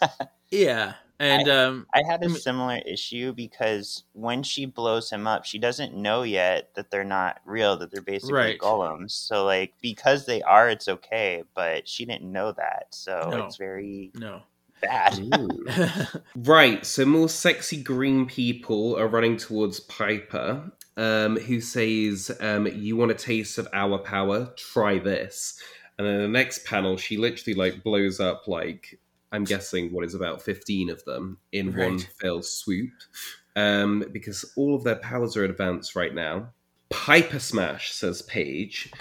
yeah, 0.52 0.92
and 1.20 1.48
um, 1.48 1.86
I 1.94 2.02
had 2.08 2.22
a 2.22 2.30
similar 2.30 2.80
issue 2.86 3.32
because 3.32 4.04
when 4.12 4.42
she 4.42 4.66
blows 4.66 5.10
him 5.10 5.26
up, 5.26 5.44
she 5.44 5.58
doesn't 5.58 5.96
know 5.96 6.22
yet 6.22 6.70
that 6.74 6.90
they're 6.90 7.04
not 7.04 7.40
real, 7.44 7.76
that 7.78 7.90
they're 7.90 8.02
basically 8.02 8.34
Right. 8.34 8.58
golems. 8.58 9.12
So, 9.12 9.44
like, 9.44 9.74
because 9.80 10.26
they 10.26 10.42
are, 10.42 10.68
it's 10.68 10.88
okay, 10.88 11.44
but 11.54 11.88
she 11.88 12.04
didn't 12.04 12.30
know 12.30 12.52
that. 12.52 12.86
So, 12.90 13.28
No. 13.30 13.46
it's 13.46 13.56
very 13.56 14.10
no. 14.14 14.42
bad. 14.82 15.18
Right, 16.36 16.84
so 16.84 17.04
more 17.06 17.28
sexy 17.28 17.82
green 17.82 18.26
people 18.26 18.96
are 18.98 19.06
running 19.06 19.36
towards 19.36 19.80
Piper, 19.80 20.72
um, 20.96 21.36
who 21.36 21.60
says, 21.60 22.30
um, 22.40 22.66
"You 22.66 22.96
want 22.96 23.12
a 23.12 23.14
taste 23.14 23.56
of 23.58 23.68
our 23.72 23.98
power? 23.98 24.52
Try 24.56 24.98
this." 24.98 25.58
And 25.96 26.06
then 26.06 26.18
the 26.22 26.28
next 26.28 26.64
panel, 26.64 26.96
she 26.96 27.16
literally 27.16 27.54
like 27.54 27.84
blows 27.84 28.18
up 28.18 28.48
like 28.48 28.98
I'm 29.34 29.44
guessing 29.44 29.92
what 29.92 30.04
is 30.04 30.14
about 30.14 30.42
fifteen 30.42 30.88
of 30.90 31.04
them 31.04 31.38
in 31.50 31.76
one 31.76 31.98
fell 31.98 32.42
swoop, 32.42 32.92
um, 33.56 34.04
because 34.12 34.44
all 34.56 34.74
of 34.74 34.84
their 34.84 34.96
powers 34.96 35.36
are 35.36 35.44
advanced 35.44 35.96
right 35.96 36.14
now. 36.14 36.50
Piper 36.88 37.40
smash, 37.40 37.92
says 37.92 38.22
Paige. 38.22 38.92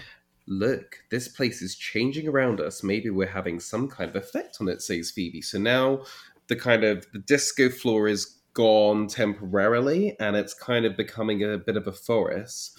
Look, 0.47 0.97
this 1.11 1.27
place 1.27 1.61
is 1.61 1.75
changing 1.75 2.27
around 2.27 2.59
us. 2.59 2.83
Maybe 2.83 3.09
we're 3.09 3.27
having 3.27 3.59
some 3.59 3.87
kind 3.87 4.09
of 4.09 4.15
effect 4.15 4.57
on 4.59 4.67
it, 4.67 4.81
says 4.81 5.11
Phoebe. 5.11 5.41
So 5.41 5.59
now 5.59 6.03
the 6.47 6.55
kind 6.55 6.83
of 6.83 7.05
the 7.13 7.19
disco 7.19 7.69
floor 7.69 8.07
is 8.07 8.39
gone 8.53 9.07
temporarily 9.07 10.15
and 10.19 10.35
it's 10.35 10.53
kind 10.53 10.85
of 10.85 10.97
becoming 10.97 11.43
a 11.43 11.57
bit 11.57 11.77
of 11.77 11.87
a 11.87 11.93
forest. 11.93 12.77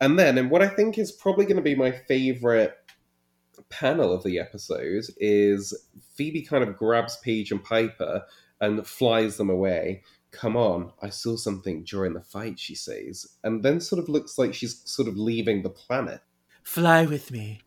And 0.00 0.18
then, 0.18 0.38
and 0.38 0.50
what 0.50 0.62
I 0.62 0.68
think 0.68 0.98
is 0.98 1.12
probably 1.12 1.44
going 1.44 1.56
to 1.56 1.62
be 1.62 1.74
my 1.74 1.90
favorite 1.90 2.76
panel 3.72 4.12
of 4.12 4.22
the 4.22 4.38
episode 4.38 5.04
is 5.18 5.74
Phoebe 6.14 6.42
kind 6.42 6.62
of 6.62 6.76
grabs 6.76 7.16
Paige 7.18 7.50
and 7.50 7.64
Piper 7.64 8.22
and 8.60 8.86
flies 8.86 9.36
them 9.38 9.50
away. 9.50 10.02
Come 10.30 10.56
on, 10.56 10.92
I 11.02 11.08
saw 11.10 11.36
something 11.36 11.84
during 11.84 12.14
the 12.14 12.22
fight, 12.22 12.58
she 12.58 12.74
says, 12.74 13.26
and 13.44 13.62
then 13.62 13.80
sort 13.80 13.98
of 14.02 14.08
looks 14.08 14.38
like 14.38 14.54
she's 14.54 14.80
sort 14.84 15.08
of 15.08 15.16
leaving 15.16 15.62
the 15.62 15.70
planet. 15.70 16.20
Fly 16.62 17.04
with 17.06 17.30
me. 17.30 17.60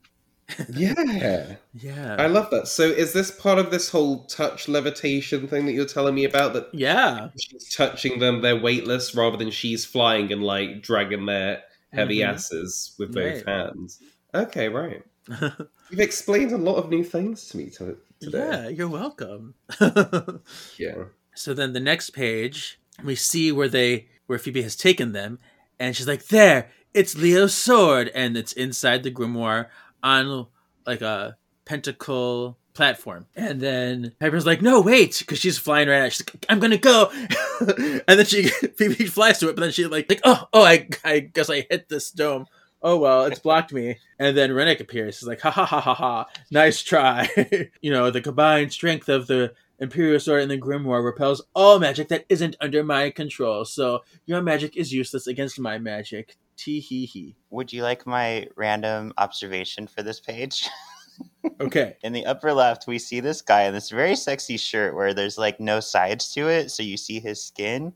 Yeah. 0.74 1.56
Yeah. 1.78 2.16
I 2.18 2.28
love 2.28 2.50
that. 2.52 2.68
So 2.70 2.84
is 2.84 3.12
this 3.12 3.32
part 3.32 3.60
of 3.60 3.70
this 3.70 3.90
whole 3.90 4.26
touch 4.28 4.70
levitation 4.70 5.48
thing 5.48 5.66
that 5.66 5.74
you're 5.74 5.86
telling 5.86 6.16
me 6.16 6.24
about 6.24 6.54
that 6.54 6.70
yeah. 6.74 7.28
she's 7.38 7.76
touching 7.76 8.20
them, 8.20 8.42
they're 8.42 8.56
weightless 8.60 9.14
rather 9.14 9.36
than 9.38 9.52
she's 9.52 9.84
flying 9.86 10.32
and 10.32 10.42
like 10.44 10.82
dragging 10.82 11.26
their 11.26 11.64
heavy 11.92 12.20
Mhm. 12.20 12.30
asses 12.34 12.96
with 12.98 13.14
both 13.14 13.46
Right. 13.46 13.48
hands. 13.48 14.00
Okay, 14.34 14.70
right. 14.70 15.04
You've 15.90 16.00
explained 16.00 16.52
a 16.52 16.58
lot 16.58 16.76
of 16.76 16.90
new 16.90 17.04
things 17.04 17.48
to 17.50 17.58
me 17.58 17.70
to, 17.72 17.98
today. 18.20 18.38
yeah, 18.38 18.68
you're 18.70 18.88
welcome. 18.88 19.56
Yeah. 20.78 21.06
So 21.36 21.54
then 21.54 21.74
the 21.74 21.80
next 21.80 22.12
page, 22.12 22.80
we 23.04 23.16
see 23.16 23.52
where 23.52 23.68
they 23.68 24.08
where 24.28 24.40
Phoebe 24.40 24.62
has 24.62 24.76
taken 24.76 25.12
them, 25.12 25.40
and 25.80 25.96
she's 25.96 26.08
like, 26.08 26.28
"There, 26.28 26.70
it's 26.94 27.18
Leo's 27.18 27.54
sword," 27.54 28.10
and 28.16 28.38
it's 28.38 28.54
inside 28.54 29.04
the 29.04 29.12
grimoire 29.12 29.68
on 30.02 30.48
like 30.86 31.02
a 31.02 31.38
pentacle 31.66 32.58
platform. 32.74 33.26
And 33.36 33.60
then 33.60 34.14
Piper's 34.20 34.46
like, 34.46 34.62
"No, 34.62 34.80
wait," 34.82 35.18
because 35.20 35.40
she's 35.40 35.58
flying 35.58 35.90
right 35.90 36.00
at. 36.02 36.08
it. 36.08 36.14
She's 36.14 36.26
like, 36.34 36.46
"I'm 36.48 36.60
gonna 36.60 36.78
go," 36.78 37.12
and 37.60 38.20
then 38.20 38.26
she 38.26 38.44
Phoebe 38.48 39.06
flies 39.08 39.40
to 39.40 39.50
it, 39.50 39.56
but 39.56 39.62
then 39.62 39.72
she 39.72 39.86
like 39.88 40.10
like, 40.10 40.22
"Oh, 40.24 40.48
oh, 40.54 40.64
I 40.64 40.88
I 41.04 41.20
guess 41.20 41.50
I 41.50 41.68
hit 41.70 41.90
this 41.90 42.12
dome." 42.12 42.46
Oh 42.86 42.98
well, 42.98 43.26
it's 43.26 43.40
blocked 43.40 43.74
me. 43.74 43.98
And 44.20 44.38
then 44.38 44.52
Rennek 44.52 44.80
appears. 44.80 45.20
He's 45.20 45.28
like, 45.28 45.42
ha 45.42 45.50
ha 45.50 45.66
ha 45.66 45.82
ha 45.82 45.96
ha. 45.96 46.28
Nice 46.52 46.84
try. 46.84 47.28
you 47.82 47.90
know, 47.90 48.12
the 48.12 48.22
combined 48.22 48.72
strength 48.72 49.10
of 49.10 49.26
the 49.26 49.54
Imperial 49.80 50.20
Sword 50.20 50.44
and 50.44 50.52
the 50.52 50.60
Grimoire 50.60 51.04
repels 51.04 51.42
all 51.56 51.80
magic 51.80 52.10
that 52.10 52.26
isn't 52.30 52.56
under 52.62 52.84
my 52.84 53.10
control. 53.10 53.66
So 53.66 54.04
your 54.28 54.44
magic 54.44 54.78
is 54.78 54.94
useless 54.94 55.26
against 55.26 55.60
my 55.60 55.80
magic. 55.80 56.38
Tee 56.58 56.80
hee 56.80 57.08
hee. 57.08 57.36
Would 57.50 57.74
you 57.74 57.82
like 57.82 58.06
my 58.06 58.48
random 58.56 59.14
observation 59.18 59.88
for 59.88 60.04
this 60.04 60.20
page? 60.20 60.70
Okay. 61.62 61.96
In 62.04 62.12
the 62.12 62.26
upper 62.26 62.52
left, 62.52 62.88
we 62.88 63.00
see 63.00 63.22
this 63.22 63.42
guy 63.42 63.64
in 63.64 63.74
this 63.74 63.90
very 63.90 64.18
sexy 64.18 64.58
shirt 64.58 64.94
where 64.94 65.14
there's 65.14 65.38
like 65.38 65.62
no 65.62 65.80
sides 65.80 66.34
to 66.34 66.50
it, 66.50 66.72
so 66.72 66.84
you 66.84 66.98
see 66.98 67.22
his 67.22 67.42
skin. 67.42 67.94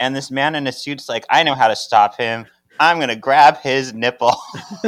And 0.00 0.16
this 0.16 0.32
man 0.32 0.56
in 0.56 0.66
a 0.66 0.72
suit's 0.72 1.08
like, 1.08 1.24
I 1.30 1.44
know 1.44 1.54
how 1.54 1.68
to 1.68 1.76
stop 1.76 2.16
him. 2.16 2.46
I'm 2.80 2.98
gonna 3.00 3.16
grab 3.16 3.58
his 3.58 3.92
nipple. 3.94 4.34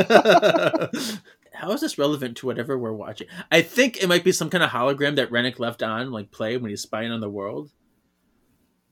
How 1.52 1.72
is 1.72 1.80
this 1.80 1.98
relevant 1.98 2.36
to 2.38 2.46
whatever 2.46 2.78
we're 2.78 2.92
watching? 2.92 3.26
I 3.50 3.62
think 3.62 4.02
it 4.02 4.08
might 4.08 4.22
be 4.22 4.30
some 4.32 4.48
kind 4.50 4.62
of 4.62 4.70
hologram 4.70 5.16
that 5.16 5.30
Rennek 5.30 5.58
left 5.58 5.82
on, 5.82 6.12
like 6.12 6.30
play 6.30 6.56
when 6.56 6.70
he's 6.70 6.82
spying 6.82 7.10
on 7.10 7.20
the 7.20 7.28
world. 7.30 7.70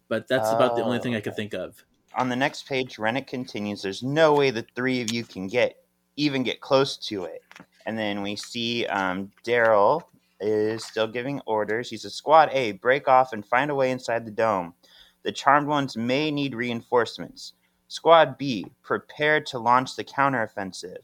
But 0.09 0.27
that's 0.29 0.51
about 0.51 0.77
the 0.77 0.83
only 0.83 0.99
Oh, 0.99 1.01
thing 1.01 1.15
I 1.15 1.21
could 1.21 1.37
think 1.37 1.55
of. 1.55 1.85
On 2.17 2.29
the 2.29 2.37
next 2.37 2.67
page, 2.69 2.97
Rennek 2.97 3.27
continues, 3.27 3.83
There's 3.83 4.03
no 4.03 4.35
way 4.35 4.51
the 4.51 4.67
three 4.75 5.01
of 5.01 5.13
you 5.13 5.23
can 5.25 5.47
get 5.47 5.77
even 6.17 6.43
get 6.43 6.61
close 6.61 6.97
to 6.97 7.25
it. 7.25 7.43
And 7.85 7.97
then 7.97 8.23
we 8.23 8.37
see 8.37 8.87
um, 8.87 9.31
Darryl 9.45 10.03
is 10.41 10.85
still 10.85 11.07
giving 11.07 11.41
orders. 11.47 11.91
He 11.91 11.97
says, 11.97 12.15
Squad 12.15 12.49
A, 12.53 12.73
break 12.73 13.07
off 13.07 13.33
and 13.33 13.47
find 13.47 13.71
a 13.71 13.75
way 13.75 13.91
inside 13.91 14.25
the 14.25 14.31
dome. 14.31 14.75
The 15.23 15.33
charmed 15.33 15.69
ones 15.69 15.97
may 15.97 16.31
need 16.31 16.55
reinforcements. 16.55 17.53
Squad 17.89 18.37
B, 18.37 18.67
prepare 18.83 19.41
to 19.43 19.59
launch 19.59 19.97
the 19.97 20.05
counteroffensive. 20.05 20.99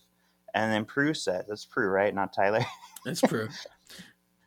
And 0.55 0.73
then 0.73 0.85
Prue 0.85 1.15
says, 1.15 1.45
That's 1.49 1.65
Prue, 1.65 1.89
right? 1.89 2.15
Not 2.15 2.33
Tyler. 2.33 2.65
That's 3.05 3.21
true. 3.21 3.49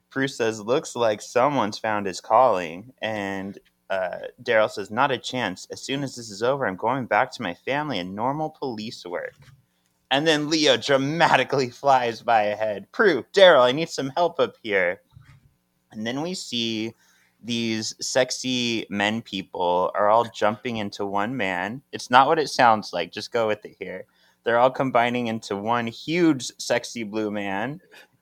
Prue 0.10 0.28
says, 0.28 0.60
Looks 0.62 0.96
like 0.96 1.22
someone's 1.22 1.80
found 1.80 2.06
his 2.06 2.22
calling. 2.22 2.94
And 3.02 3.58
uh, 3.90 4.20
Darryl 4.44 4.70
says, 4.70 4.92
Not 4.92 5.12
a 5.12 5.18
chance. 5.18 5.68
As 5.72 5.82
soon 5.82 6.04
as 6.04 6.16
this 6.16 6.30
is 6.30 6.44
over, 6.44 6.68
I'm 6.68 6.76
going 6.76 7.06
back 7.06 7.32
to 7.32 7.42
my 7.42 7.54
family 7.54 8.00
and 8.00 8.16
normal 8.16 8.50
police 8.50 9.06
work. 9.06 9.36
And 10.12 10.28
then 10.28 10.50
Leo 10.50 10.78
dramatically 10.78 11.70
flies 11.72 12.22
by 12.22 12.44
ahead. 12.44 12.92
Prue, 12.92 13.26
Darryl, 13.34 13.64
I 13.64 13.72
need 13.72 13.90
some 13.90 14.12
help 14.16 14.40
up 14.40 14.56
here. 14.62 15.02
And 15.92 16.06
then 16.06 16.22
we 16.22 16.34
see 16.34 16.94
these 17.46 17.96
sexy 18.02 18.86
men 18.90 19.22
people 19.22 19.92
are 19.96 20.10
all 20.10 20.26
jumping 20.26 20.78
into 20.78 21.06
one 21.06 21.38
man. 21.38 21.82
It's 21.92 22.10
not 22.10 22.28
what 22.28 22.40
it 22.40 22.50
sounds 22.50 22.92
like. 22.94 23.12
Just 23.12 23.32
go 23.32 23.48
with 23.48 23.64
it 23.66 23.76
here. 23.80 24.06
They're 24.44 24.60
all 24.60 24.72
combining 24.72 25.28
into 25.28 25.56
one 25.56 25.88
huge, 25.88 26.52
sexy 26.60 27.04
blue 27.04 27.32
man 27.32 27.80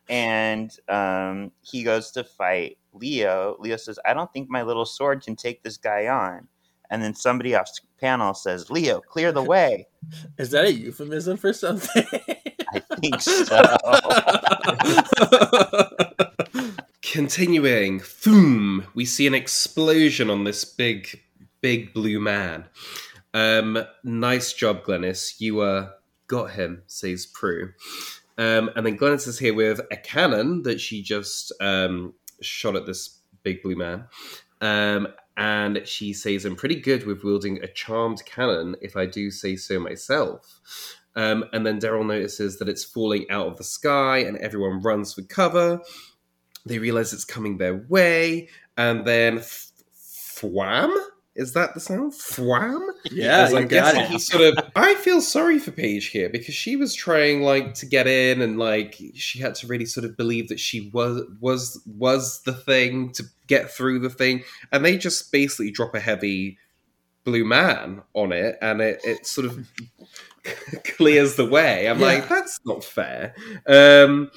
and 0.09 0.75
um, 0.89 1.51
he 1.62 1.83
goes 1.83 2.12
to 2.12 2.23
fight 2.23 2.77
Leo. 2.93 3.55
Leo 3.59 3.77
says, 3.77 3.97
"I 4.05 4.13
don't 4.13 4.31
think 4.33 4.49
my 4.49 4.62
little 4.63 4.86
sword 4.86 5.23
can 5.23 5.36
take 5.36 5.63
this 5.63 5.77
guy 5.77 6.07
on." 6.07 6.47
And 6.89 7.01
then 7.01 7.15
somebody 7.15 7.55
off 7.55 7.69
panel 7.99 8.33
says, 8.33 8.69
"Leo, 8.69 9.01
clear 9.01 9.31
the 9.31 9.43
way." 9.43 9.88
Is 10.38 10.51
that 10.51 10.65
a 10.65 10.73
euphemism 10.73 11.38
for 11.38 11.53
something? 11.53 12.05
I 12.73 12.79
think 12.99 13.21
so. 13.21 13.45
Continuing, 17.03 18.01
boom, 18.23 18.87
we 18.95 19.03
see 19.03 19.27
an 19.27 19.33
explosion 19.33 20.29
on 20.29 20.45
this 20.45 20.63
big, 20.63 21.21
big 21.59 21.93
blue 21.93 22.17
man. 22.17 22.63
Um, 23.33 23.77
nice 24.05 24.53
job, 24.53 24.85
Glennis. 24.85 25.41
You 25.41 25.59
uh, 25.59 25.89
got 26.27 26.51
him, 26.51 26.81
says 26.87 27.25
Prue. 27.25 27.73
Um, 28.37 28.71
and 28.77 28.85
then 28.85 28.97
Glennis 28.97 29.27
is 29.27 29.37
here 29.37 29.53
with 29.53 29.81
a 29.91 29.97
cannon 29.97 30.63
that 30.63 30.79
she 30.79 31.03
just 31.03 31.51
um, 31.59 32.13
shot 32.41 32.77
at 32.77 32.85
this 32.85 33.19
big 33.43 33.61
blue 33.61 33.75
man. 33.75 34.05
Um, 34.61 35.09
and 35.35 35.85
she 35.85 36.13
says, 36.13 36.45
I'm 36.45 36.55
pretty 36.55 36.79
good 36.79 37.05
with 37.05 37.25
wielding 37.25 37.61
a 37.61 37.67
charmed 37.67 38.23
cannon, 38.25 38.77
if 38.81 38.95
I 38.95 39.07
do 39.07 39.29
say 39.29 39.57
so 39.57 39.77
myself. 39.77 40.61
Um, 41.15 41.43
and 41.51 41.65
then 41.65 41.79
Darryl 41.79 42.07
notices 42.07 42.57
that 42.59 42.69
it's 42.69 42.83
falling 42.83 43.29
out 43.29 43.47
of 43.47 43.57
the 43.57 43.63
sky, 43.63 44.19
and 44.19 44.37
everyone 44.37 44.81
runs 44.81 45.13
for 45.13 45.21
cover. 45.23 45.81
They 46.65 46.80
realize 46.80 47.13
it's 47.13 47.26
coming 47.26 47.58
their 47.58 47.76
way, 47.76 48.49
and 48.78 49.06
then 49.06 49.39
f- 49.39 49.71
thwam? 49.95 50.95
Is 51.36 51.54
that 51.54 51.73
the 51.73 51.80
sound? 51.80 52.13
Thwam? 52.13 52.80
yeah, 53.12 53.49
guessing 53.63 54.02
it. 54.02 54.08
he 54.08 54.19
sort 54.19 54.43
of. 54.43 54.71
I 54.76 54.93
feel 54.95 55.19
sorry 55.19 55.58
for 55.58 55.71
Paige 55.71 56.10
here 56.10 56.30
because 56.30 56.54
she 56.54 56.76
was 56.76 56.93
trying 56.93 57.41
like 57.41 57.73
to 57.76 57.88
get 57.88 58.06
in, 58.08 58.41
and 58.41 58.60
like 58.60 59.02
she 59.15 59.39
had 59.39 59.56
to 59.56 59.67
really 59.67 59.86
sort 59.86 60.06
of 60.06 60.15
believe 60.15 60.49
that 60.49 60.60
she 60.60 60.91
was 60.93 61.23
was 61.39 61.82
was 61.88 62.41
the 62.43 62.54
thing 62.54 63.12
to 63.13 63.23
get 63.47 63.71
through 63.71 63.99
the 63.99 64.12
thing, 64.12 64.43
and 64.71 64.86
they 64.86 64.95
just 64.95 65.32
basically 65.32 65.71
drop 65.71 65.95
a 65.95 65.99
heavy 65.99 66.60
blue 67.23 67.45
man 67.45 68.01
on 68.13 68.31
it, 68.31 68.57
and 68.62 68.81
it 68.81 68.99
it 69.03 69.25
sort 69.25 69.47
of 69.47 69.67
clears 70.97 71.36
the 71.36 71.45
way. 71.45 71.88
I'm 71.88 71.99
Yeah. 71.99 72.05
like, 72.05 72.29
that's 72.29 72.59
not 72.65 72.83
fair. 72.83 73.33
Um, 73.67 74.29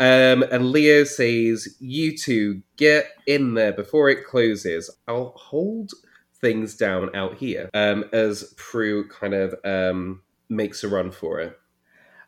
um, 0.00 0.42
and 0.50 0.70
Leo 0.70 1.04
says, 1.04 1.76
"You 1.80 2.16
two 2.16 2.62
get 2.76 3.06
in 3.26 3.54
there 3.54 3.72
before 3.72 4.08
it 4.10 4.24
closes. 4.26 4.90
I'll 5.06 5.32
hold." 5.36 5.92
things 6.40 6.76
down 6.76 7.10
out 7.16 7.34
here 7.34 7.68
um, 7.74 8.04
as 8.12 8.54
Prue 8.56 9.08
kind 9.08 9.34
of 9.34 9.56
um, 9.64 10.22
makes 10.48 10.84
a 10.84 10.88
run 10.88 11.10
for 11.10 11.40
it. 11.40 11.58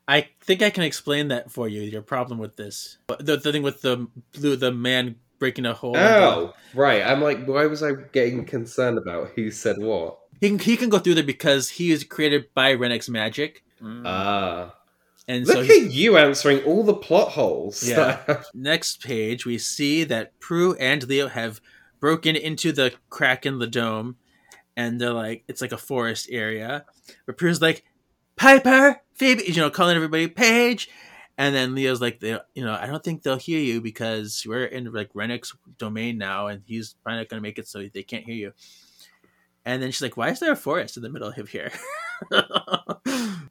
I 0.09 0.27
think 0.41 0.63
I 0.63 0.71
can 0.71 0.83
explain 0.83 1.29
that 1.29 1.53
for 1.53 1.69
you. 1.69 1.83
Your 1.83 2.03
problem 2.03 2.41
with 2.41 2.57
this, 2.57 2.99
the, 3.21 3.37
the 3.37 3.53
thing 3.53 3.63
with 3.63 3.83
the 3.83 4.09
blue, 4.33 4.57
the 4.57 4.73
man 4.73 5.15
breaking 5.41 5.67
a 5.67 5.75
hole. 5.75 5.97
in 5.97 6.03
the- 6.03 6.09
Oh, 6.09 6.55
right. 6.75 7.03
I'm 7.05 7.21
like, 7.21 7.45
why 7.47 7.67
was 7.67 7.83
I 7.83 7.93
getting 8.13 8.45
concerned 8.45 8.99
about 8.99 9.31
who 9.35 9.51
said 9.51 9.79
what? 9.79 10.19
he 10.41 10.49
can 10.51 10.59
he 10.61 10.77
can 10.77 10.89
go 10.89 10.99
through 11.01 11.15
there 11.17 11.25
because 11.25 11.69
he 11.71 11.91
is 11.91 12.05
created 12.05 12.47
by 12.55 12.75
Rennek's 12.77 13.09
magic, 13.09 13.65
Ah. 13.83 14.75
and 15.29 15.47
Look 15.47 15.67
so 15.67 15.75
at 15.75 15.91
you 15.91 16.17
answering 16.17 16.63
all 16.65 16.83
the 16.85 16.95
plot 16.95 17.33
holes. 17.33 17.87
Yeah. 17.87 18.43
next 18.55 19.03
page 19.03 19.45
we 19.45 19.59
see 19.59 20.05
that 20.05 20.39
Prue 20.41 20.75
and 20.77 21.03
Leo 21.09 21.29
have 21.29 21.61
broken 22.01 22.37
into 22.37 22.73
the 22.73 22.93
crack 23.11 23.45
in 23.45 23.59
the 23.59 23.67
dome, 23.67 24.17
and 24.77 25.01
they're 25.01 25.13
like 25.13 25.45
it's 25.49 25.61
like 25.61 25.73
a 25.73 25.79
forest 25.79 26.29
area. 26.31 26.87
But 27.27 27.37
Prue's 27.37 27.61
like 27.61 27.85
Piper, 28.37 29.03
Phoebe, 29.15 29.45
you 29.47 29.57
know, 29.57 29.69
calling 29.71 29.97
everybody 29.97 30.27
Paige. 30.29 30.89
And 31.39 31.55
then 31.55 31.75
Leo's 31.75 32.01
like, 32.01 32.21
they, 32.21 32.39
you 32.55 32.65
know, 32.65 32.75
I 32.75 32.87
don't 32.87 33.03
think 33.03 33.23
they'll 33.23 33.37
hear 33.37 33.61
you 33.61 33.81
because 33.81 34.45
we're 34.47 34.67
in 34.67 34.93
like 34.93 35.13
Rennek's 35.15 35.55
domain 35.79 36.19
now, 36.19 36.49
and 36.49 36.63
he's 36.67 36.95
probably 37.03 37.19
not 37.19 37.29
going 37.29 37.39
to 37.41 37.47
make 37.47 37.59
it, 37.59 37.67
so 37.67 37.83
they 37.83 38.03
can't 38.03 38.25
hear 38.25 38.35
you. 38.35 38.53
And 39.65 39.83
then 39.83 39.91
she's 39.91 40.03
like, 40.03 40.17
"Why 40.17 40.31
is 40.31 40.41
there 40.41 40.53
a 40.53 40.57
forest 40.57 40.97
in 40.97 41.03
the 41.03 41.09
middle 41.09 41.29
of 41.29 41.49
here?" 41.49 41.71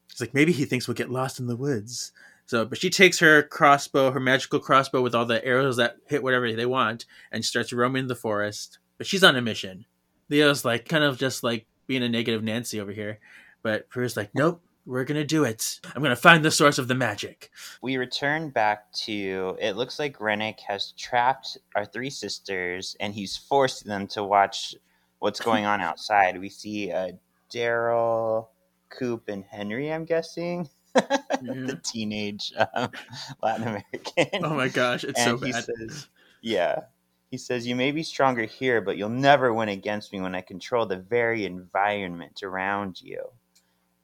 she's 0.09 0.21
like, 0.21 0.33
"Maybe 0.33 0.51
he 0.51 0.65
thinks 0.65 0.87
we'll 0.87 0.95
get 0.95 1.09
lost 1.09 1.39
in 1.39 1.47
the 1.47 1.55
woods." 1.55 2.11
So, 2.45 2.65
but 2.65 2.79
she 2.79 2.89
takes 2.89 3.19
her 3.19 3.43
crossbow, 3.43 4.11
her 4.11 4.19
magical 4.19 4.59
crossbow 4.59 5.01
with 5.01 5.13
all 5.13 5.25
the 5.25 5.43
arrows 5.45 5.77
that 5.77 5.97
hit 6.07 6.23
whatever 6.23 6.51
they 6.51 6.65
want, 6.65 7.05
and 7.31 7.45
starts 7.45 7.71
roaming 7.71 8.07
the 8.07 8.15
forest. 8.15 8.79
But 8.97 9.05
she's 9.05 9.23
on 9.23 9.35
a 9.35 9.41
mission. 9.41 9.85
Leo's 10.29 10.65
like 10.65 10.87
kind 10.87 11.03
of 11.03 11.17
just 11.17 11.43
like 11.43 11.67
being 11.85 12.03
a 12.03 12.09
negative 12.09 12.43
Nancy 12.43 12.79
over 12.79 12.91
here, 12.91 13.19
but 13.61 13.89
Prue's 13.89 14.17
like, 14.17 14.31
nope, 14.33 14.61
we're 14.89 15.03
gonna 15.03 15.23
do 15.23 15.43
it. 15.43 15.79
I'm 15.95 16.01
gonna 16.01 16.15
find 16.15 16.43
the 16.43 16.49
source 16.49 16.79
of 16.79 16.87
the 16.87 16.95
magic. 16.95 17.51
We 17.81 17.97
return 17.97 18.49
back 18.49 18.91
to 19.05 19.55
it 19.61 19.75
looks 19.77 19.99
like 19.99 20.17
Rennek 20.17 20.59
has 20.61 20.93
trapped 20.97 21.59
our 21.75 21.85
three 21.85 22.09
sisters 22.09 22.95
and 22.99 23.13
he's 23.13 23.37
forced 23.37 23.85
them 23.85 24.07
to 24.07 24.23
watch 24.23 24.73
what's 25.19 25.39
going 25.39 25.65
on 25.65 25.79
outside. 25.79 26.39
We 26.39 26.49
see 26.49 26.91
uh, 26.91 27.11
Darryl, 27.53 28.47
Coop, 28.89 29.29
and 29.29 29.43
Henry, 29.43 29.93
I'm 29.93 30.05
guessing. 30.05 30.67
the 30.95 31.79
teenage 31.83 32.51
um, 32.73 32.89
Latin 33.43 33.67
American. 33.67 34.43
Oh 34.43 34.55
my 34.55 34.69
gosh, 34.69 35.03
it's 35.03 35.19
and 35.19 35.39
so 35.39 35.45
he 35.45 35.51
bad. 35.51 35.65
says, 35.65 36.07
Yeah. 36.41 36.81
He 37.29 37.37
says, 37.37 37.67
You 37.67 37.75
may 37.75 37.91
be 37.91 38.01
stronger 38.01 38.45
here, 38.45 38.81
but 38.81 38.97
you'll 38.97 39.09
never 39.09 39.53
win 39.53 39.69
against 39.69 40.11
me 40.11 40.19
when 40.19 40.33
I 40.33 40.41
control 40.41 40.87
the 40.87 40.97
very 40.97 41.45
environment 41.45 42.41
around 42.41 42.99
you. 43.03 43.23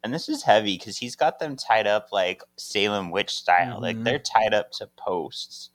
And 0.06 0.14
this 0.14 0.30
is 0.30 0.44
heavy 0.44 0.78
because 0.78 1.00
he's 1.00 1.16
got 1.16 1.40
them 1.40 1.56
tied 1.56 1.88
up 1.88 2.10
like 2.12 2.44
Salem 2.58 3.10
witch 3.10 3.32
style. 3.32 3.82
Like 3.82 3.98
Mhm. 3.98 4.04
they're 4.04 4.20
tied 4.20 4.54
up 4.54 4.70
to 4.74 4.86
posts. 4.86 5.72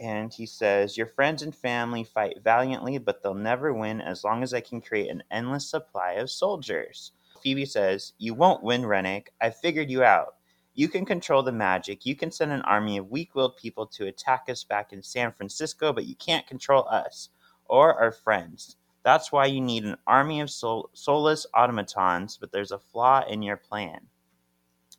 And 0.00 0.34
he 0.34 0.44
says, 0.44 0.96
Your 0.96 1.06
friends 1.06 1.42
and 1.42 1.54
family 1.54 2.02
fight 2.02 2.42
valiantly, 2.42 2.98
but 2.98 3.22
they'll 3.22 3.34
never 3.34 3.72
win 3.72 4.00
as 4.00 4.24
long 4.24 4.42
as 4.42 4.52
I 4.52 4.60
can 4.60 4.80
create 4.80 5.08
an 5.08 5.22
endless 5.30 5.70
supply 5.70 6.14
of 6.14 6.32
soldiers. 6.32 7.12
Phoebe 7.40 7.64
says, 7.64 8.12
You 8.18 8.34
won't 8.34 8.64
win, 8.64 8.82
Rennek. 8.82 9.28
I 9.40 9.50
figured 9.50 9.88
you 9.88 10.02
out. 10.02 10.34
You 10.74 10.88
can 10.88 11.04
control 11.04 11.44
the 11.44 11.52
magic. 11.52 12.04
You 12.04 12.16
can 12.16 12.32
send 12.32 12.50
an 12.50 12.62
army 12.62 12.96
of 12.98 13.08
weak 13.08 13.36
willed 13.36 13.56
people 13.56 13.86
to 13.86 14.08
attack 14.08 14.46
us 14.48 14.64
back 14.64 14.92
in 14.92 15.00
San 15.00 15.30
Francisco, 15.30 15.92
but 15.92 16.06
you 16.06 16.16
can't 16.16 16.48
control 16.48 16.88
us 16.88 17.28
or 17.66 17.94
our 17.94 18.10
friends. 18.10 18.77
That's 19.04 19.32
why 19.32 19.46
you 19.46 19.60
need 19.60 19.84
an 19.84 19.96
army 20.06 20.40
of 20.40 20.50
soul- 20.50 20.90
soulless 20.92 21.46
automatons, 21.54 22.36
but 22.36 22.52
there's 22.52 22.72
a 22.72 22.78
flaw 22.78 23.24
in 23.28 23.42
your 23.42 23.56
plan. 23.56 24.00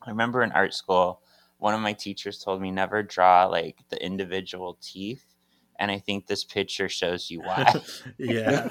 I 0.02 0.10
remember 0.10 0.42
in 0.42 0.52
art 0.52 0.74
school, 0.74 1.20
one 1.58 1.74
of 1.74 1.80
my 1.80 1.92
teachers 1.92 2.42
told 2.42 2.62
me 2.62 2.70
never 2.70 3.02
draw 3.02 3.46
like 3.46 3.78
the 3.90 4.02
individual 4.02 4.78
teeth, 4.80 5.24
and 5.78 5.90
I 5.90 5.98
think 5.98 6.26
this 6.26 6.44
picture 6.44 6.88
shows 6.88 7.30
you 7.30 7.40
why. 7.40 7.72
yeah. 8.18 8.68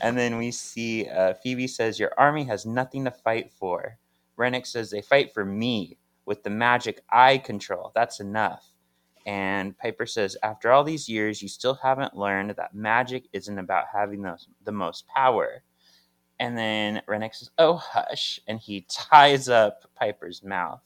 And 0.00 0.18
then 0.18 0.36
we 0.36 0.50
see 0.50 1.08
uh, 1.08 1.34
Phoebe 1.34 1.66
says, 1.68 1.98
Your 1.98 2.12
army 2.18 2.44
has 2.44 2.66
nothing 2.66 3.04
to 3.04 3.10
fight 3.10 3.52
for. 3.52 3.98
Rennek 4.38 4.66
says, 4.66 4.90
They 4.90 5.02
fight 5.02 5.32
for 5.32 5.44
me 5.44 5.98
with 6.26 6.42
the 6.42 6.50
magic 6.50 7.02
I 7.10 7.38
control. 7.38 7.92
That's 7.94 8.20
enough. 8.20 8.73
And 9.26 9.76
Piper 9.78 10.06
says, 10.06 10.36
After 10.42 10.70
all 10.70 10.84
these 10.84 11.08
years, 11.08 11.42
you 11.42 11.48
still 11.48 11.74
haven't 11.74 12.16
learned 12.16 12.50
that 12.50 12.74
magic 12.74 13.24
isn't 13.32 13.58
about 13.58 13.86
having 13.92 14.22
the, 14.22 14.38
the 14.64 14.72
most 14.72 15.06
power. 15.08 15.62
And 16.40 16.58
then 16.58 17.02
Rennek 17.08 17.34
says, 17.34 17.50
Oh, 17.58 17.74
hush. 17.74 18.40
And 18.46 18.58
he 18.60 18.86
ties 18.90 19.48
up 19.48 19.84
Piper's 19.98 20.42
mouth. 20.42 20.80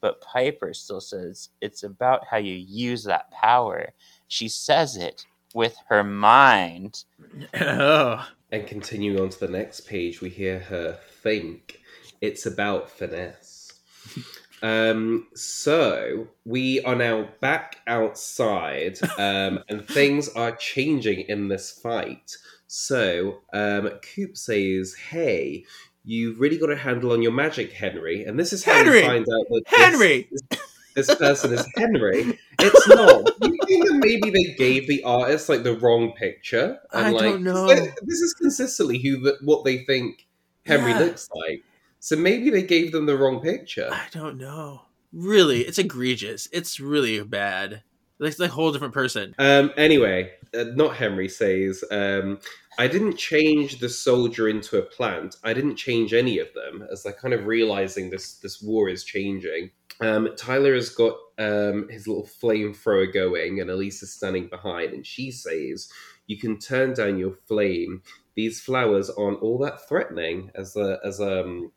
But 0.00 0.20
Piper 0.20 0.74
still 0.74 1.00
says, 1.00 1.50
It's 1.60 1.82
about 1.82 2.26
how 2.28 2.38
you 2.38 2.54
use 2.54 3.04
that 3.04 3.30
power. 3.30 3.92
She 4.28 4.48
says 4.48 4.96
it 4.96 5.24
with 5.54 5.76
her 5.88 6.04
mind. 6.04 7.04
oh. 7.60 8.26
And 8.52 8.64
continuing 8.64 9.20
on 9.20 9.28
to 9.28 9.40
the 9.40 9.48
next 9.48 9.88
page, 9.88 10.20
we 10.20 10.28
hear 10.28 10.60
her 10.60 11.00
think 11.20 11.80
it's 12.20 12.46
about 12.46 12.88
finesse. 12.88 13.55
Um, 14.66 15.28
so 15.34 16.26
we 16.44 16.80
are 16.82 16.96
now 16.96 17.28
back 17.40 17.76
outside, 17.86 18.98
um, 19.16 19.60
and 19.68 19.86
things 19.86 20.28
are 20.30 20.56
changing 20.56 21.20
in 21.20 21.48
this 21.48 21.70
fight. 21.70 22.36
So 22.66 23.42
um, 23.52 23.88
Coop 24.14 24.36
says, 24.36 24.94
"Hey, 25.10 25.64
you've 26.04 26.40
really 26.40 26.58
got 26.58 26.70
a 26.70 26.76
handle 26.76 27.12
on 27.12 27.22
your 27.22 27.32
magic, 27.32 27.72
Henry." 27.72 28.24
And 28.24 28.38
this 28.38 28.52
is 28.52 28.64
how 28.64 28.72
Henry! 28.74 29.00
you 29.00 29.06
find 29.06 29.20
out 29.20 29.46
that 29.48 29.62
this- 29.68 29.78
Henry! 29.78 30.28
this 30.96 31.14
person 31.14 31.52
is 31.52 31.66
Henry. 31.76 32.38
It's 32.58 32.88
not. 32.88 33.30
You 33.42 33.58
think 33.66 33.86
that 33.86 34.00
maybe 34.02 34.30
they 34.30 34.54
gave 34.54 34.88
the 34.88 35.04
artist 35.04 35.48
like 35.48 35.62
the 35.62 35.76
wrong 35.76 36.12
picture? 36.12 36.80
I 36.92 37.10
like, 37.10 37.22
don't 37.22 37.42
know. 37.44 37.68
This 37.68 38.20
is 38.20 38.34
consistently 38.34 38.98
who 38.98 39.32
what 39.42 39.64
they 39.64 39.84
think 39.84 40.26
Henry 40.64 40.90
Yeah. 40.90 40.98
looks 41.00 41.28
like. 41.32 41.62
So 42.00 42.16
maybe 42.16 42.50
they 42.50 42.62
gave 42.62 42.92
them 42.92 43.06
the 43.06 43.16
wrong 43.16 43.40
picture. 43.40 43.88
I 43.90 44.06
don't 44.12 44.38
know. 44.38 44.82
Really, 45.12 45.62
it's 45.62 45.78
egregious. 45.78 46.48
It's 46.52 46.78
really 46.78 47.22
bad. 47.22 47.82
It's 48.20 48.38
like 48.38 48.50
a 48.50 48.52
whole 48.52 48.72
different 48.72 48.94
person. 48.94 49.34
Um. 49.38 49.72
Anyway, 49.76 50.32
uh, 50.54 50.64
not 50.74 50.96
Henry 50.96 51.28
says. 51.28 51.82
Um. 51.90 52.38
I 52.78 52.88
didn't 52.88 53.16
change 53.16 53.78
the 53.78 53.88
soldier 53.88 54.48
into 54.48 54.78
a 54.78 54.82
plant. 54.82 55.36
I 55.42 55.54
didn't 55.54 55.76
change 55.76 56.12
any 56.12 56.38
of 56.38 56.48
them, 56.52 56.86
as 56.92 57.02
they're 57.02 57.12
kind 57.14 57.32
of 57.32 57.46
realizing 57.46 58.10
this 58.10 58.34
this 58.34 58.60
war 58.60 58.88
is 58.88 59.04
changing. 59.04 59.70
Um, 60.00 60.28
Tyler 60.36 60.74
has 60.74 60.90
got 60.90 61.16
um, 61.38 61.88
his 61.88 62.06
little 62.06 62.28
flamethrower 62.42 63.10
going, 63.12 63.60
and 63.60 63.70
Elise 63.70 64.02
is 64.02 64.12
standing 64.12 64.48
behind, 64.48 64.92
and 64.92 65.06
she 65.06 65.30
says, 65.30 65.90
"You 66.26 66.38
can 66.38 66.58
turn 66.58 66.92
down 66.92 67.18
your 67.18 67.32
flame. 67.46 68.02
These 68.34 68.60
flowers 68.60 69.08
aren't 69.08 69.40
all 69.40 69.58
that 69.58 69.88
threatening." 69.88 70.50
As 70.54 70.76
a 70.76 70.98
as 71.02 71.20
um 71.20 71.72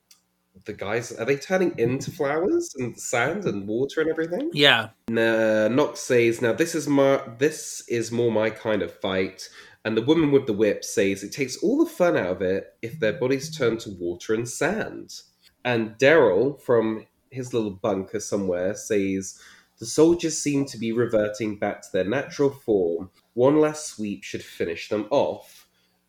the 0.66 0.74
guys 0.74 1.12
are 1.12 1.26
they 1.26 1.38
turning 1.38 1.74
into 1.78 2.12
flowers 2.12 2.74
and 2.78 3.00
sand 3.00 3.46
and 3.46 3.68
water 3.68 4.02
and 4.02 4.10
everything? 4.10 4.50
Yeah. 4.54 4.90
Nah, 5.08 5.68
Nox 5.68 6.00
says, 6.02 6.42
"Now 6.42 6.54
this 6.54 6.76
is 6.76 6.88
my 6.88 7.22
this 7.38 7.84
is 7.88 8.12
more 8.12 8.32
my 8.32 8.50
kind 8.50 8.82
of 8.82 8.94
fight." 9.00 9.50
And 9.86 9.96
the 9.96 10.02
woman 10.02 10.32
with 10.32 10.46
the 10.46 10.54
whip 10.54 10.84
says, 10.84 11.24
"It 11.24 11.32
takes 11.32 11.58
all 11.58 11.84
the 11.84 11.90
fun 11.90 12.18
out 12.18 12.38
of 12.38 12.42
it 12.42 12.74
if 12.82 13.00
their 13.00 13.14
bodies 13.14 13.56
turn 13.56 13.78
to 13.80 13.90
water 13.92 14.34
and 14.34 14.48
sand." 14.48 15.22
And 15.64 15.98
Darryl 15.98 16.62
from 16.62 17.08
his 17.32 17.54
little 17.54 17.72
bunker 17.72 18.20
somewhere 18.20 18.76
says, 18.76 19.40
"The 19.80 19.86
soldiers 19.86 20.38
seem 20.38 20.66
to 20.66 20.78
be 20.78 20.92
reverting 20.92 21.58
back 21.58 21.82
to 21.82 21.88
their 21.94 22.04
natural 22.04 22.50
form. 22.50 23.12
One 23.34 23.60
last 23.60 23.88
sweep 23.88 24.24
should 24.24 24.44
finish 24.44 24.90
them 24.90 25.08
off." 25.10 25.59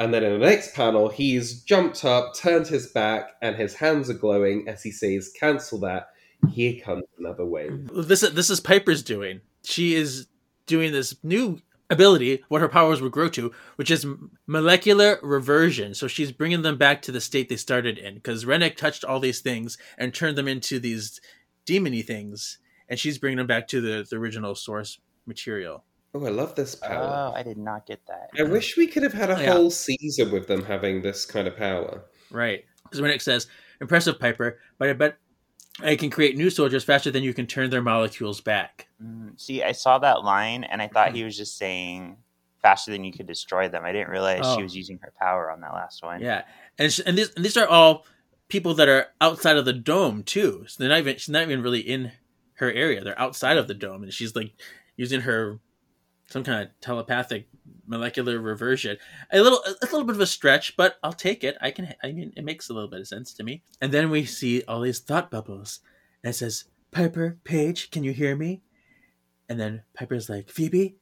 And 0.00 0.14
then 0.14 0.24
in 0.24 0.32
the 0.32 0.46
next 0.46 0.74
panel, 0.74 1.10
he's 1.10 1.62
jumped 1.62 2.06
up, 2.06 2.34
turned 2.34 2.66
his 2.66 2.86
back, 2.86 3.32
and 3.42 3.54
his 3.54 3.74
hands 3.74 4.08
are 4.08 4.14
glowing 4.14 4.66
as 4.66 4.82
he 4.82 4.90
says, 4.90 5.30
"Cancel 5.38 5.78
that." 5.80 6.08
Here 6.50 6.80
comes 6.82 7.04
another 7.18 7.44
wave. 7.44 7.90
This 7.92 8.22
is 8.22 8.32
this 8.32 8.48
is 8.48 8.60
Piper's 8.60 9.02
doing. 9.02 9.42
She 9.62 9.94
is 9.94 10.26
doing 10.64 10.92
this 10.92 11.14
new 11.22 11.60
ability, 11.90 12.42
what 12.48 12.62
her 12.62 12.68
powers 12.68 13.02
would 13.02 13.12
grow 13.12 13.28
to, 13.28 13.52
which 13.76 13.90
is 13.90 14.06
molecular 14.46 15.18
reversion. 15.22 15.92
So 15.92 16.06
she's 16.08 16.32
bringing 16.32 16.62
them 16.62 16.78
back 16.78 17.02
to 17.02 17.12
the 17.12 17.20
state 17.20 17.50
they 17.50 17.56
started 17.56 17.98
in 17.98 18.14
because 18.14 18.46
Rennek 18.46 18.76
touched 18.76 19.04
all 19.04 19.20
these 19.20 19.40
things 19.40 19.76
and 19.98 20.14
turned 20.14 20.38
them 20.38 20.48
into 20.48 20.78
these 20.78 21.20
demony 21.66 22.02
things, 22.02 22.58
and 22.88 22.98
she's 22.98 23.18
bringing 23.18 23.38
them 23.38 23.46
back 23.46 23.68
to 23.68 23.82
the, 23.82 24.06
the 24.08 24.16
original 24.16 24.54
source 24.54 24.98
material. 25.26 25.84
Oh, 26.14 26.24
I 26.26 26.30
love 26.30 26.54
this 26.56 26.74
power. 26.74 27.30
Oh, 27.32 27.38
I 27.38 27.42
did 27.42 27.56
not 27.58 27.86
get 27.86 28.00
that. 28.08 28.30
I 28.38 28.42
wish 28.42 28.76
we 28.76 28.86
could 28.88 29.02
have 29.04 29.12
had 29.12 29.30
a 29.30 29.36
Oh, 29.36 29.40
yeah. 29.40 29.52
whole 29.52 29.70
season 29.70 30.30
with 30.32 30.48
them 30.48 30.64
having 30.64 31.02
this 31.02 31.24
kind 31.24 31.46
of 31.46 31.56
power. 31.56 32.04
Right. 32.30 32.64
Because 32.82 33.00
Rennek 33.00 33.22
says, 33.22 33.46
"Impressive, 33.80 34.18
Piper, 34.18 34.58
but 34.78 34.88
I 34.88 34.92
bet 34.94 35.16
I 35.80 35.94
can 35.96 36.10
create 36.10 36.36
new 36.36 36.50
soldiers 36.50 36.82
faster 36.82 37.10
than 37.12 37.22
you 37.22 37.32
can 37.32 37.46
turn 37.46 37.70
their 37.70 37.82
molecules 37.82 38.40
back." 38.40 38.88
Mm, 39.02 39.40
See, 39.40 39.62
I 39.62 39.70
saw 39.72 39.98
that 40.00 40.24
line 40.24 40.64
and 40.64 40.82
I 40.82 40.88
thought 40.88 41.14
he 41.14 41.22
was 41.22 41.36
just 41.36 41.56
saying 41.56 42.16
faster 42.60 42.90
than 42.90 43.04
you 43.04 43.12
could 43.12 43.26
destroy 43.28 43.68
them. 43.68 43.84
I 43.84 43.92
didn't 43.92 44.10
realize 44.10 44.40
Oh. 44.44 44.56
she 44.56 44.62
was 44.64 44.76
using 44.76 44.98
her 45.02 45.12
power 45.18 45.50
on 45.50 45.60
that 45.60 45.72
last 45.72 46.02
one. 46.02 46.20
Yeah, 46.20 46.42
and 46.78 46.92
sh- 46.92 47.00
and 47.06 47.16
these 47.16 47.30
and 47.36 47.44
these 47.44 47.56
are 47.56 47.68
all 47.68 48.04
people 48.48 48.74
that 48.74 48.88
are 48.88 49.06
outside 49.20 49.56
of 49.56 49.64
the 49.64 49.72
dome 49.72 50.24
too. 50.24 50.64
So 50.66 50.82
they're 50.82 50.90
not 50.90 50.98
even 50.98 51.16
she's 51.18 51.28
not 51.28 51.42
even 51.42 51.62
really 51.62 51.80
in 51.80 52.10
her 52.54 52.70
area. 52.72 53.02
They're 53.04 53.18
outside 53.18 53.56
of 53.56 53.68
the 53.68 53.74
dome, 53.74 54.02
and 54.02 54.12
she's 54.12 54.34
like 54.34 54.52
using 54.96 55.20
her 55.20 55.60
some 56.30 56.44
kind 56.44 56.62
of 56.62 56.68
telepathic 56.80 57.48
molecular 57.86 58.38
reversion. 58.38 58.96
A 59.32 59.40
little 59.40 59.62
a 59.64 59.84
little 59.86 60.04
bit 60.04 60.14
of 60.14 60.20
a 60.20 60.26
stretch, 60.26 60.76
but 60.76 60.96
I'll 61.02 61.12
take 61.12 61.44
it. 61.44 61.56
I 61.60 61.70
can. 61.70 61.94
I 62.02 62.12
mean, 62.12 62.32
it 62.36 62.44
makes 62.44 62.68
a 62.68 62.72
little 62.72 62.88
bit 62.88 63.00
of 63.00 63.08
sense 63.08 63.34
to 63.34 63.44
me. 63.44 63.62
And 63.80 63.92
then 63.92 64.10
we 64.10 64.24
see 64.24 64.62
all 64.62 64.80
these 64.80 65.00
thought 65.00 65.30
bubbles, 65.30 65.80
and 66.22 66.30
it 66.30 66.34
says, 66.34 66.64
"Piper, 66.90 67.38
Paige, 67.44 67.90
can 67.90 68.04
you 68.04 68.12
hear 68.12 68.36
me?" 68.36 68.62
And 69.48 69.58
then 69.58 69.82
Piper's 69.94 70.30
like, 70.30 70.48
"Phoebe, 70.48 70.96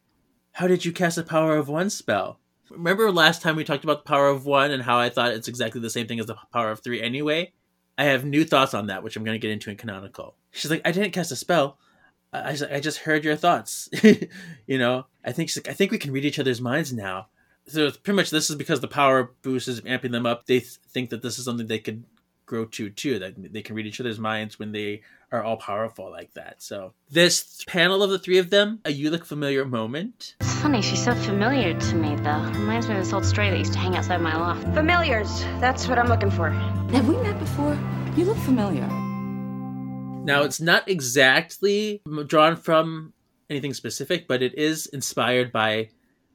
how 0.52 0.66
did 0.66 0.84
you 0.84 0.92
cast 0.92 1.16
the 1.16 1.22
power 1.22 1.56
of 1.56 1.68
one 1.68 1.90
spell?" 1.90 2.40
Remember 2.70 3.10
last 3.10 3.40
time 3.40 3.56
we 3.56 3.64
talked 3.64 3.84
about 3.84 4.04
the 4.04 4.08
power 4.08 4.28
of 4.28 4.44
one 4.44 4.70
and 4.70 4.82
how 4.82 4.98
I 4.98 5.08
thought 5.08 5.32
it's 5.32 5.48
exactly 5.48 5.80
the 5.80 5.90
same 5.90 6.06
thing 6.06 6.20
as 6.20 6.26
the 6.26 6.36
power 6.52 6.70
of 6.70 6.80
three 6.80 7.00
anyway? 7.00 7.52
I 7.96 8.04
have 8.04 8.24
new 8.24 8.44
thoughts 8.44 8.74
on 8.74 8.86
that, 8.88 9.02
which 9.02 9.16
I'm 9.16 9.24
going 9.24 9.34
to 9.34 9.44
get 9.44 9.50
into 9.50 9.70
in 9.70 9.76
canonical. 9.76 10.36
She's 10.52 10.70
like, 10.70 10.82
I 10.84 10.92
didn't 10.92 11.12
cast 11.12 11.32
a 11.32 11.36
spell. 11.36 11.78
I, 12.32 12.50
I 12.50 12.52
just- 12.52 12.72
I 12.72 12.80
just 12.80 12.98
heard 12.98 13.24
your 13.24 13.36
thoughts. 13.36 13.88
you 14.66 14.78
know, 14.78 15.06
I 15.24 15.32
think 15.32 15.48
she's 15.48 15.58
like, 15.64 15.68
I 15.70 15.74
think 15.74 15.90
we 15.90 15.98
can 15.98 16.12
read 16.12 16.24
each 16.24 16.38
other's 16.38 16.60
minds 16.60 16.92
now. 16.92 17.28
So 17.66 17.86
it's 17.86 17.96
pretty 17.98 18.16
much 18.16 18.30
this 18.30 18.48
is 18.48 18.56
because 18.56 18.80
the 18.80 18.88
power 18.88 19.32
boost 19.42 19.68
is 19.68 19.82
amping 19.82 20.12
them 20.12 20.24
up. 20.26 20.46
They 20.46 20.60
th- 20.60 20.78
think 20.90 21.10
that 21.10 21.20
this 21.22 21.38
is 21.38 21.44
something 21.44 21.66
they 21.66 21.78
could 21.78 22.04
grow 22.46 22.64
to 22.64 22.88
too. 22.88 23.18
That 23.18 23.52
they 23.52 23.60
can 23.60 23.76
read 23.76 23.84
each 23.86 24.00
other's 24.00 24.18
minds 24.18 24.58
when 24.58 24.72
they 24.72 25.02
are 25.30 25.44
all 25.44 25.58
powerful 25.58 26.10
like 26.10 26.32
that. 26.32 26.62
So 26.62 26.94
this 27.10 27.62
panel 27.66 28.02
of 28.02 28.08
the 28.08 28.18
three 28.18 28.38
of 28.38 28.48
them, 28.48 28.80
a 28.86 28.90
you 28.90 29.10
look 29.10 29.26
familiar 29.26 29.66
moment. 29.66 30.34
It's 30.40 30.54
funny, 30.62 30.80
she's 30.80 31.04
so 31.04 31.14
familiar 31.14 31.78
to 31.78 31.94
me, 31.94 32.16
though. 32.16 32.40
Reminds 32.54 32.88
me 32.88 32.94
of 32.94 33.04
this 33.04 33.12
old 33.12 33.26
stray 33.26 33.50
that 33.50 33.58
used 33.58 33.74
to 33.74 33.78
hang 33.78 33.94
outside 33.96 34.22
my 34.22 34.34
loft. 34.34 34.62
Familiars. 34.74 35.42
That's 35.60 35.86
what 35.88 35.98
I'm 35.98 36.08
looking 36.08 36.30
for. 36.30 36.48
Have 36.48 37.06
we 37.06 37.16
met 37.18 37.38
before? 37.38 37.78
You 38.16 38.24
look 38.24 38.38
familiar. 38.38 38.88
Now, 40.24 40.42
it's 40.42 40.60
not 40.60 40.88
exactly 40.88 42.02
drawn 42.26 42.56
from 42.56 43.14
anything 43.48 43.72
specific, 43.72 44.28
but 44.28 44.42
it 44.42 44.54
is 44.58 44.86
inspired 44.86 45.52
by, 45.52 45.88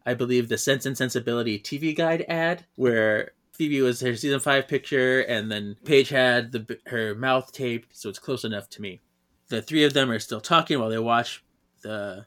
I 0.06 0.16
believe, 0.16 0.50
the 0.50 0.58
Sense 0.58 0.86
and 0.86 0.98
Sensibility 0.98 1.60
TV 1.60 1.96
Guide 1.96 2.26
ad, 2.28 2.66
where 2.76 3.34
Phoebe 3.54 3.82
was 3.82 4.02
her 4.02 4.16
season 4.16 4.40
five 4.40 4.68
picture, 4.68 5.22
and 5.22 5.52
then 5.52 5.76
Paige 5.86 6.10
had 6.10 6.52
the 6.52 6.80
her 6.88 7.14
mouth 7.14 7.52
taped, 7.52 7.96
so 7.96 8.10
it's 8.10 8.18
close 8.18 8.44
enough 8.44 8.68
to 8.70 8.82
me. 8.82 9.00
The 9.50 9.62
three 9.62 9.84
of 9.84 9.94
them 9.94 10.10
are 10.10 10.20
still 10.20 10.42
talking 10.42 10.80
while 10.80 10.90
they 10.90 10.98
watch 10.98 11.44
the 11.84 12.26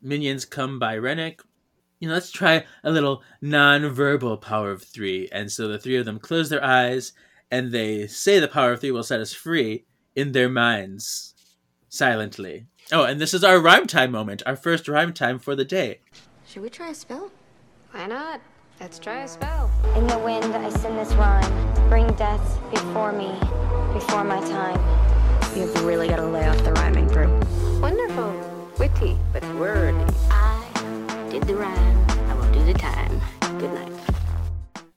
minions 0.00 0.44
come 0.46 0.78
by 0.78 0.96
Rennek. 0.96 1.40
You 2.00 2.08
know, 2.08 2.14
let's 2.14 2.32
try 2.32 2.64
a 2.82 2.90
little 2.90 3.22
non-verbal 3.42 4.38
power 4.38 4.70
of 4.70 4.82
three. 4.82 5.28
And 5.30 5.52
so 5.52 5.68
the 5.68 5.78
three 5.78 5.96
of 5.96 6.04
them 6.04 6.18
close 6.18 6.48
their 6.48 6.64
eyes 6.64 7.12
and 7.50 7.70
they 7.70 8.06
say 8.06 8.38
the 8.40 8.48
power 8.48 8.72
of 8.72 8.80
three 8.80 8.90
will 8.90 9.02
set 9.02 9.20
us 9.20 9.32
free 9.32 9.84
in 10.14 10.32
their 10.32 10.48
minds 10.48 11.34
silently. 11.88 12.66
Oh, 12.90 13.04
and 13.04 13.20
this 13.20 13.34
is 13.34 13.44
our 13.44 13.58
rhyme 13.58 13.86
time 13.86 14.10
moment, 14.10 14.42
our 14.46 14.56
first 14.56 14.88
rhyme 14.88 15.12
time 15.12 15.38
for 15.38 15.54
the 15.54 15.64
day. 15.64 16.00
Should 16.46 16.62
we 16.62 16.70
try 16.70 16.90
a 16.90 16.94
spell? 16.94 17.30
Why 17.92 18.06
not? 18.06 18.40
Let's 18.80 18.98
try 18.98 19.22
a 19.22 19.28
spell. 19.28 19.70
In 19.96 20.06
the 20.06 20.18
wind, 20.18 20.54
I 20.54 20.68
send 20.70 20.98
this 20.98 21.12
rhyme. 21.14 21.88
Bring 21.88 22.06
death 22.14 22.60
before 22.70 23.12
me, 23.12 23.32
before 23.92 24.24
my 24.24 24.40
time. 24.40 24.80
You've 25.56 25.84
really 25.84 26.08
got 26.08 26.16
to 26.16 26.26
lay 26.26 26.46
off 26.48 26.62
the 26.64 26.72
rhyming, 26.72 27.08
Prue. 27.08 27.28
Wonderful. 27.80 28.32
Witty, 28.78 29.16
but 29.32 29.44
wordy. 29.54 30.04
I 30.30 31.28
did 31.30 31.44
the 31.44 31.54
rhyme. 31.54 32.06
I 32.08 32.34
will 32.34 32.52
do 32.52 32.64
the 32.64 32.74
time. 32.74 33.20
Good 33.58 33.72
night. 33.72 33.92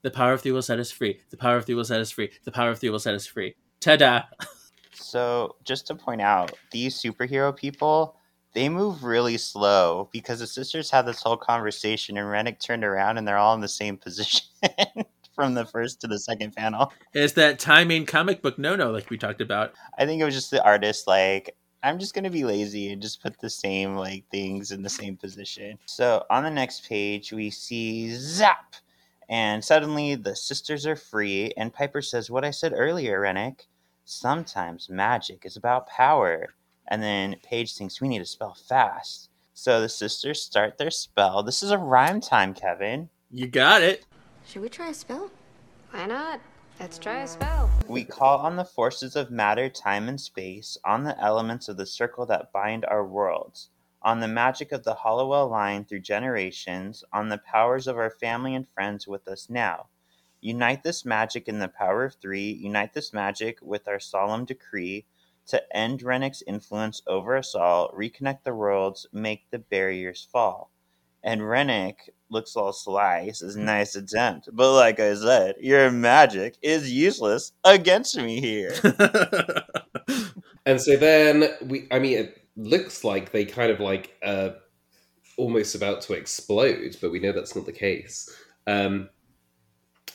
The 0.02 0.12
power 0.12 0.34
of 0.34 0.42
three 0.42 0.52
will 0.52 0.62
set 0.62 0.80
us 0.80 0.92
free. 0.92 1.20
The 1.30 1.38
power 1.38 1.58
of 1.58 1.66
three 1.66 1.76
will 1.76 1.84
set 1.84 2.00
us 2.00 2.12
free. 2.12 2.32
The 2.46 2.52
power 2.52 2.72
of 2.72 2.80
three 2.80 2.90
will 2.90 3.00
set 3.00 3.14
us 3.14 3.28
free. 3.28 3.56
Ta-da! 3.82 4.24
So, 4.98 5.56
just 5.64 5.88
to 5.88 5.96
point 5.96 6.22
out, 6.22 6.54
these 6.72 7.02
superhero 7.02 7.56
people, 7.56 8.18
they 8.54 8.70
move 8.70 9.04
really 9.04 9.38
slow 9.38 10.10
because 10.12 10.40
the 10.40 10.48
sisters 10.48 10.90
had 10.90 11.06
this 11.06 11.22
whole 11.22 11.38
conversation 11.38 12.18
and 12.18 12.28
Rennek 12.28 12.60
turned 12.60 12.84
around 12.84 13.18
and 13.18 13.28
they're 13.28 13.38
all 13.38 13.54
in 13.54 13.62
the 13.62 13.68
same 13.68 13.98
position 14.06 14.46
from 15.36 15.54
the 15.54 15.66
first 15.66 16.02
to 16.02 16.08
the 16.08 16.18
second 16.18 16.56
panel. 16.56 16.92
It's 17.14 17.34
that 17.34 17.60
timing 17.60 18.06
comic 18.06 18.42
book 18.42 18.58
no-no 18.58 18.92
like 18.92 19.10
we 19.10 19.18
talked 19.18 19.42
about. 19.42 19.74
I 19.98 20.06
think 20.06 20.22
it 20.22 20.26
was 20.26 20.34
just 20.34 20.52
the 20.52 20.64
artist 20.64 21.06
like 21.06 21.56
I'm 21.84 22.00
just 22.00 22.16
gonna 22.16 22.32
be 22.32 22.46
lazy 22.46 22.92
and 22.92 23.02
just 23.02 23.22
put 23.22 23.40
the 23.40 23.50
same 23.50 23.96
like 23.96 24.24
things 24.32 24.72
in 24.72 24.82
the 24.82 24.90
same 24.90 25.18
position. 25.18 25.78
So 25.86 26.24
on 26.32 26.44
the 26.44 26.50
next 26.50 26.88
page 26.88 27.32
we 27.32 27.52
see 27.52 28.16
Zap, 28.16 28.76
and 29.28 29.64
suddenly 29.64 30.16
the 30.16 30.36
sisters 30.36 30.88
are 30.88 30.96
free, 30.96 31.52
and 31.58 31.74
Piper 31.74 32.02
says, 32.02 32.32
"What 32.32 32.46
I 32.46 32.52
said 32.52 32.74
earlier, 32.76 33.22
Rennek. 33.22 33.68
Sometimes 34.06 34.90
magic 34.90 35.46
is 35.46 35.58
about 35.58 35.88
power." 35.88 36.56
And 36.88 37.02
then 37.02 37.36
Paige 37.44 37.76
thinks 37.76 38.00
we 38.00 38.08
need 38.08 38.20
to 38.20 38.26
spell 38.26 38.54
fast. 38.54 39.30
So 39.54 39.82
the 39.82 39.90
sisters 39.90 40.42
start 40.42 40.78
their 40.78 40.92
spell. 40.92 41.42
This 41.42 41.64
is 41.64 41.72
a 41.72 41.78
rhyme 41.78 42.22
time, 42.22 42.54
Kevin. 42.54 43.10
You 43.32 43.48
got 43.48 43.82
it. 43.82 44.06
Should 44.46 44.62
we 44.62 44.70
try 44.70 44.90
a 44.90 44.94
spell? 44.94 45.32
Why 45.92 46.06
not? 46.06 46.40
Let's 46.80 47.00
try 47.00 47.22
a 47.22 47.28
spell. 47.28 47.72
We 47.88 48.04
call 48.04 48.40
on 48.40 48.58
the 48.58 48.66
forces 48.66 49.16
of 49.16 49.32
matter, 49.32 49.70
time, 49.70 50.10
and 50.10 50.20
space, 50.20 50.78
on 50.84 51.04
the 51.04 51.18
elements 51.20 51.70
of 51.70 51.78
the 51.78 51.86
circle 51.86 52.26
that 52.26 52.52
bind 52.52 52.86
our 52.86 53.06
worlds, 53.06 53.70
on 54.02 54.20
the 54.20 54.28
magic 54.28 54.72
of 54.74 54.84
the 54.84 54.96
Halliwell 54.96 55.48
line 55.48 55.86
through 55.86 56.02
generations, 56.02 57.04
on 57.14 57.30
the 57.30 57.38
powers 57.38 57.88
of 57.88 57.98
our 57.98 58.12
family 58.12 58.54
and 58.54 58.68
friends 58.68 59.08
with 59.08 59.28
us 59.28 59.50
now. 59.50 59.88
Unite 60.46 60.84
this 60.84 61.06
magic 61.06 61.48
in 61.48 61.58
the 61.58 61.68
power 61.68 62.06
of 62.06 62.14
three, 62.22 62.52
unite 62.52 62.94
this 62.94 63.12
magic 63.12 63.58
with 63.64 63.88
our 63.88 64.00
solemn 64.00 64.46
decree 64.46 65.08
to 65.48 65.76
end 65.76 66.02
Rennek's 66.02 66.44
influence 66.46 67.02
over 67.08 67.36
us 67.36 67.56
all, 67.56 67.92
reconnect 67.98 68.44
the 68.44 68.54
worlds, 68.54 69.08
make 69.12 69.50
the 69.50 69.58
barriers 69.58 70.28
fall. 70.32 70.70
And 71.24 71.42
Rennek 71.42 71.96
looks 72.30 72.56
all 72.56 72.74
sly. 72.74 73.24
He 73.24 73.34
says, 73.34 73.56
Nice 73.56 73.96
attempt. 73.96 74.50
But 74.54 74.76
like 74.76 75.00
I 75.00 75.16
said, 75.16 75.56
your 75.60 75.90
magic 75.90 76.58
is 76.62 76.92
useless 76.92 77.54
against 77.64 78.16
me 78.16 78.40
here. 78.40 78.76
and 80.68 80.80
so 80.80 80.96
then 80.96 81.50
we, 81.64 81.88
I 81.90 81.98
mean, 81.98 82.20
it 82.20 82.48
looks 82.56 83.04
like 83.04 83.32
they 83.32 83.46
kind 83.46 83.72
of 83.72 83.80
like 83.80 84.14
uh, 84.24 84.50
almost 85.38 85.74
about 85.74 86.02
to 86.02 86.14
explode, 86.14 86.98
but 87.02 87.12
we 87.12 87.20
know 87.20 87.32
that's 87.32 87.56
not 87.56 87.66
the 87.66 87.72
case. 87.72 88.30
Um, 88.68 89.10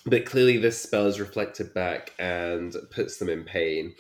but 0.06 0.26
clearly, 0.26 0.58
this 0.58 0.80
spell 0.80 1.06
is 1.06 1.20
reflected 1.20 1.74
back 1.74 2.14
and 2.18 2.74
puts 2.90 3.18
them 3.18 3.28
in 3.28 3.44
pain. 3.44 3.94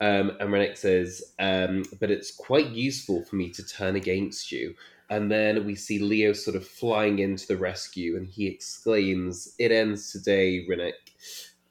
Um, 0.00 0.32
and 0.40 0.50
Rennek 0.50 0.76
says, 0.76 1.22
um, 1.38 1.84
but 2.00 2.10
it's 2.10 2.34
quite 2.34 2.70
useful 2.70 3.24
for 3.24 3.36
me 3.36 3.50
to 3.50 3.64
turn 3.64 3.94
against 3.94 4.50
you. 4.50 4.74
And 5.10 5.30
then 5.30 5.66
we 5.66 5.74
see 5.74 5.98
Leo 5.98 6.32
sort 6.32 6.56
of 6.56 6.66
flying 6.66 7.18
into 7.18 7.46
the 7.46 7.56
rescue, 7.56 8.16
and 8.16 8.26
he 8.26 8.46
exclaims, 8.46 9.54
It 9.58 9.70
ends 9.70 10.10
today, 10.10 10.66
Rennek, 10.68 10.94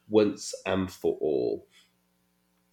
once 0.10 0.54
and 0.66 0.92
for 0.92 1.18
all. 1.20 1.68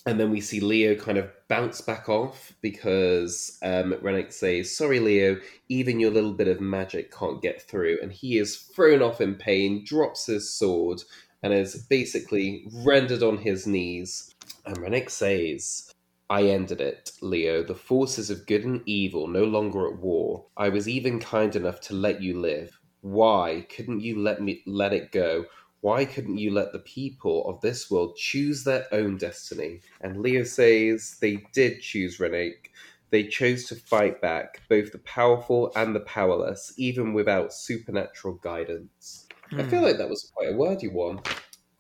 And 0.08 0.18
then 0.18 0.30
we 0.30 0.40
see 0.40 0.60
Leo 0.60 0.94
kind 0.94 1.18
of 1.18 1.30
bounce 1.48 1.82
back 1.82 2.08
off 2.08 2.54
because 2.62 3.58
um, 3.62 3.94
says, 4.30 4.74
Sorry, 4.74 5.00
Leo, 5.00 5.36
even 5.68 6.00
your 6.00 6.10
little 6.10 6.32
bit 6.32 6.48
of 6.48 6.62
magic 6.62 7.14
can't 7.14 7.42
get 7.42 7.60
through. 7.60 7.98
And 8.00 8.10
he 8.10 8.38
is 8.38 8.56
thrown 8.56 9.02
off 9.02 9.20
in 9.20 9.34
pain, 9.34 9.84
drops 9.84 10.24
his 10.24 10.50
sword, 10.50 11.02
and 11.42 11.52
is 11.52 11.76
basically 11.90 12.64
rendered 12.76 13.22
on 13.22 13.36
his 13.36 13.66
knees. 13.66 14.34
And 14.64 14.78
Rennek 14.78 15.10
says, 15.10 15.92
I 16.30 16.44
ended 16.44 16.80
it, 16.80 17.12
Leo. 17.20 17.62
The 17.62 17.74
forces 17.74 18.30
of 18.30 18.46
good 18.46 18.64
and 18.64 18.80
evil 18.86 19.28
no 19.28 19.44
longer 19.44 19.86
at 19.88 19.98
war. 19.98 20.46
I 20.56 20.70
was 20.70 20.88
even 20.88 21.20
kind 21.20 21.54
enough 21.54 21.82
to 21.82 21.94
let 21.94 22.22
you 22.22 22.40
live. 22.40 22.80
Why 23.02 23.66
couldn't 23.68 24.00
you 24.00 24.18
let 24.18 24.40
me 24.40 24.62
let 24.64 24.94
it 24.94 25.12
go? 25.12 25.44
Why 25.80 26.04
couldn't 26.04 26.38
you 26.38 26.52
let 26.52 26.72
the 26.72 26.80
people 26.80 27.48
of 27.48 27.60
this 27.60 27.90
world 27.90 28.16
choose 28.16 28.64
their 28.64 28.86
own 28.92 29.16
destiny? 29.16 29.80
And 30.00 30.20
Leo 30.20 30.44
says 30.44 31.16
they 31.20 31.44
did 31.52 31.80
choose 31.80 32.18
Rennek. 32.18 32.70
They 33.10 33.24
chose 33.24 33.64
to 33.66 33.76
fight 33.76 34.20
back, 34.20 34.62
both 34.68 34.92
the 34.92 34.98
powerful 34.98 35.72
and 35.76 35.94
the 35.94 36.00
powerless, 36.00 36.74
even 36.76 37.14
without 37.14 37.52
supernatural 37.52 38.34
guidance. 38.42 39.26
I 39.52 39.62
feel 39.62 39.78
hmm. 39.78 39.86
like 39.86 39.98
that 39.98 40.10
was 40.10 40.30
quite 40.34 40.52
a 40.52 40.56
wordy 40.56 40.88
one 40.88 41.20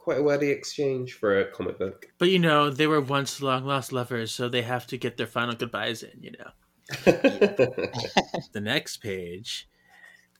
quite 0.08 0.20
a 0.20 0.22
wordy 0.22 0.48
exchange 0.48 1.12
for 1.12 1.38
a 1.38 1.44
comic 1.50 1.78
book. 1.78 2.06
But 2.16 2.30
you 2.30 2.38
know, 2.38 2.70
they 2.70 2.86
were 2.86 3.02
once 3.02 3.42
long 3.42 3.66
lost 3.66 3.92
lovers, 3.92 4.32
so 4.32 4.48
they 4.48 4.62
have 4.62 4.86
to 4.86 4.96
get 4.96 5.18
their 5.18 5.26
final 5.26 5.54
goodbyes 5.54 6.02
in, 6.02 6.22
you 6.22 6.30
know. 6.30 6.50
the 7.04 8.60
next 8.62 9.02
page, 9.02 9.68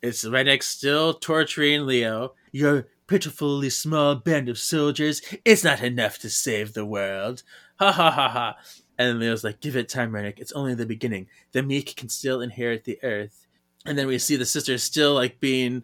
it's 0.00 0.24
Rennek 0.24 0.62
still 0.62 1.12
torturing 1.12 1.84
Leo. 1.84 2.32
Your 2.50 2.88
pitifully 3.08 3.70
small 3.70 4.14
band 4.14 4.48
of 4.48 4.58
soldiers 4.58 5.20
is 5.44 5.64
not 5.64 5.82
enough 5.82 6.18
to 6.20 6.30
save 6.30 6.74
the 6.74 6.86
world. 6.86 7.42
Ha 7.80 7.90
ha 7.90 8.10
ha 8.10 8.28
ha. 8.28 8.56
And 8.98 9.18
Leo's 9.18 9.44
like, 9.44 9.60
give 9.60 9.76
it 9.76 9.88
time, 9.88 10.12
Rennek. 10.12 10.38
It's 10.38 10.52
only 10.52 10.74
the 10.74 10.86
beginning. 10.86 11.28
The 11.52 11.62
meek 11.62 11.96
can 11.96 12.08
still 12.08 12.40
inherit 12.40 12.84
the 12.84 12.98
earth. 13.02 13.46
And 13.86 13.96
then 13.96 14.06
we 14.06 14.18
see 14.18 14.36
the 14.36 14.44
sisters 14.44 14.82
still 14.82 15.14
like 15.14 15.40
being 15.40 15.82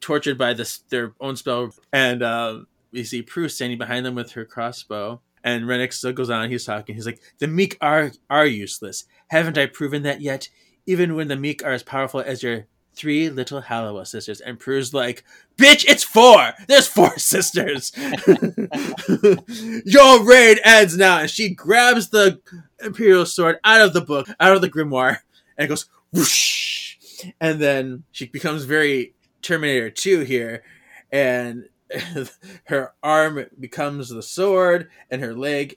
tortured 0.00 0.36
by 0.36 0.54
this 0.54 0.78
their 0.90 1.14
own 1.20 1.36
spell. 1.36 1.70
And 1.92 2.22
um, 2.22 2.66
we 2.92 3.04
see 3.04 3.22
Prue 3.22 3.48
standing 3.48 3.78
behind 3.78 4.04
them 4.04 4.14
with 4.14 4.32
her 4.32 4.44
crossbow. 4.44 5.20
And 5.42 5.64
Rennek 5.64 5.92
still 5.92 6.12
goes 6.12 6.28
on. 6.28 6.50
He's 6.50 6.66
talking. 6.66 6.94
He's 6.94 7.06
like, 7.06 7.22
"The 7.38 7.46
meek 7.46 7.78
are 7.80 8.12
are 8.28 8.44
useless. 8.44 9.04
Haven't 9.28 9.56
I 9.56 9.64
proven 9.64 10.02
that 10.02 10.20
yet? 10.20 10.50
Even 10.84 11.14
when 11.14 11.28
the 11.28 11.36
meek 11.36 11.64
are 11.64 11.72
as 11.72 11.82
powerful 11.82 12.20
as 12.20 12.42
your 12.42 12.66
three 12.94 13.30
little 13.30 13.60
Halliwell 13.60 14.04
sisters." 14.04 14.40
And 14.40 14.58
Prue's 14.58 14.94
like, 14.94 15.24
"Bitch, 15.56 15.84
it's 15.88 16.04
four. 16.04 16.52
There's 16.68 16.86
four 16.86 17.18
sisters. 17.18 17.92
Your 19.84 20.24
reign 20.24 20.56
ends 20.64 20.96
now." 20.96 21.18
And 21.18 21.30
she 21.30 21.54
grabs 21.54 22.08
the 22.08 22.40
imperial 22.82 23.26
sword 23.26 23.58
out 23.64 23.80
of 23.80 23.92
the 23.92 24.00
book, 24.00 24.28
out 24.38 24.54
of 24.54 24.60
the 24.60 24.70
grimoire, 24.70 25.18
and 25.56 25.68
goes 25.68 25.86
whoosh. 26.12 26.96
And 27.40 27.60
then 27.60 28.04
she 28.12 28.26
becomes 28.26 28.64
very 28.64 29.14
Terminator 29.42 29.90
Two 29.90 30.20
here, 30.20 30.62
and 31.10 31.68
her 32.64 32.92
arm 33.02 33.46
becomes 33.58 34.08
the 34.08 34.22
sword 34.22 34.88
and 35.10 35.22
her 35.22 35.34
leg 35.34 35.76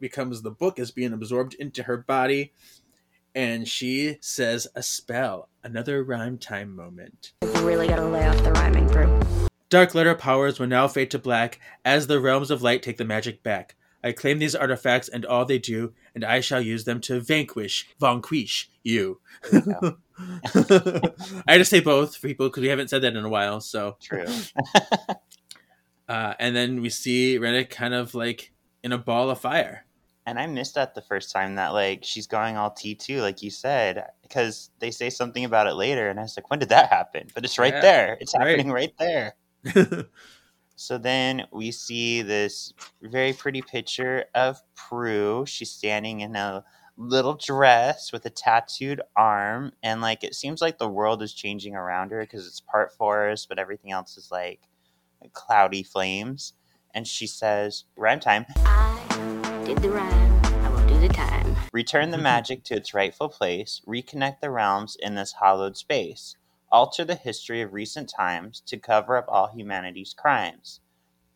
becomes 0.00 0.42
the 0.42 0.50
book 0.50 0.78
is 0.78 0.90
being 0.90 1.12
absorbed 1.12 1.54
into 1.54 1.84
her 1.84 1.96
body 1.96 2.52
and 3.34 3.66
she 3.66 4.16
says 4.20 4.66
a 4.74 4.82
spell 4.82 5.48
another 5.62 6.02
rhyme 6.02 6.38
time 6.38 6.74
moment 6.74 7.32
You've 7.42 7.64
really 7.64 7.88
got 7.88 7.96
to 7.96 8.06
lay 8.06 8.26
off 8.26 8.42
the 8.42 8.52
rhyming, 8.52 8.88
Prue. 8.88 9.20
darklighter 9.70 10.18
powers 10.18 10.58
will 10.58 10.66
now 10.66 10.88
fade 10.88 11.10
to 11.12 11.18
black 11.18 11.60
as 11.84 12.06
the 12.06 12.20
realms 12.20 12.50
of 12.50 12.62
light 12.62 12.82
take 12.82 12.96
the 12.98 13.04
magic 13.04 13.42
back 13.42 13.76
i 14.04 14.12
claim 14.12 14.38
these 14.38 14.54
artifacts 14.54 15.08
and 15.08 15.24
all 15.26 15.44
they 15.44 15.58
do 15.58 15.92
and 16.14 16.24
i 16.24 16.40
shall 16.40 16.60
use 16.60 16.84
them 16.84 17.00
to 17.00 17.20
vanquish 17.20 17.88
vanquish 17.98 18.70
you 18.82 19.20
I 20.54 21.52
had 21.52 21.58
to 21.58 21.64
say 21.64 21.80
both 21.80 22.16
for 22.16 22.28
people 22.28 22.48
because 22.48 22.62
we 22.62 22.68
haven't 22.68 22.90
said 22.90 23.02
that 23.02 23.16
in 23.16 23.24
a 23.24 23.28
while. 23.28 23.60
So 23.60 23.96
True. 24.00 24.24
uh, 26.08 26.34
and 26.38 26.54
then 26.54 26.80
we 26.80 26.90
see 26.90 27.38
Rennek 27.38 27.70
kind 27.70 27.94
of 27.94 28.14
like 28.14 28.52
in 28.82 28.92
a 28.92 28.98
ball 28.98 29.30
of 29.30 29.40
fire. 29.40 29.84
And 30.24 30.38
I 30.38 30.46
missed 30.46 30.76
that 30.76 30.94
the 30.94 31.02
first 31.02 31.32
time 31.32 31.56
that 31.56 31.72
like 31.72 32.04
she's 32.04 32.26
going 32.26 32.56
all 32.56 32.70
T 32.70 32.94
two, 32.94 33.20
like 33.20 33.42
you 33.42 33.50
said, 33.50 34.06
because 34.22 34.70
they 34.78 34.90
say 34.90 35.10
something 35.10 35.44
about 35.44 35.66
it 35.66 35.74
later, 35.74 36.08
and 36.08 36.18
I 36.18 36.22
was 36.22 36.36
like, 36.36 36.48
when 36.48 36.60
did 36.60 36.68
that 36.68 36.90
happen? 36.90 37.28
But 37.34 37.44
it's 37.44 37.58
right 37.58 37.74
Yeah, 37.74 37.80
there. 37.80 38.18
It's 38.20 38.34
right. 38.38 38.48
happening 38.48 38.70
right 38.72 38.94
there. 38.98 39.34
So 40.76 40.98
then 40.98 41.46
we 41.52 41.70
see 41.70 42.22
this 42.22 42.72
very 43.02 43.32
pretty 43.32 43.62
picture 43.62 44.24
of 44.34 44.60
Prue. 44.74 45.44
She's 45.46 45.70
standing 45.70 46.20
in 46.20 46.34
a 46.34 46.64
little 46.96 47.34
dress 47.34 48.10
with 48.12 48.26
a 48.26 48.30
tattooed 48.30 49.00
arm, 49.14 49.72
and 49.84 50.00
like 50.00 50.24
it 50.24 50.34
seems 50.34 50.60
like 50.60 50.78
the 50.78 50.88
world 50.88 51.22
is 51.22 51.32
changing 51.34 51.76
around 51.76 52.10
her 52.10 52.22
because 52.22 52.48
it's 52.48 52.60
part 52.60 52.92
forest, 52.96 53.48
but 53.48 53.60
everything 53.60 53.92
else 53.92 54.16
is 54.16 54.30
like 54.32 54.60
cloudy 55.34 55.84
flames. 55.84 56.54
And 56.94 57.06
she 57.06 57.28
says, 57.28 57.84
"Rhyme 57.96 58.18
time." 58.20 58.44
I 59.62 59.64
did 59.64 59.78
the 59.78 59.90
rhyme. 59.90 60.44
I 60.44 60.68
will 60.70 60.88
do 60.88 60.98
the 60.98 61.08
time. 61.08 61.56
Return 61.72 62.10
the 62.10 62.18
magic 62.18 62.64
to 62.64 62.74
its 62.74 62.94
rightful 62.94 63.28
place, 63.28 63.80
reconnect 63.86 64.40
the 64.40 64.50
realms 64.50 64.96
in 64.98 65.14
this 65.14 65.34
hallowed 65.38 65.76
space, 65.76 66.34
alter 66.72 67.04
the 67.04 67.14
history 67.14 67.62
of 67.62 67.72
recent 67.72 68.10
times 68.10 68.60
to 68.66 68.76
cover 68.76 69.16
up 69.16 69.26
all 69.28 69.52
humanity's 69.54 70.14
crimes. 70.14 70.80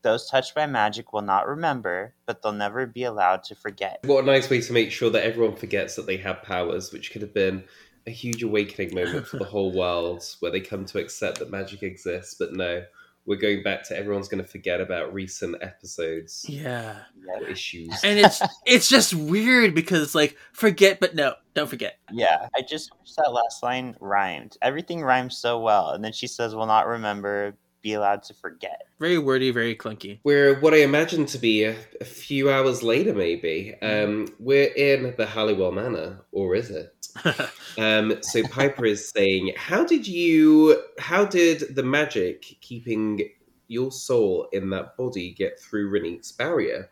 Those 0.02 0.28
touched 0.28 0.56
by 0.56 0.66
magic 0.66 1.12
will 1.12 1.22
not 1.22 1.46
remember, 1.46 2.14
but 2.26 2.42
they'll 2.42 2.50
never 2.50 2.84
be 2.84 3.04
allowed 3.04 3.44
to 3.44 3.54
forget. 3.54 4.00
What 4.02 4.24
a 4.24 4.26
nice 4.26 4.50
way 4.50 4.60
to 4.60 4.72
make 4.72 4.90
sure 4.90 5.10
that 5.10 5.22
everyone 5.22 5.54
forgets 5.54 5.94
that 5.94 6.06
they 6.06 6.16
have 6.16 6.42
powers, 6.42 6.92
which 6.92 7.12
could 7.12 7.22
have 7.22 7.32
been 7.32 7.62
a 8.08 8.10
huge 8.10 8.42
awakening 8.42 8.92
moment 8.92 9.28
for 9.28 9.36
the 9.36 9.44
whole 9.44 9.72
world 9.72 10.24
where 10.40 10.50
they 10.50 10.60
come 10.60 10.84
to 10.86 10.98
accept 10.98 11.38
that 11.38 11.52
magic 11.52 11.84
exists. 11.84 12.34
But 12.36 12.54
no, 12.54 12.82
we're 13.26 13.36
going 13.36 13.62
back 13.62 13.82
to 13.88 13.96
everyone's 13.96 14.28
going 14.28 14.42
to 14.42 14.48
forget 14.48 14.80
about 14.80 15.12
recent 15.12 15.56
episodes 15.62 16.46
Yeah. 16.48 17.00
or 17.28 17.46
issues. 17.48 17.92
And 18.04 18.18
it's 18.18 18.40
it's 18.66 18.88
just 18.88 19.12
weird 19.14 19.74
because 19.74 20.02
it's 20.02 20.14
like 20.14 20.36
forget, 20.52 21.00
but 21.00 21.14
no, 21.14 21.34
don't 21.54 21.68
forget. 21.68 21.98
Yeah, 22.12 22.48
I 22.56 22.62
just 22.62 22.90
wish 23.00 23.12
that 23.16 23.32
last 23.32 23.62
line 23.62 23.96
rhymed. 24.00 24.56
Everything 24.62 25.02
rhymes 25.02 25.36
so 25.38 25.58
well, 25.58 25.90
and 25.90 26.04
then 26.04 26.12
she 26.12 26.26
says, 26.26 26.54
"Will 26.54 26.66
not 26.66 26.86
remember, 26.86 27.56
be 27.86 27.94
allowed 27.94 28.22
to 28.24 28.34
forget." 28.34 28.82
Very 28.98 29.18
wordy, 29.18 29.50
very 29.50 29.76
clunky. 29.76 30.20
We're 30.24 30.58
what 30.60 30.74
I 30.74 30.78
imagine 30.78 31.26
to 31.26 31.38
be 31.38 31.64
a, 31.64 31.76
a 32.00 32.04
few 32.04 32.50
hours 32.50 32.82
later, 32.82 33.14
maybe. 33.14 33.74
Um, 33.82 34.28
we're 34.38 34.72
in 34.74 35.14
the 35.16 35.26
Halliwell 35.26 35.72
Manor, 35.72 36.24
or 36.32 36.54
is 36.54 36.70
it? 36.70 36.92
Um, 37.78 38.16
so 38.22 38.42
Piper 38.48 38.86
is 38.86 39.10
saying, 39.10 39.52
"How 39.56 39.84
did 39.84 40.08
you? 40.08 40.82
How 40.98 41.26
did 41.26 41.74
the 41.74 41.82
magic 41.82 42.56
keeping 42.62 43.28
your 43.68 43.92
soul 43.92 44.48
in 44.52 44.70
that 44.70 44.96
body 44.96 45.34
get 45.34 45.60
through 45.60 45.90
Rennek's 45.90 46.32
barrier?" 46.32 46.88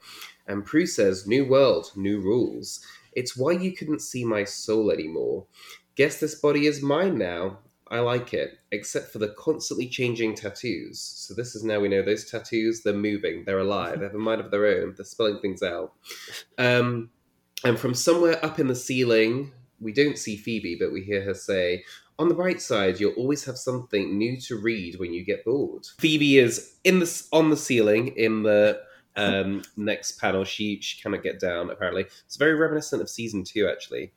And 0.46 0.64
Prue 0.64 0.86
says, 0.86 1.26
"New 1.26 1.46
world, 1.46 1.90
new 1.96 2.20
rules. 2.20 2.80
It's 3.14 3.36
why 3.36 3.52
you 3.52 3.72
couldn't 3.72 4.02
see 4.02 4.24
my 4.24 4.44
soul 4.44 4.90
anymore. 4.90 5.46
Guess 5.96 6.20
this 6.20 6.34
body 6.34 6.66
is 6.66 6.82
mine 6.82 7.16
now. 7.16 7.58
I 7.88 8.00
like 8.00 8.32
it, 8.32 8.58
except 8.72 9.12
for 9.12 9.18
the 9.18 9.34
constantly 9.38 9.88
changing 9.88 10.34
tattoos. 10.34 11.00
So 11.00 11.34
this 11.34 11.54
is 11.54 11.64
now 11.64 11.80
we 11.80 11.88
know 11.88 12.02
those 12.02 12.30
tattoos. 12.30 12.82
They're 12.82 12.94
moving. 12.94 13.44
They're 13.44 13.58
alive. 13.58 13.98
They 14.00 14.06
have 14.06 14.14
a 14.14 14.18
mind 14.18 14.40
of 14.40 14.50
their 14.50 14.66
own. 14.66 14.94
They're 14.96 15.04
spelling 15.04 15.38
things 15.40 15.62
out. 15.62 15.92
Um, 16.56 17.10
and 17.62 17.78
from 17.78 17.94
somewhere 17.94 18.42
up 18.44 18.58
in 18.58 18.68
the 18.68 18.74
ceiling, 18.74 19.52
we 19.80 19.92
don't 19.92 20.18
see 20.18 20.36
Phoebe, 20.36 20.76
but 20.80 20.92
we 20.92 21.02
hear 21.02 21.22
her 21.22 21.34
say, 21.34 21.84
"On 22.18 22.28
the 22.28 22.34
bright 22.34 22.62
side, 22.62 23.00
you'll 23.00 23.12
always 23.12 23.44
have 23.44 23.58
something 23.58 24.16
new 24.16 24.40
to 24.42 24.56
read 24.56 24.98
when 24.98 25.12
you 25.12 25.24
get 25.24 25.44
bored." 25.44 25.86
Phoebe 25.98 26.38
is 26.38 26.76
in 26.84 27.00
the 27.00 27.22
on 27.32 27.50
the 27.50 27.56
ceiling 27.56 28.08
in 28.16 28.42
the 28.44 28.80
um, 29.16 29.62
next 29.76 30.18
panel. 30.20 30.44
She 30.44 30.80
she 30.80 31.00
cannot 31.02 31.22
get 31.22 31.38
down. 31.38 31.70
Apparently, 31.70 32.06
it's 32.24 32.36
very 32.36 32.54
reminiscent 32.54 33.02
of 33.02 33.10
season 33.10 33.44
two. 33.44 33.68
Actually, 33.68 34.12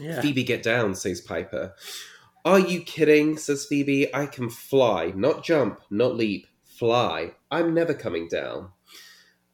Yeah. 0.00 0.20
Phoebe, 0.22 0.42
get 0.42 0.62
down, 0.62 0.94
says 0.94 1.20
Piper. 1.20 1.74
Are 2.44 2.60
you 2.60 2.80
kidding? 2.80 3.36
says 3.36 3.66
Phoebe. 3.66 4.14
I 4.14 4.26
can 4.26 4.48
fly, 4.48 5.12
not 5.14 5.44
jump, 5.44 5.80
not 5.90 6.14
leap, 6.14 6.46
fly. 6.64 7.32
I'm 7.50 7.74
never 7.74 7.92
coming 7.92 8.28
down. 8.28 8.70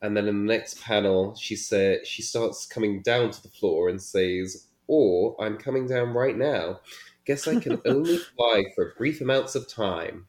And 0.02 0.14
then 0.14 0.28
in 0.28 0.46
the 0.46 0.52
next 0.52 0.82
panel, 0.82 1.34
she 1.34 1.56
said 1.56 2.06
she 2.06 2.20
starts 2.20 2.66
coming 2.66 3.00
down 3.00 3.30
to 3.30 3.42
the 3.42 3.48
floor 3.48 3.88
and 3.88 4.02
says, 4.02 4.66
"Or 4.86 5.34
I'm 5.42 5.56
coming 5.56 5.86
down 5.86 6.12
right 6.12 6.36
now. 6.36 6.80
Guess 7.24 7.48
I 7.48 7.58
can 7.58 7.80
only 7.86 8.18
fly 8.18 8.64
for 8.74 8.94
brief 8.98 9.22
amounts 9.22 9.54
of 9.54 9.66
time." 9.66 10.26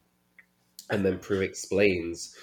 And 0.88 1.04
then 1.04 1.18
Prue 1.18 1.42
explains, 1.42 2.34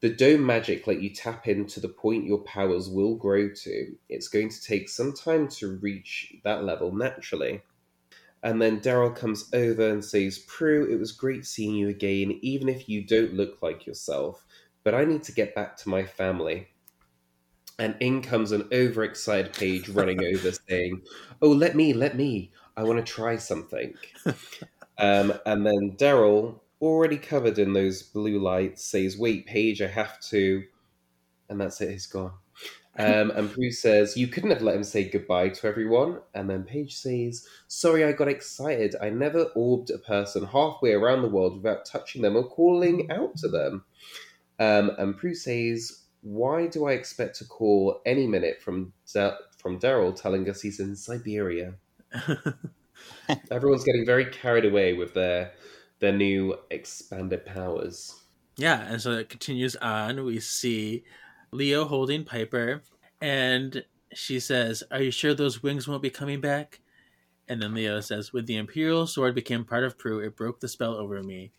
"The 0.00 0.10
dome 0.10 0.46
magic 0.46 0.86
let 0.86 1.02
you 1.02 1.10
tap 1.12 1.48
into 1.48 1.80
the 1.80 1.88
point 1.88 2.26
your 2.26 2.44
powers 2.44 2.88
will 2.88 3.16
grow 3.16 3.48
to. 3.52 3.96
It's 4.08 4.28
going 4.28 4.50
to 4.50 4.62
take 4.62 4.88
some 4.88 5.12
time 5.12 5.48
to 5.58 5.78
reach 5.78 6.32
that 6.44 6.62
level 6.62 6.94
naturally." 6.94 7.62
And 8.42 8.62
then 8.62 8.80
Darryl 8.80 9.14
comes 9.14 9.50
over 9.52 9.88
and 9.88 10.04
says, 10.04 10.38
Prue, 10.38 10.90
it 10.90 10.98
was 10.98 11.12
great 11.12 11.44
seeing 11.44 11.74
you 11.74 11.88
again, 11.88 12.38
even 12.42 12.68
if 12.68 12.88
you 12.88 13.02
don't 13.02 13.34
look 13.34 13.62
like 13.62 13.86
yourself. 13.86 14.44
But 14.84 14.94
I 14.94 15.04
need 15.04 15.24
to 15.24 15.32
get 15.32 15.54
back 15.54 15.76
to 15.78 15.88
my 15.88 16.04
family. 16.04 16.68
And 17.80 17.96
in 18.00 18.22
comes 18.22 18.52
an 18.52 18.68
overexcited 18.72 19.52
Paige 19.52 19.88
running 19.88 20.24
over 20.34 20.52
saying, 20.68 21.02
Oh, 21.42 21.50
let 21.50 21.74
me, 21.74 21.92
let 21.92 22.16
me. 22.16 22.52
I 22.76 22.84
want 22.84 23.04
to 23.04 23.12
try 23.12 23.36
something. 23.36 23.94
um, 24.98 25.32
and 25.44 25.66
then 25.66 25.96
Darryl, 25.96 26.60
already 26.80 27.18
covered 27.18 27.58
in 27.58 27.72
those 27.72 28.02
blue 28.02 28.38
lights, 28.38 28.84
says, 28.84 29.18
Wait, 29.18 29.46
Paige, 29.46 29.82
I 29.82 29.88
have 29.88 30.20
to. 30.30 30.62
And 31.48 31.60
that's 31.60 31.80
it, 31.80 31.90
he's 31.90 32.06
gone. 32.06 32.32
Um, 32.98 33.30
and 33.30 33.50
Prue 33.52 33.70
says, 33.70 34.16
You 34.16 34.26
couldn't 34.26 34.50
have 34.50 34.62
let 34.62 34.74
him 34.74 34.84
say 34.84 35.08
goodbye 35.08 35.50
to 35.50 35.66
everyone. 35.68 36.20
And 36.34 36.50
then 36.50 36.64
Paige 36.64 36.96
says, 36.96 37.46
Sorry, 37.68 38.04
I 38.04 38.12
got 38.12 38.28
excited. 38.28 38.96
I 39.00 39.10
never 39.10 39.44
orbed 39.54 39.90
a 39.90 39.98
person 39.98 40.44
halfway 40.44 40.92
around 40.92 41.22
the 41.22 41.28
world 41.28 41.56
without 41.56 41.84
touching 41.84 42.22
them 42.22 42.36
or 42.36 42.44
calling 42.44 43.10
out 43.10 43.36
to 43.38 43.48
them. 43.48 43.84
Um, 44.58 44.90
and 44.98 45.16
Prue 45.16 45.34
says, 45.34 46.06
Why 46.22 46.66
do 46.66 46.86
I 46.86 46.92
expect 46.92 47.36
to 47.38 47.44
call 47.44 48.02
any 48.04 48.26
minute 48.26 48.60
from, 48.60 48.92
Da- 49.12 49.36
from 49.56 49.78
Darryl 49.78 50.20
telling 50.20 50.50
us 50.50 50.60
he's 50.60 50.80
in 50.80 50.96
Siberia? 50.96 51.74
Everyone's 53.50 53.84
getting 53.84 54.06
very 54.06 54.26
carried 54.26 54.64
away 54.64 54.94
with 54.94 55.14
their 55.14 55.52
their 56.00 56.12
new 56.12 56.56
expanded 56.70 57.44
powers. 57.44 58.14
Yeah, 58.56 58.82
and 58.82 59.00
so 59.00 59.12
it 59.12 59.28
continues 59.28 59.76
on. 59.76 60.24
We 60.24 60.40
see 60.40 61.04
Leo 61.50 61.84
holding 61.84 62.24
Piper, 62.24 62.82
and 63.20 63.84
she 64.12 64.40
says, 64.40 64.82
Are 64.90 65.02
you 65.02 65.10
sure 65.10 65.34
those 65.34 65.62
wings 65.62 65.88
won't 65.88 66.02
be 66.02 66.10
coming 66.10 66.40
back? 66.40 66.80
And 67.48 67.62
then 67.62 67.74
Leo 67.74 68.00
says, 68.00 68.32
When 68.32 68.44
the 68.44 68.56
Imperial 68.56 69.06
sword 69.06 69.34
became 69.34 69.64
part 69.64 69.84
of 69.84 69.98
Prue, 69.98 70.20
it 70.20 70.36
broke 70.36 70.60
the 70.60 70.68
spell 70.68 70.94
over 70.94 71.22
me. 71.22 71.52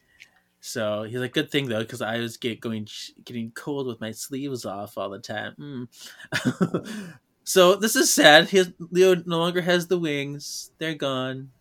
So 0.62 1.04
he's 1.04 1.20
like, 1.20 1.34
Good 1.34 1.52
thing 1.52 1.70
though, 1.70 1.82
because 1.82 2.02
I 2.02 2.18
was 2.18 2.38
get, 2.38 2.60
going 2.60 2.88
getting 3.24 3.52
cold 3.52 3.88
with 3.88 4.02
my 4.02 4.12
sleeves 4.12 4.66
off 4.66 4.98
all 4.98 5.10
the 5.10 5.20
time. 5.20 5.88
Mm. 6.34 7.10
so 7.44 7.76
this 7.76 7.96
is 7.96 8.14
sad. 8.14 8.50
Has, 8.50 8.72
Leo 8.92 9.16
no 9.26 9.40
longer 9.40 9.62
has 9.62 9.88
the 9.88 10.00
wings, 10.00 10.72
they're 10.78 10.96
gone. 10.96 11.52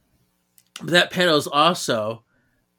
But 0.81 0.91
that 0.91 1.11
panel 1.11 1.37
is 1.37 1.49
also 1.49 2.23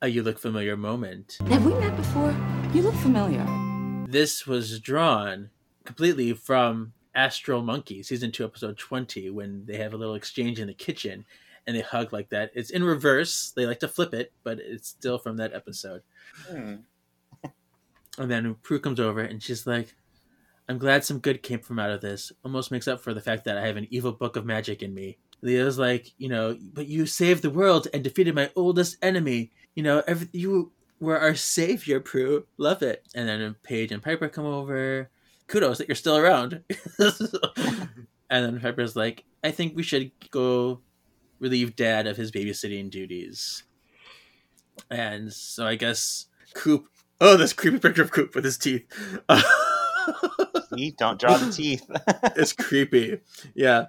a 0.01 0.07
You 0.07 0.23
Look 0.23 0.39
Familiar 0.39 0.77
moment. 0.77 1.37
Have 1.47 1.65
we 1.65 1.73
met 1.73 1.95
before? 1.97 2.33
You 2.73 2.83
look 2.83 2.95
familiar. 2.95 3.68
This 4.09 4.47
was 4.47 4.79
drawn 4.79 5.51
completely 5.85 6.33
from 6.33 6.93
Astral 7.13 7.61
Monkey, 7.61 8.01
season 8.01 8.31
two, 8.31 8.43
episode 8.43 8.75
20, 8.75 9.29
when 9.29 9.63
they 9.67 9.77
have 9.77 9.93
a 9.93 9.97
little 9.97 10.15
exchange 10.15 10.59
in 10.59 10.65
the 10.65 10.73
kitchen 10.73 11.25
and 11.67 11.75
they 11.75 11.81
hug 11.81 12.11
like 12.11 12.29
that. 12.29 12.49
It's 12.55 12.71
in 12.71 12.83
reverse. 12.83 13.51
They 13.55 13.67
like 13.67 13.81
to 13.81 13.87
flip 13.87 14.15
it, 14.15 14.33
but 14.43 14.57
it's 14.57 14.89
still 14.89 15.19
from 15.19 15.37
that 15.37 15.53
episode. 15.53 16.01
Hmm. 16.47 16.77
And 18.17 18.31
then 18.31 18.55
Prue 18.63 18.79
comes 18.79 18.99
over 18.99 19.21
and 19.21 19.43
she's 19.43 19.67
like, 19.67 19.93
I'm 20.67 20.79
glad 20.79 21.05
some 21.05 21.19
good 21.19 21.43
came 21.43 21.59
from 21.59 21.77
out 21.77 21.91
of 21.91 22.01
this. 22.01 22.31
Almost 22.43 22.71
makes 22.71 22.87
up 22.87 23.01
for 23.01 23.13
the 23.13 23.21
fact 23.21 23.45
that 23.45 23.59
I 23.59 23.67
have 23.67 23.77
an 23.77 23.87
evil 23.91 24.11
book 24.11 24.35
of 24.35 24.43
magic 24.43 24.81
in 24.81 24.91
me. 24.91 25.19
Leo's 25.43 25.77
like, 25.77 26.13
you 26.17 26.29
know, 26.29 26.57
but 26.73 26.87
you 26.87 27.05
saved 27.05 27.43
the 27.43 27.51
world 27.51 27.87
and 27.93 28.03
defeated 28.03 28.33
my 28.33 28.49
oldest 28.55 28.97
enemy. 29.03 29.51
You 29.75 29.83
know, 29.83 30.01
every, 30.07 30.29
you 30.33 30.71
were 30.99 31.19
our 31.19 31.35
savior, 31.35 31.99
Prue. 31.99 32.45
Love 32.57 32.81
it. 32.81 33.07
And 33.15 33.27
then 33.27 33.55
Paige 33.63 33.91
and 33.91 34.03
Piper 34.03 34.29
come 34.29 34.45
over. 34.45 35.09
Kudos 35.47 35.79
that 35.79 35.87
you're 35.87 35.95
still 35.95 36.17
around. 36.17 36.63
and 36.99 37.25
then 38.29 38.59
Piper's 38.59 38.95
like, 38.95 39.23
I 39.43 39.51
think 39.51 39.75
we 39.75 39.83
should 39.83 40.11
go 40.31 40.81
relieve 41.39 41.75
Dad 41.75 42.07
of 42.07 42.17
his 42.17 42.31
babysitting 42.31 42.89
duties. 42.89 43.63
And 44.89 45.31
so 45.33 45.65
I 45.65 45.75
guess 45.75 46.27
Coop. 46.53 46.87
Oh, 47.21 47.35
this 47.35 47.53
creepy 47.53 47.79
picture 47.79 48.01
of 48.01 48.11
Coop 48.11 48.35
with 48.35 48.45
his 48.45 48.57
teeth. 48.57 48.85
See, 50.73 50.91
don't 50.97 51.19
draw 51.19 51.37
the 51.37 51.51
teeth. 51.51 51.83
it's 52.35 52.53
creepy. 52.53 53.19
Yeah. 53.53 53.87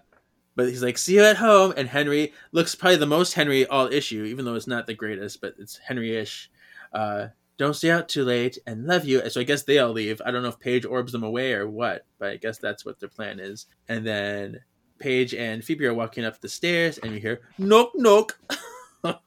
But 0.56 0.68
he's 0.68 0.82
like, 0.82 0.98
"See 0.98 1.14
you 1.14 1.22
at 1.22 1.36
home." 1.36 1.72
And 1.76 1.88
Henry 1.88 2.32
looks 2.52 2.74
probably 2.74 2.96
the 2.96 3.06
most 3.06 3.34
Henry 3.34 3.66
all 3.66 3.86
issue, 3.86 4.24
even 4.24 4.44
though 4.44 4.56
it's 4.56 4.66
not 4.66 4.86
the 4.86 4.94
greatest, 4.94 5.40
but 5.40 5.54
it's 5.58 5.78
Henry-ish. 5.78 6.50
Uh, 6.92 7.28
don't 7.58 7.74
stay 7.74 7.90
out 7.90 8.08
too 8.08 8.24
late 8.24 8.58
and 8.66 8.86
love 8.86 9.04
you. 9.04 9.28
So 9.28 9.40
I 9.40 9.44
guess 9.44 9.62
they 9.64 9.78
all 9.78 9.92
leave. 9.92 10.20
I 10.24 10.30
don't 10.30 10.42
know 10.42 10.48
if 10.48 10.58
Paige 10.58 10.86
orbs 10.86 11.12
them 11.12 11.22
away 11.22 11.52
or 11.52 11.68
what, 11.68 12.06
but 12.18 12.30
I 12.30 12.36
guess 12.36 12.56
that's 12.58 12.84
what 12.86 12.98
their 13.00 13.08
plan 13.10 13.38
is. 13.38 13.66
And 13.88 14.06
then 14.06 14.60
Paige 14.98 15.34
and 15.34 15.62
Phoebe 15.64 15.86
are 15.86 15.94
walking 15.94 16.24
up 16.24 16.40
the 16.40 16.48
stairs, 16.48 16.98
and 16.98 17.12
you 17.12 17.20
hear 17.20 17.40
knock 17.58 17.90
knock, 17.94 18.38
and 19.04 19.18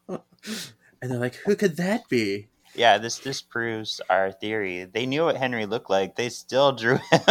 they're 1.02 1.20
like, 1.20 1.36
"Who 1.46 1.56
could 1.56 1.78
that 1.78 2.08
be?" 2.10 2.48
Yeah, 2.76 2.98
this 2.98 3.20
disproves 3.20 4.02
our 4.10 4.32
theory. 4.32 4.86
They 4.86 5.06
knew 5.06 5.26
what 5.26 5.38
Henry 5.38 5.68
looked 5.68 5.92
like. 5.92 6.16
They 6.16 6.30
still 6.30 6.72
drew 6.76 6.96
him 7.12 7.22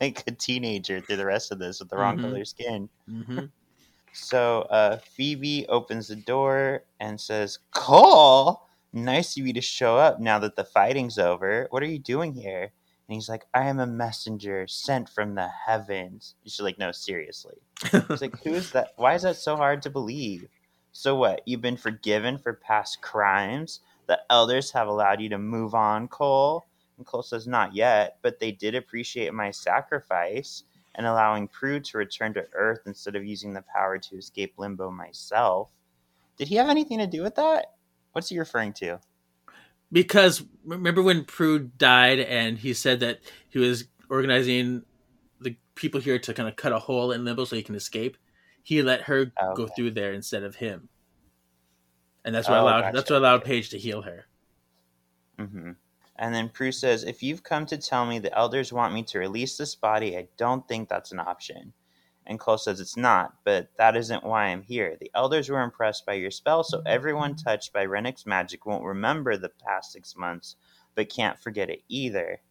like 0.00 0.24
a 0.26 0.30
teenager 0.32 1.00
through 1.00 1.16
the 1.16 1.26
rest 1.26 1.52
of 1.52 1.58
this 1.58 1.78
with 1.80 1.90
the 1.90 1.96
wrong 1.98 2.16
Mhm. 2.16 2.22
color 2.22 2.44
skin. 2.46 2.88
Mm-hmm. 3.08 3.44
So 4.14 4.62
uh, 4.62 4.96
Phoebe 4.98 5.66
opens 5.68 6.08
the 6.08 6.16
door 6.16 6.84
and 7.00 7.20
says, 7.20 7.58
Cole, 7.72 8.67
nice 8.92 9.36
of 9.36 9.46
you 9.46 9.52
to 9.52 9.60
show 9.60 9.96
up 9.96 10.20
now 10.20 10.38
that 10.38 10.56
the 10.56 10.64
fighting's 10.64 11.18
over. 11.18 11.66
What 11.70 11.82
are 11.82 11.86
you 11.86 11.98
doing 11.98 12.34
here? 12.34 12.72
And 13.08 13.14
he's 13.14 13.28
like, 13.28 13.46
I 13.54 13.68
am 13.68 13.78
a 13.78 13.86
messenger 13.86 14.66
sent 14.66 15.08
from 15.08 15.34
the 15.34 15.48
heavens. 15.48 16.34
And 16.42 16.52
she's 16.52 16.60
like, 16.60 16.78
No, 16.78 16.92
seriously. 16.92 17.56
He's 18.08 18.20
like, 18.20 18.42
Who 18.42 18.54
is 18.54 18.72
that? 18.72 18.92
Why 18.96 19.14
is 19.14 19.22
that 19.22 19.36
so 19.36 19.56
hard 19.56 19.82
to 19.82 19.90
believe? 19.90 20.48
So 20.92 21.16
what? 21.16 21.42
You've 21.46 21.62
been 21.62 21.76
forgiven 21.76 22.38
for 22.38 22.52
past 22.52 23.00
crimes? 23.00 23.80
The 24.06 24.20
elders 24.30 24.70
have 24.72 24.88
allowed 24.88 25.20
you 25.20 25.28
to 25.30 25.38
move 25.38 25.74
on, 25.74 26.08
Cole? 26.08 26.66
And 26.96 27.06
Cole 27.06 27.22
says, 27.22 27.46
Not 27.46 27.74
yet, 27.74 28.18
but 28.22 28.40
they 28.40 28.52
did 28.52 28.74
appreciate 28.74 29.32
my 29.32 29.50
sacrifice 29.50 30.64
and 30.94 31.06
allowing 31.06 31.48
Prue 31.48 31.80
to 31.80 31.98
return 31.98 32.34
to 32.34 32.46
Earth 32.52 32.80
instead 32.86 33.16
of 33.16 33.24
using 33.24 33.54
the 33.54 33.64
power 33.74 33.98
to 33.98 34.16
escape 34.16 34.54
limbo 34.58 34.90
myself. 34.90 35.70
Did 36.36 36.48
he 36.48 36.56
have 36.56 36.68
anything 36.68 36.98
to 36.98 37.06
do 37.06 37.22
with 37.22 37.36
that? 37.36 37.74
What's 38.12 38.28
he 38.28 38.38
referring 38.38 38.72
to? 38.74 39.00
because 39.90 40.44
remember 40.64 41.02
when 41.02 41.24
Prue 41.24 41.58
died 41.58 42.20
and 42.20 42.58
he 42.58 42.74
said 42.74 43.00
that 43.00 43.20
he 43.48 43.58
was 43.58 43.84
organizing 44.10 44.84
the 45.40 45.56
people 45.74 46.00
here 46.00 46.18
to 46.18 46.34
kind 46.34 46.48
of 46.48 46.56
cut 46.56 46.72
a 46.72 46.78
hole 46.78 47.12
in 47.12 47.24
limbo 47.24 47.44
so 47.44 47.56
he 47.56 47.62
can 47.62 47.74
escape. 47.74 48.16
He 48.62 48.82
let 48.82 49.02
her 49.02 49.32
go 49.54 49.66
Okay. 49.66 49.74
through 49.74 49.92
there 49.92 50.12
instead 50.12 50.42
of 50.42 50.56
him, 50.56 50.88
and 52.24 52.34
that's 52.34 52.48
what 52.48 52.58
Oh, 52.58 52.62
allowed 52.62 52.82
gotcha. 52.82 52.92
that's 52.92 53.10
what 53.10 53.16
allowed 53.18 53.44
Paige 53.44 53.70
to 53.70 53.78
heal 53.78 54.02
her. 54.02 54.26
hmm 55.38 55.72
And 56.16 56.34
then 56.34 56.48
Prue 56.50 56.72
says, 56.72 57.04
If 57.04 57.22
you've 57.22 57.42
come 57.42 57.66
to 57.66 57.78
tell 57.78 58.04
me 58.06 58.18
the 58.18 58.36
elders 58.36 58.72
want 58.72 58.94
me 58.94 59.02
to 59.04 59.18
release 59.18 59.56
this 59.56 59.74
body, 59.74 60.16
I 60.16 60.28
don't 60.36 60.66
think 60.68 60.88
that's 60.88 61.12
an 61.12 61.20
option. 61.20 61.72
And 62.28 62.38
Cole 62.38 62.58
says 62.58 62.78
it's 62.78 62.96
not, 62.96 63.32
but 63.42 63.70
that 63.78 63.96
isn't 63.96 64.22
why 64.22 64.44
I'm 64.44 64.62
here. 64.62 64.98
The 65.00 65.10
elders 65.14 65.48
were 65.48 65.62
impressed 65.62 66.04
by 66.04 66.12
your 66.12 66.30
spell, 66.30 66.62
so 66.62 66.82
everyone 66.84 67.34
touched 67.34 67.72
by 67.72 67.86
Rennek's 67.86 68.26
magic 68.26 68.66
won't 68.66 68.84
remember 68.84 69.36
the 69.36 69.48
past 69.48 69.92
six 69.92 70.14
months, 70.14 70.54
but 70.94 71.08
can't 71.08 71.40
forget 71.40 71.70
it 71.70 71.82
either. 71.88 72.42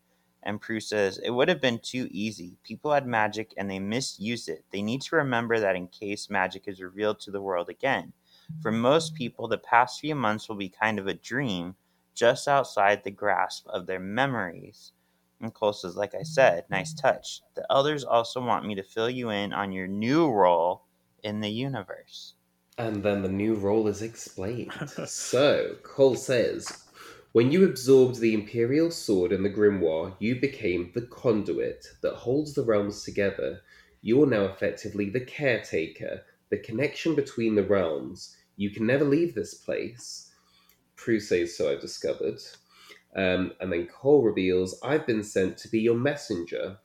And 0.41 0.59
Prue 0.59 0.79
says, 0.79 1.19
It 1.19 1.29
would 1.29 1.47
have 1.47 1.61
been 1.61 1.77
too 1.77 2.07
easy. 2.09 2.57
People 2.63 2.91
had 2.91 3.05
magic 3.05 3.53
and 3.55 3.69
they 3.69 3.77
misused 3.79 4.49
it. 4.49 4.65
They 4.71 4.81
need 4.81 5.01
to 5.03 5.15
remember 5.15 5.59
that 5.59 5.75
in 5.75 5.87
case 5.89 6.29
magic 6.29 6.67
is 6.67 6.81
revealed 6.81 7.19
to 7.21 7.31
the 7.31 7.41
world 7.41 7.69
again. 7.69 8.13
For 8.61 8.71
most 8.71 9.13
people, 9.13 9.47
the 9.47 9.59
past 9.59 9.99
few 9.99 10.15
months 10.15 10.49
will 10.49 10.55
be 10.55 10.69
kind 10.69 10.97
of 10.97 11.07
a 11.07 11.13
dream, 11.13 11.75
just 12.15 12.47
outside 12.47 13.03
the 13.03 13.11
grasp 13.11 13.67
of 13.67 13.85
their 13.85 13.99
memories. 13.99 14.91
And 15.39 15.53
Cole 15.53 15.73
says, 15.73 15.95
like 15.95 16.15
I 16.15 16.23
said, 16.23 16.65
nice 16.69 16.93
touch. 16.93 17.41
The 17.55 17.65
elders 17.69 18.03
also 18.03 18.41
want 18.41 18.65
me 18.65 18.75
to 18.75 18.83
fill 18.83 19.09
you 19.09 19.29
in 19.29 19.53
on 19.53 19.71
your 19.71 19.87
new 19.87 20.29
role 20.29 20.83
in 21.23 21.41
the 21.41 21.49
universe. 21.49 22.33
And 22.77 23.03
then 23.03 23.21
the 23.21 23.29
new 23.29 23.55
role 23.55 23.87
is 23.87 24.01
explained. 24.01 24.71
so, 25.05 25.75
Cole 25.83 26.15
says, 26.15 26.85
when 27.33 27.51
you 27.51 27.65
absorbed 27.65 28.19
the 28.19 28.33
Imperial 28.33 28.89
sword 28.89 29.31
in 29.31 29.43
the 29.43 29.49
grimoire, 29.49 30.15
you 30.19 30.39
became 30.39 30.91
the 30.93 31.01
conduit 31.03 31.85
that 32.01 32.15
holds 32.15 32.53
the 32.53 32.63
realms 32.63 33.03
together. 33.03 33.61
You're 34.01 34.25
now 34.25 34.45
effectively 34.45 35.09
the 35.09 35.21
caretaker, 35.21 36.23
the 36.49 36.57
connection 36.57 37.13
between 37.13 37.55
the 37.55 37.63
realms. 37.63 38.35
You 38.55 38.71
can 38.71 38.87
never 38.87 39.05
leave 39.05 39.35
this 39.35 39.53
place. 39.53 40.31
Prue 40.95 41.19
says, 41.19 41.55
so 41.55 41.71
I've 41.71 41.81
discovered. 41.81 42.39
Um, 43.17 43.53
and 43.59 43.73
then 43.73 43.87
Cole 43.87 44.21
reveals, 44.21 44.79
I've 44.83 45.07
been 45.07 45.23
sent 45.23 45.57
to 45.57 45.69
be 45.69 45.79
your 45.79 45.95
messenger. 45.97 46.77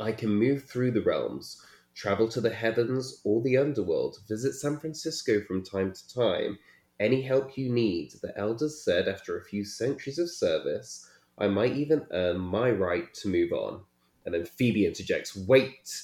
I 0.00 0.10
can 0.10 0.30
move 0.30 0.64
through 0.64 0.90
the 0.90 1.02
realms, 1.02 1.64
travel 1.94 2.28
to 2.28 2.40
the 2.40 2.50
heavens 2.50 3.20
or 3.24 3.40
the 3.40 3.56
underworld, 3.56 4.18
visit 4.28 4.54
San 4.54 4.78
Francisco 4.78 5.40
from 5.42 5.62
time 5.62 5.92
to 5.92 6.14
time. 6.14 6.58
Any 6.98 7.22
help 7.22 7.56
you 7.56 7.72
need, 7.72 8.14
the 8.20 8.36
elders 8.36 8.84
said 8.84 9.08
after 9.08 9.38
a 9.38 9.44
few 9.44 9.64
centuries 9.64 10.18
of 10.18 10.28
service, 10.28 11.08
I 11.38 11.46
might 11.46 11.76
even 11.76 12.06
earn 12.10 12.38
my 12.38 12.70
right 12.70 13.12
to 13.14 13.28
move 13.28 13.52
on. 13.52 13.82
And 14.24 14.34
then 14.34 14.44
Phoebe 14.44 14.86
interjects, 14.86 15.36
Wait 15.36 16.02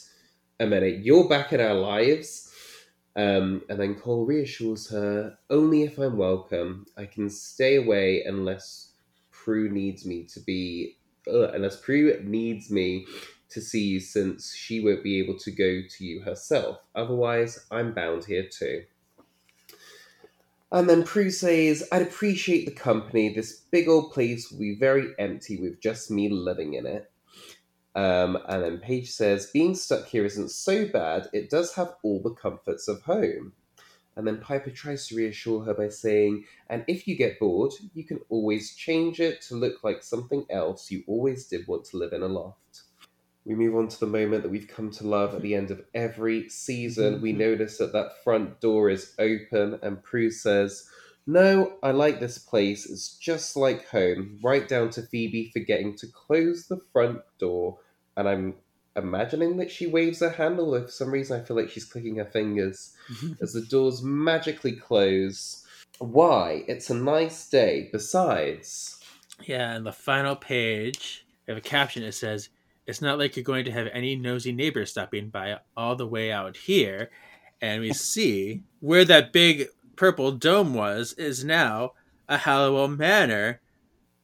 a 0.60 0.66
minute, 0.66 1.04
you're 1.04 1.28
back 1.28 1.52
in 1.52 1.60
our 1.60 1.74
lives? 1.74 2.52
Um, 3.16 3.62
and 3.68 3.80
then 3.80 3.96
Cole 3.96 4.26
reassures 4.26 4.88
her, 4.90 5.36
Only 5.48 5.82
if 5.82 5.98
I'm 5.98 6.16
welcome. 6.16 6.86
I 6.96 7.06
can 7.06 7.28
stay 7.30 7.76
away 7.76 8.22
unless 8.24 8.89
Prue 9.44 9.70
needs 9.70 10.04
me 10.04 10.24
to 10.24 10.40
be, 10.40 10.96
uh, 11.26 11.50
unless 11.52 11.80
Prue 11.80 12.20
needs 12.22 12.70
me 12.70 13.06
to 13.50 13.60
see 13.60 13.84
you 13.84 14.00
since 14.00 14.54
she 14.54 14.80
won't 14.80 15.02
be 15.02 15.18
able 15.18 15.38
to 15.38 15.50
go 15.50 15.80
to 15.88 16.04
you 16.04 16.20
herself. 16.20 16.78
Otherwise, 16.94 17.66
I'm 17.70 17.94
bound 17.94 18.24
here 18.24 18.48
too. 18.48 18.84
And 20.72 20.88
then 20.88 21.02
Prue 21.02 21.30
says, 21.30 21.86
I'd 21.90 22.02
appreciate 22.02 22.64
the 22.64 22.72
company. 22.72 23.34
This 23.34 23.62
big 23.72 23.88
old 23.88 24.12
place 24.12 24.50
will 24.50 24.60
be 24.60 24.76
very 24.76 25.08
empty 25.18 25.56
with 25.60 25.80
just 25.80 26.10
me 26.10 26.28
living 26.28 26.74
in 26.74 26.86
it. 26.86 27.10
Um, 27.96 28.38
and 28.48 28.62
then 28.62 28.78
Paige 28.78 29.10
says, 29.10 29.50
being 29.52 29.74
stuck 29.74 30.06
here 30.06 30.24
isn't 30.24 30.52
so 30.52 30.86
bad. 30.86 31.28
It 31.32 31.50
does 31.50 31.74
have 31.74 31.96
all 32.04 32.22
the 32.22 32.30
comforts 32.30 32.86
of 32.86 33.02
home. 33.02 33.52
And 34.16 34.26
then 34.26 34.38
Piper 34.38 34.70
tries 34.70 35.06
to 35.08 35.16
reassure 35.16 35.64
her 35.64 35.74
by 35.74 35.88
saying, 35.88 36.44
and 36.68 36.84
if 36.88 37.06
you 37.06 37.16
get 37.16 37.38
bored, 37.38 37.72
you 37.94 38.04
can 38.04 38.20
always 38.28 38.74
change 38.74 39.20
it 39.20 39.40
to 39.42 39.54
look 39.54 39.84
like 39.84 40.02
something 40.02 40.44
else 40.50 40.90
you 40.90 41.04
always 41.06 41.46
did 41.46 41.66
want 41.66 41.84
to 41.86 41.96
live 41.96 42.12
in 42.12 42.22
a 42.22 42.26
loft. 42.26 42.82
We 43.44 43.54
move 43.54 43.74
on 43.74 43.88
to 43.88 44.00
the 44.00 44.06
moment 44.06 44.42
that 44.42 44.50
we've 44.50 44.68
come 44.68 44.90
to 44.92 45.06
love 45.06 45.34
at 45.34 45.42
the 45.42 45.54
end 45.54 45.70
of 45.70 45.82
every 45.94 46.48
season. 46.48 47.22
We 47.22 47.30
mm-hmm. 47.30 47.40
notice 47.40 47.78
that 47.78 47.92
that 47.92 48.22
front 48.22 48.60
door 48.60 48.90
is 48.90 49.14
open, 49.18 49.78
and 49.82 50.02
Prue 50.02 50.30
says, 50.30 50.88
No, 51.26 51.72
I 51.82 51.92
like 51.92 52.20
this 52.20 52.38
place. 52.38 52.88
It's 52.88 53.16
just 53.16 53.56
like 53.56 53.88
home, 53.88 54.38
right 54.42 54.68
down 54.68 54.90
to 54.90 55.02
Phoebe 55.02 55.50
forgetting 55.52 55.96
to 55.96 56.06
close 56.06 56.66
the 56.66 56.80
front 56.92 57.22
door. 57.38 57.78
And 58.16 58.28
I'm 58.28 58.54
imagining 58.96 59.56
that 59.58 59.70
she 59.70 59.86
waves 59.86 60.20
her 60.20 60.30
hand, 60.30 60.58
although 60.58 60.82
for 60.82 60.90
some 60.90 61.10
reason 61.10 61.40
I 61.40 61.44
feel 61.44 61.56
like 61.56 61.70
she's 61.70 61.84
clicking 61.84 62.16
her 62.16 62.24
fingers 62.24 62.94
as 63.40 63.52
the 63.52 63.62
doors 63.62 64.02
magically 64.02 64.72
close. 64.72 65.64
Why? 65.98 66.64
It's 66.66 66.90
a 66.90 66.94
nice 66.94 67.48
day. 67.48 67.88
Besides, 67.92 68.98
Yeah, 69.44 69.72
and 69.74 69.86
the 69.86 69.92
final 69.92 70.36
page, 70.36 71.26
we 71.46 71.52
have 71.52 71.58
a 71.58 71.66
caption 71.66 72.02
that 72.02 72.12
says, 72.12 72.48
It's 72.86 73.02
not 73.02 73.18
like 73.18 73.36
you're 73.36 73.44
going 73.44 73.66
to 73.66 73.72
have 73.72 73.88
any 73.92 74.16
nosy 74.16 74.52
neighbors 74.52 74.90
stopping 74.90 75.28
by 75.28 75.58
all 75.76 75.96
the 75.96 76.06
way 76.06 76.32
out 76.32 76.56
here. 76.56 77.10
And 77.60 77.80
we 77.80 77.92
see 77.94 78.62
where 78.80 79.04
that 79.04 79.32
big 79.32 79.68
purple 79.96 80.32
dome 80.32 80.72
was 80.74 81.12
is 81.14 81.44
now 81.44 81.92
a 82.28 82.38
Halliwell 82.38 82.88
Manor 82.88 83.60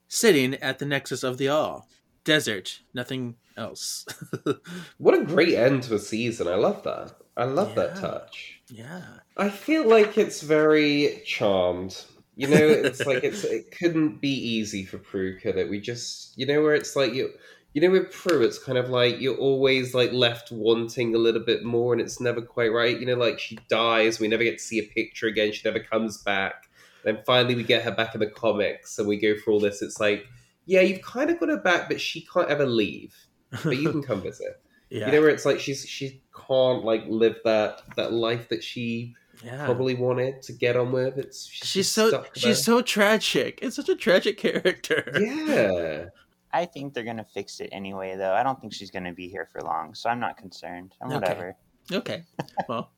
sitting 0.09 0.55
at 0.55 0.79
the 0.79 0.87
nexus 0.87 1.23
of 1.23 1.37
the 1.39 1.49
all. 1.49 1.89
Desert, 2.25 2.81
nothing 2.95 3.37
else. 3.57 4.07
what 4.99 5.19
a 5.19 5.25
great 5.25 5.55
end 5.55 5.85
to 5.85 5.95
a 5.95 5.99
season. 5.99 6.49
I 6.49 6.55
love 6.55 6.83
that. 6.85 7.13
I 7.37 7.45
love 7.45 7.75
that 7.75 7.97
touch. 7.97 8.61
yeah. 8.69 9.03
I 9.37 9.51
feel 9.51 9.87
like 9.87 10.17
it's 10.17 10.41
very 10.41 11.23
charmed. 11.27 12.03
You 12.37 12.49
know, 12.49 12.57
it's 12.57 13.05
like 13.07 13.25
it's 13.25 13.45
it 13.45 13.71
couldn't 13.71 14.21
be 14.21 14.33
easy 14.33 14.85
for 14.85 14.99
Prue, 14.99 15.39
could 15.39 15.57
it? 15.57 15.71
We 15.71 15.81
just 15.81 16.37
you 16.37 16.47
know 16.47 16.63
where 16.63 16.75
it's 16.75 16.97
like 16.97 17.15
you 17.15 17.31
you 17.73 17.81
know 17.81 17.91
with 17.91 18.13
Prue 18.13 18.43
it's 18.43 18.59
kind 18.59 18.79
of 18.79 18.91
like 18.91 19.21
you're 19.21 19.37
always 19.37 19.95
like 19.95 20.13
left 20.13 20.51
wanting 20.51 21.15
a 21.15 21.19
little 21.19 21.43
bit 21.43 21.65
more 21.65 21.93
and 21.93 22.01
it's 22.01 22.21
never 22.21 22.43
quite 22.43 22.73
right. 22.73 22.99
You 22.99 23.07
know, 23.07 23.15
like 23.15 23.39
she 23.39 23.59
dies, 23.69 24.21
we 24.21 24.29
never 24.29 24.45
get 24.45 24.59
to 24.59 24.65
see 24.65 24.79
a 24.79 24.83
picture 24.83 25.27
again, 25.27 25.53
she 25.53 25.69
never 25.69 25.81
comes 25.81 26.19
back. 26.19 26.69
Then 27.05 27.19
finally 27.25 27.55
we 27.55 27.63
get 27.63 27.85
her 27.85 27.93
back 27.93 28.15
in 28.15 28.21
the 28.21 28.27
comics 28.27 28.99
and 28.99 29.07
we 29.07 29.17
go 29.17 29.35
through 29.37 29.55
all 29.55 29.61
this. 29.61 29.81
It's 29.81 30.01
like, 30.01 30.27
yeah, 30.67 30.81
you've 30.81 31.03
kind 31.03 31.31
of 31.31 31.39
got 31.39 31.49
her 31.49 31.57
back, 31.57 31.89
but 31.89 32.01
she 32.01 32.23
can't 32.23 32.51
ever 32.51 32.67
leave. 32.67 33.15
But 33.65 33.77
you 33.79 33.91
can 33.91 34.03
come 34.11 34.23
visit. 34.23 34.61
yeah. 34.91 35.07
You 35.07 35.13
know 35.13 35.21
where 35.21 35.31
it's 35.31 35.45
like 35.45 35.61
she's 35.61 35.87
she 35.87 36.23
can't 36.47 36.85
like 36.85 37.05
live 37.09 37.37
that 37.45 37.83
that 37.97 38.13
life 38.13 38.49
that 38.51 38.63
she 38.63 39.15
yeah. 39.45 39.65
probably 39.65 39.95
wanted 39.95 40.43
to 40.43 40.53
get 40.53 40.77
on 40.77 40.93
with. 40.93 41.19
It's 41.19 41.47
she's, 41.47 41.69
She's 41.69 41.89
so 41.91 42.25
she's 42.35 42.63
so 42.65 42.81
tragic. 42.83 43.59
It's 43.63 43.77
such 43.77 43.89
a 43.89 43.97
tragic 43.97 44.39
character. 44.39 45.13
yeah. 45.21 46.07
I 46.53 46.65
think 46.65 46.95
they're 46.95 47.05
gonna 47.05 47.25
fix 47.35 47.61
it 47.61 47.69
anyway, 47.73 48.17
though. 48.17 48.33
I 48.33 48.43
don't 48.43 48.59
think 48.61 48.73
she's 48.73 48.91
gonna 48.91 49.13
be 49.13 49.29
here 49.29 49.47
for 49.53 49.61
long, 49.61 49.95
so 49.95 50.09
I'm 50.09 50.21
not 50.21 50.37
concerned. 50.39 50.95
I'm 51.03 51.09
Okay. 51.09 51.17
whatever. 51.17 51.57
Okay. 51.93 52.23
Well, 52.69 52.91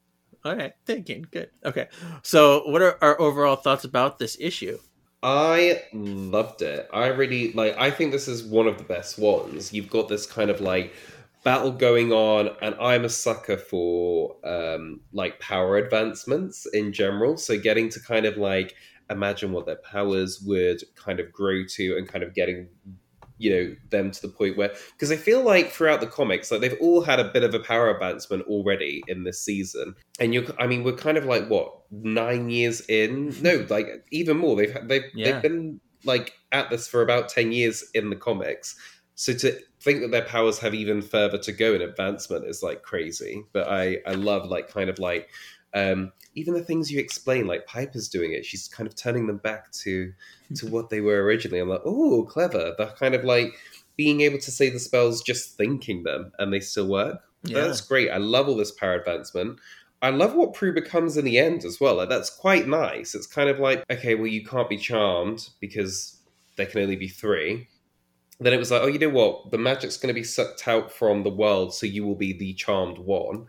all 0.44 0.54
right. 0.54 0.72
Thinking. 0.86 1.26
Good. 1.32 1.50
Okay. 1.64 1.88
So, 2.22 2.62
what 2.70 2.80
are 2.80 2.96
our 3.02 3.20
overall 3.20 3.56
thoughts 3.56 3.84
about 3.84 4.18
this 4.20 4.36
issue? 4.38 4.78
I 5.22 5.82
loved 5.92 6.62
it. 6.62 6.88
I 6.92 7.06
really 7.08 7.52
like. 7.52 7.76
I 7.76 7.90
think 7.90 8.12
this 8.12 8.28
is 8.28 8.44
one 8.44 8.68
of 8.68 8.78
the 8.78 8.84
best 8.84 9.18
ones. 9.18 9.72
You've 9.72 9.90
got 9.90 10.08
this 10.08 10.26
kind 10.26 10.48
of 10.48 10.60
like 10.60 10.94
battle 11.42 11.72
going 11.72 12.12
on, 12.12 12.50
and 12.62 12.76
I'm 12.80 13.04
a 13.04 13.08
sucker 13.08 13.56
for 13.56 14.36
um, 14.46 15.00
like 15.12 15.40
power 15.40 15.76
advancements 15.76 16.66
in 16.72 16.92
general. 16.92 17.36
So 17.36 17.58
getting 17.58 17.88
to 17.90 18.00
kind 18.00 18.26
of 18.26 18.36
like 18.36 18.76
imagine 19.10 19.52
what 19.52 19.66
their 19.66 19.76
powers 19.76 20.40
would 20.46 20.82
kind 20.94 21.18
of 21.18 21.32
grow 21.32 21.64
to, 21.68 21.96
and 21.96 22.08
kind 22.08 22.22
of 22.22 22.32
getting 22.34 22.68
you 23.38 23.50
know 23.50 23.76
them 23.90 24.10
to 24.10 24.20
the 24.22 24.28
point 24.28 24.56
where 24.56 24.72
because 24.92 25.10
I 25.10 25.16
feel 25.16 25.42
like 25.42 25.70
throughout 25.70 26.00
the 26.00 26.06
comics, 26.06 26.50
like 26.50 26.60
they've 26.60 26.76
all 26.80 27.00
had 27.02 27.20
a 27.20 27.30
bit 27.32 27.44
of 27.44 27.54
a 27.54 27.60
power 27.60 27.90
advancement 27.90 28.42
already 28.46 29.02
in 29.08 29.24
this 29.24 29.40
season, 29.42 29.94
and 30.20 30.34
you're 30.34 30.44
I 30.58 30.66
mean 30.66 30.84
we're 30.84 30.92
kind 30.96 31.16
of 31.16 31.24
like 31.24 31.48
what 31.48 31.72
nine 31.90 32.50
years 32.50 32.80
in? 32.88 33.34
No, 33.42 33.64
like 33.70 34.04
even 34.10 34.36
more. 34.36 34.56
They've 34.56 34.76
they've 34.86 35.04
Yeah. 35.14 35.32
they've 35.32 35.42
been 35.42 35.80
like 36.04 36.32
at 36.52 36.70
this 36.70 36.86
for 36.88 37.02
about 37.02 37.28
ten 37.28 37.52
years 37.52 37.84
in 37.94 38.10
the 38.10 38.16
comics. 38.16 38.76
So 39.14 39.32
to 39.34 39.58
think 39.80 40.00
that 40.00 40.10
their 40.10 40.24
powers 40.24 40.58
have 40.60 40.74
even 40.74 41.02
further 41.02 41.38
to 41.38 41.52
go 41.52 41.74
in 41.74 41.82
advancement 41.82 42.46
is 42.46 42.62
like 42.62 42.82
crazy. 42.82 43.42
But 43.52 43.68
I 43.68 43.98
I 44.06 44.12
love 44.12 44.46
like 44.48 44.68
kind 44.68 44.90
of 44.90 44.98
like 44.98 45.28
um 45.74 46.12
even 46.34 46.54
the 46.54 46.62
things 46.62 46.90
you 46.90 47.00
explain 47.00 47.46
like 47.46 47.66
Piper's 47.66 48.08
doing 48.08 48.32
it. 48.32 48.46
She's 48.46 48.68
kind 48.68 48.86
of 48.86 48.94
turning 48.94 49.26
them 49.26 49.38
back 49.38 49.70
to 49.82 50.12
to 50.56 50.66
what 50.66 50.90
they 50.90 51.00
were 51.00 51.22
originally. 51.22 51.60
I'm 51.60 51.68
like, 51.68 51.82
oh, 51.84 52.24
clever. 52.24 52.74
They're 52.76 52.94
kind 52.98 53.14
of 53.14 53.24
like 53.24 53.54
being 53.96 54.20
able 54.20 54.38
to 54.38 54.50
say 54.50 54.70
the 54.70 54.78
spells 54.78 55.22
just 55.22 55.56
thinking 55.56 56.04
them 56.04 56.32
and 56.38 56.52
they 56.52 56.60
still 56.60 56.88
work. 56.88 57.20
Yeah. 57.42 57.62
That's 57.62 57.80
great. 57.80 58.10
I 58.10 58.16
love 58.18 58.48
all 58.48 58.56
this 58.56 58.70
power 58.70 58.94
advancement. 58.94 59.58
I 60.00 60.10
love 60.10 60.34
what 60.34 60.54
Prue 60.54 60.72
becomes 60.72 61.16
in 61.16 61.24
the 61.24 61.38
end 61.38 61.64
as 61.64 61.80
well. 61.80 61.96
Like 61.96 62.08
that's 62.08 62.30
quite 62.30 62.68
nice. 62.68 63.14
It's 63.14 63.26
kind 63.26 63.48
of 63.48 63.58
like, 63.58 63.84
okay, 63.90 64.14
well, 64.14 64.26
you 64.26 64.44
can't 64.44 64.68
be 64.68 64.78
charmed 64.78 65.48
because 65.60 66.16
there 66.56 66.66
can 66.66 66.82
only 66.82 66.96
be 66.96 67.08
three. 67.08 67.68
Then 68.40 68.52
it 68.52 68.58
was 68.58 68.70
like, 68.70 68.82
oh, 68.82 68.86
you 68.86 69.00
know 69.00 69.08
what? 69.08 69.50
The 69.50 69.58
magic's 69.58 69.96
going 69.96 70.14
to 70.14 70.20
be 70.20 70.22
sucked 70.22 70.68
out 70.68 70.92
from 70.92 71.24
the 71.24 71.30
world, 71.30 71.74
so 71.74 71.86
you 71.86 72.06
will 72.06 72.14
be 72.14 72.32
the 72.32 72.54
charmed 72.54 72.98
one. 72.98 73.46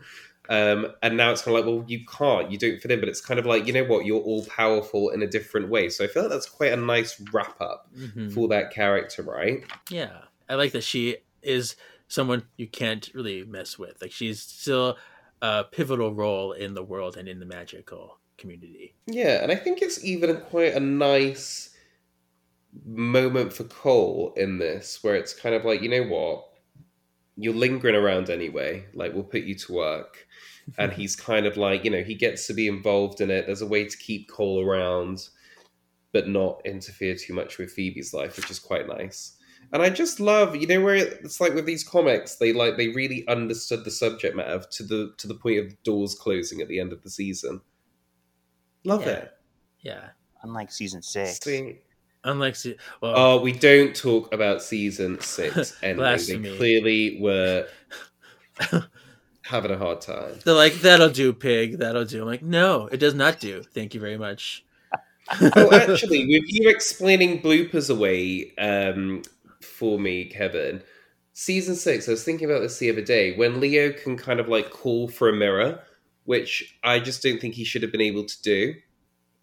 Um, 0.50 0.88
and 1.04 1.16
now 1.16 1.32
it's 1.32 1.44
kind 1.44 1.56
of 1.56 1.64
like, 1.64 1.72
well, 1.72 1.86
you 1.88 2.04
can't, 2.06 2.52
you 2.52 2.58
don't 2.58 2.82
fit 2.82 2.92
in. 2.92 3.00
But 3.00 3.08
it's 3.08 3.22
kind 3.22 3.40
of 3.40 3.46
like, 3.46 3.68
you 3.68 3.74
know 3.74 3.84
what? 3.84 4.06
You're 4.06 4.22
all 4.22 4.46
powerful 4.48 5.10
in 5.12 5.22
a 5.22 5.28
different 5.28 5.70
way. 5.70 5.90
So 5.90 6.04
I 6.04 6.08
feel 6.08 6.24
like 6.24 6.32
that's 6.32 6.50
quite 6.50 6.74
a 6.74 6.78
nice 6.78 7.22
wrap 7.32 7.62
up 7.62 7.88
Mhm. 7.96 8.34
for 8.34 8.48
that 8.48 8.72
character, 8.72 9.22
right? 9.22 9.64
Yeah, 9.92 10.22
I 10.50 10.56
like 10.56 10.72
that 10.72 10.84
she 10.84 11.18
is 11.44 11.76
someone 12.08 12.44
you 12.58 12.68
can't 12.68 13.10
really 13.14 13.44
mess 13.44 13.78
with. 13.78 14.02
Like 14.02 14.12
she's 14.12 14.42
still 14.42 14.98
a 15.42 15.64
pivotal 15.66 16.14
role 16.16 16.52
in 16.52 16.74
the 16.74 16.84
world 16.84 17.16
and 17.16 17.30
in 17.30 17.40
the 17.40 17.46
magical 17.46 18.20
community. 18.38 18.96
Yeah, 19.06 19.44
and 19.44 19.52
I 19.52 19.56
think 19.56 19.82
it's 19.84 20.04
even 20.04 20.36
quite 20.42 20.74
a 20.74 20.80
nice 20.80 21.76
moment 22.86 23.54
for 23.54 23.64
Cole 23.66 24.34
in 24.36 24.58
this, 24.58 25.04
where 25.04 25.16
it's 25.16 25.34
kind 25.34 25.56
of 25.56 25.66
like, 25.66 25.82
you 25.82 25.90
know 25.90 26.04
what? 26.04 26.49
You're 27.40 27.54
lingering 27.54 27.96
around 27.96 28.30
anyway. 28.30 28.86
Like, 28.94 29.14
we'll 29.14 29.24
put 29.24 29.44
you 29.44 29.56
to 29.56 29.74
work. 29.74 30.28
And 30.78 30.92
he's 30.92 31.16
kind 31.16 31.46
of 31.46 31.58
like, 31.58 31.84
you 31.84 31.90
know, 31.90 32.04
he 32.04 32.14
gets 32.14 32.46
to 32.48 32.54
be 32.54 32.68
involved 32.68 33.22
in 33.22 33.32
it. 33.32 33.46
There's 33.48 33.62
a 33.62 33.68
way 33.68 33.86
to 33.86 33.98
keep 33.98 34.30
Cole 34.30 34.64
around, 34.64 35.28
but 36.12 36.28
not 36.28 36.62
interfere 36.66 37.16
too 37.16 37.34
much 37.34 37.58
with 37.58 37.72
Phoebe's 37.72 38.14
life, 38.14 38.36
which 38.38 38.52
is 38.52 38.60
quite 38.60 38.88
nice. 38.88 39.36
And 39.72 39.82
I 39.82 39.90
just 39.90 40.20
love, 40.20 40.56
you 40.56 40.68
know, 40.68 40.82
where 40.82 40.96
it's 40.96 41.40
like 41.40 41.54
with 41.54 41.66
these 41.66 41.84
comics, 41.84 42.36
they 42.36 42.54
like 42.54 42.78
they 42.78 42.88
really 42.90 43.28
understood 43.28 43.84
the 43.84 43.92
subject 43.92 44.36
matter 44.36 44.62
to 44.72 44.84
the 44.84 45.14
to 45.18 45.28
the 45.28 45.36
point 45.36 45.60
of 45.60 45.70
the 45.70 45.78
doors 45.84 46.16
closing 46.16 46.62
at 46.62 46.68
the 46.68 46.80
end 46.80 46.92
of 46.92 47.04
the 47.04 47.10
season. 47.10 47.62
Love 48.84 49.02
Yeah. 49.06 49.10
it. 49.14 49.32
Yeah, 49.82 50.10
Unlike 50.44 50.72
season 50.72 51.02
six. 51.02 51.40
See, 51.44 51.80
unlike 52.24 52.56
se- 52.56 52.78
well, 53.02 53.14
Oh, 53.16 53.42
we 53.42 53.52
don't 53.52 53.96
talk 53.96 54.34
about 54.34 54.62
season 54.62 55.20
six. 55.22 55.74
Blasphemy. 55.82 56.50
they 56.50 56.58
clearly 56.58 57.18
were 57.22 57.68
having 59.44 59.72
a 59.72 59.78
hard 59.78 60.02
time. 60.02 60.36
they're 60.46 60.54
like 60.54 60.74
that'll 60.76 61.10
do, 61.10 61.34
pig. 61.34 61.80
That'll 61.80 62.06
do. 62.06 62.22
I'm 62.22 62.28
like, 62.28 62.44
no, 62.44 62.88
it 62.88 62.98
does 62.98 63.14
not 63.14 63.40
do. 63.40 63.64
Thank 63.64 63.94
you 63.94 64.00
very 64.00 64.18
much. 64.18 64.64
oh, 65.56 65.70
actually, 65.74 66.26
with 66.26 66.44
you 66.48 66.70
explaining 66.70 67.42
bloopers 67.42 67.90
away 67.90 68.54
um, 68.58 69.22
for 69.62 70.00
me, 70.00 70.26
Kevin, 70.26 70.82
season 71.34 71.76
six, 71.76 72.08
I 72.08 72.12
was 72.12 72.24
thinking 72.24 72.50
about 72.50 72.62
this 72.62 72.78
the 72.80 72.90
other 72.90 73.02
day 73.04 73.36
when 73.38 73.60
Leo 73.60 73.92
can 73.92 74.18
kind 74.18 74.40
of 74.40 74.48
like 74.48 74.72
call 74.72 75.08
for 75.08 75.30
a 75.30 75.34
mirror, 75.34 75.80
which 76.26 76.78
I 76.84 77.00
just 77.00 77.24
don't 77.24 77.40
think 77.40 77.54
he 77.56 77.64
should 77.64 77.82
have 77.84 77.92
been 77.92 78.02
able 78.02 78.26
to 78.26 78.42
do. 78.42 78.74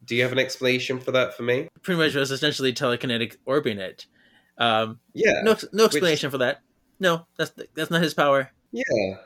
Do 0.05 0.15
you 0.15 0.23
have 0.23 0.33
an 0.33 0.39
explanation 0.39 1.01
for 1.01 1.11
that 1.13 1.37
for 1.37 1.43
me? 1.43 1.69
pretty 1.83 1.99
much 1.99 2.15
it 2.15 2.19
was 2.19 2.31
essentially 2.31 2.73
telekinetic 2.73 3.37
orbing 3.47 3.79
it. 3.79 4.07
Um, 4.59 5.01
Yeah. 5.15 5.43
no, 5.43 5.57
no 5.73 5.85
explanation 5.87 6.31
for 6.31 6.39
that. 6.39 6.61
No, 7.01 7.27
that's 7.37 7.53
that's 7.75 7.91
not 7.91 8.03
his 8.03 8.15
power. 8.15 8.51
Yeah. 8.73 9.17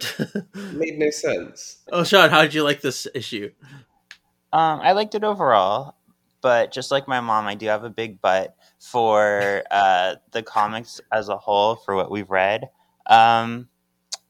Made 0.72 0.98
no 0.98 1.10
sense. 1.10 1.78
Oh, 1.92 2.04
Sean, 2.04 2.30
how 2.30 2.42
did 2.42 2.54
you 2.54 2.62
like 2.62 2.80
this 2.80 3.06
issue? 3.14 3.50
Um, 4.52 4.80
I 4.80 4.92
liked 4.92 5.14
it 5.14 5.24
overall, 5.24 5.96
but 6.40 6.72
just 6.72 6.90
like 6.90 7.06
my 7.08 7.20
mom, 7.20 7.46
I 7.46 7.54
do 7.54 7.66
have 7.66 7.84
a 7.84 7.90
big 7.90 8.20
butt 8.20 8.54
for 8.80 9.62
uh, 9.70 10.14
the 10.32 10.42
comics 10.42 11.00
as 11.12 11.28
a 11.28 11.36
whole 11.36 11.76
for 11.76 11.94
what 11.96 12.10
we've 12.10 12.30
read. 12.30 12.70
Um, 13.06 13.68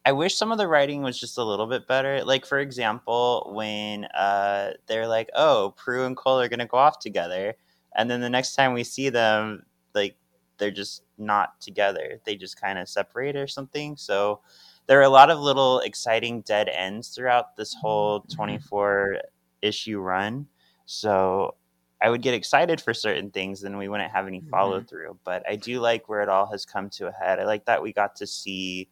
I 0.08 0.12
wish 0.12 0.36
some 0.36 0.50
of 0.52 0.56
the 0.56 0.66
writing 0.66 1.02
was 1.02 1.20
just 1.20 1.36
a 1.36 1.44
little 1.44 1.66
bit 1.66 1.86
better. 1.86 2.24
Like 2.24 2.46
for 2.46 2.60
example, 2.60 3.50
when 3.54 4.06
uh, 4.06 4.70
they're 4.86 5.06
like, 5.06 5.28
"Oh, 5.34 5.74
Prue 5.76 6.06
and 6.06 6.16
Cole 6.16 6.40
are 6.40 6.48
gonna 6.48 6.64
go 6.64 6.78
off 6.78 6.98
together," 6.98 7.54
and 7.94 8.10
then 8.10 8.22
the 8.22 8.30
next 8.30 8.54
time 8.54 8.72
we 8.72 8.84
see 8.84 9.10
them, 9.10 9.66
like 9.94 10.16
they're 10.56 10.70
just 10.70 11.02
not 11.18 11.60
together. 11.60 12.22
They 12.24 12.36
just 12.36 12.58
kind 12.58 12.78
of 12.78 12.88
separate 12.88 13.36
or 13.36 13.46
something. 13.46 13.98
So 13.98 14.40
there 14.86 14.98
are 14.98 15.02
a 15.02 15.10
lot 15.10 15.28
of 15.28 15.40
little 15.40 15.80
exciting 15.80 16.40
dead 16.40 16.70
ends 16.70 17.10
throughout 17.10 17.54
this 17.56 17.74
whole 17.74 18.20
24 18.34 19.18
issue 19.60 19.98
run. 20.00 20.46
So 20.86 21.54
I 22.00 22.08
would 22.08 22.22
get 22.22 22.32
excited 22.32 22.80
for 22.80 22.94
certain 22.94 23.30
things, 23.30 23.62
and 23.62 23.76
we 23.76 23.88
wouldn't 23.88 24.12
have 24.12 24.26
any 24.26 24.40
follow 24.40 24.80
through. 24.80 25.18
But 25.24 25.46
I 25.46 25.56
do 25.56 25.80
like 25.80 26.08
where 26.08 26.22
it 26.22 26.30
all 26.30 26.46
has 26.50 26.64
come 26.64 26.88
to 26.92 27.08
a 27.08 27.12
head. 27.12 27.38
I 27.40 27.44
like 27.44 27.66
that 27.66 27.82
we 27.82 27.92
got 27.92 28.16
to 28.16 28.26
see 28.26 28.88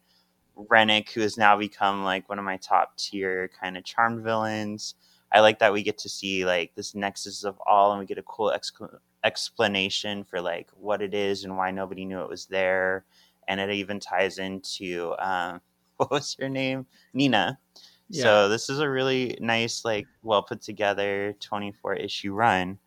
Rennek, 0.57 1.09
who 1.11 1.21
has 1.21 1.37
now 1.37 1.57
become 1.57 2.03
like 2.03 2.27
one 2.29 2.39
of 2.39 2.45
my 2.45 2.57
top 2.57 2.97
tier 2.97 3.49
kind 3.59 3.77
of 3.77 3.83
charmed 3.83 4.23
villains. 4.23 4.95
I 5.31 5.41
like 5.41 5.59
that 5.59 5.73
we 5.73 5.83
get 5.83 5.97
to 5.99 6.09
see 6.09 6.45
like 6.45 6.73
this 6.75 6.95
nexus 6.95 7.43
of 7.43 7.59
all, 7.67 7.91
and 7.91 7.99
we 7.99 8.05
get 8.05 8.17
a 8.17 8.23
cool 8.23 8.53
excla- 8.55 8.99
explanation 9.23 10.23
for 10.23 10.41
like 10.41 10.69
what 10.73 11.01
it 11.01 11.13
is 11.13 11.43
and 11.43 11.57
why 11.57 11.71
nobody 11.71 12.05
knew 12.05 12.21
it 12.21 12.29
was 12.29 12.45
there. 12.45 13.05
And 13.47 13.59
it 13.59 13.71
even 13.71 13.99
ties 13.99 14.39
into 14.39 15.15
um, 15.19 15.61
what 15.97 16.11
was 16.11 16.35
her 16.39 16.49
name, 16.49 16.85
Nina. 17.13 17.59
Yeah. 18.09 18.23
So 18.23 18.49
this 18.49 18.69
is 18.69 18.79
a 18.79 18.89
really 18.89 19.37
nice, 19.41 19.83
like, 19.83 20.07
well 20.23 20.43
put 20.43 20.61
together 20.61 21.35
24 21.39 21.95
issue 21.95 22.33
run. 22.33 22.79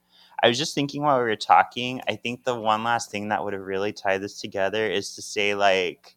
I 0.42 0.48
was 0.48 0.56
just 0.58 0.74
thinking 0.74 1.02
while 1.02 1.18
we 1.18 1.24
were 1.24 1.36
talking, 1.36 2.00
I 2.08 2.16
think 2.16 2.44
the 2.44 2.58
one 2.58 2.82
last 2.82 3.10
thing 3.10 3.28
that 3.28 3.44
would 3.44 3.52
have 3.52 3.62
really 3.62 3.92
tied 3.92 4.22
this 4.22 4.40
together 4.40 4.86
is 4.86 5.14
to 5.16 5.22
say, 5.22 5.54
like, 5.54 6.16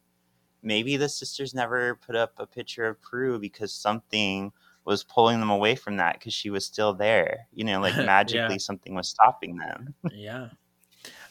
maybe 0.64 0.96
the 0.96 1.08
sisters 1.08 1.54
never 1.54 1.94
put 1.96 2.16
up 2.16 2.32
a 2.38 2.46
picture 2.46 2.86
of 2.86 3.00
Prue 3.00 3.38
because 3.38 3.72
something 3.72 4.52
was 4.84 5.04
pulling 5.04 5.40
them 5.40 5.50
away 5.50 5.74
from 5.76 5.96
that 5.96 6.18
because 6.18 6.34
she 6.34 6.50
was 6.50 6.64
still 6.64 6.92
there. 6.92 7.46
You 7.52 7.64
know, 7.64 7.80
like 7.80 7.94
Yeah. 7.96 8.06
magically 8.06 8.58
something 8.58 8.94
was 8.94 9.08
stopping 9.08 9.56
them. 9.56 9.94
yeah. 10.12 10.48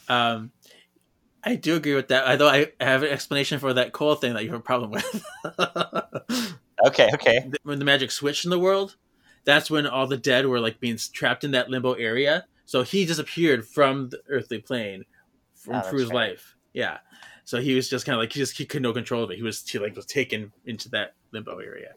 Um, 0.08 0.52
I 1.42 1.56
do 1.56 1.76
agree 1.76 1.94
with 1.94 2.08
that. 2.08 2.26
Although 2.26 2.48
I 2.48 2.72
have 2.80 3.02
an 3.02 3.10
explanation 3.10 3.58
for 3.58 3.74
that 3.74 3.92
Cole 3.92 4.14
thing 4.14 4.34
that 4.34 4.44
you 4.44 4.50
have 4.50 4.60
a 4.60 4.62
problem 4.62 4.90
with. 4.92 5.24
Okay, 6.86 7.08
okay. 7.14 7.50
when 7.62 7.78
the 7.78 7.84
magic 7.84 8.10
switched 8.10 8.44
in 8.44 8.50
the 8.50 8.58
world, 8.58 8.96
that's 9.44 9.70
when 9.70 9.86
all 9.86 10.06
the 10.06 10.16
dead 10.18 10.46
were 10.46 10.60
like 10.60 10.80
being 10.80 10.98
trapped 11.12 11.44
in 11.44 11.52
that 11.52 11.70
limbo 11.70 11.94
area. 11.94 12.44
So 12.66 12.82
he 12.82 13.06
disappeared 13.06 13.66
from 13.66 14.10
the 14.10 14.20
earthly 14.28 14.58
plane 14.58 15.04
from 15.54 15.76
Oh, 15.76 15.80
Prue's 15.88 16.08
right. 16.10 16.30
life. 16.30 16.56
Yeah. 16.72 16.98
So 17.44 17.60
he 17.60 17.74
was 17.74 17.88
just 17.88 18.06
kind 18.06 18.14
of 18.14 18.20
like 18.20 18.32
he 18.32 18.40
just 18.40 18.56
he 18.56 18.64
could 18.64 18.82
no 18.82 18.92
control 18.92 19.22
of 19.24 19.30
it. 19.30 19.36
He 19.36 19.42
was 19.42 19.66
he 19.68 19.78
like 19.78 19.94
was 19.96 20.06
taken 20.06 20.52
into 20.64 20.88
that 20.90 21.14
limbo 21.32 21.58
area, 21.58 21.92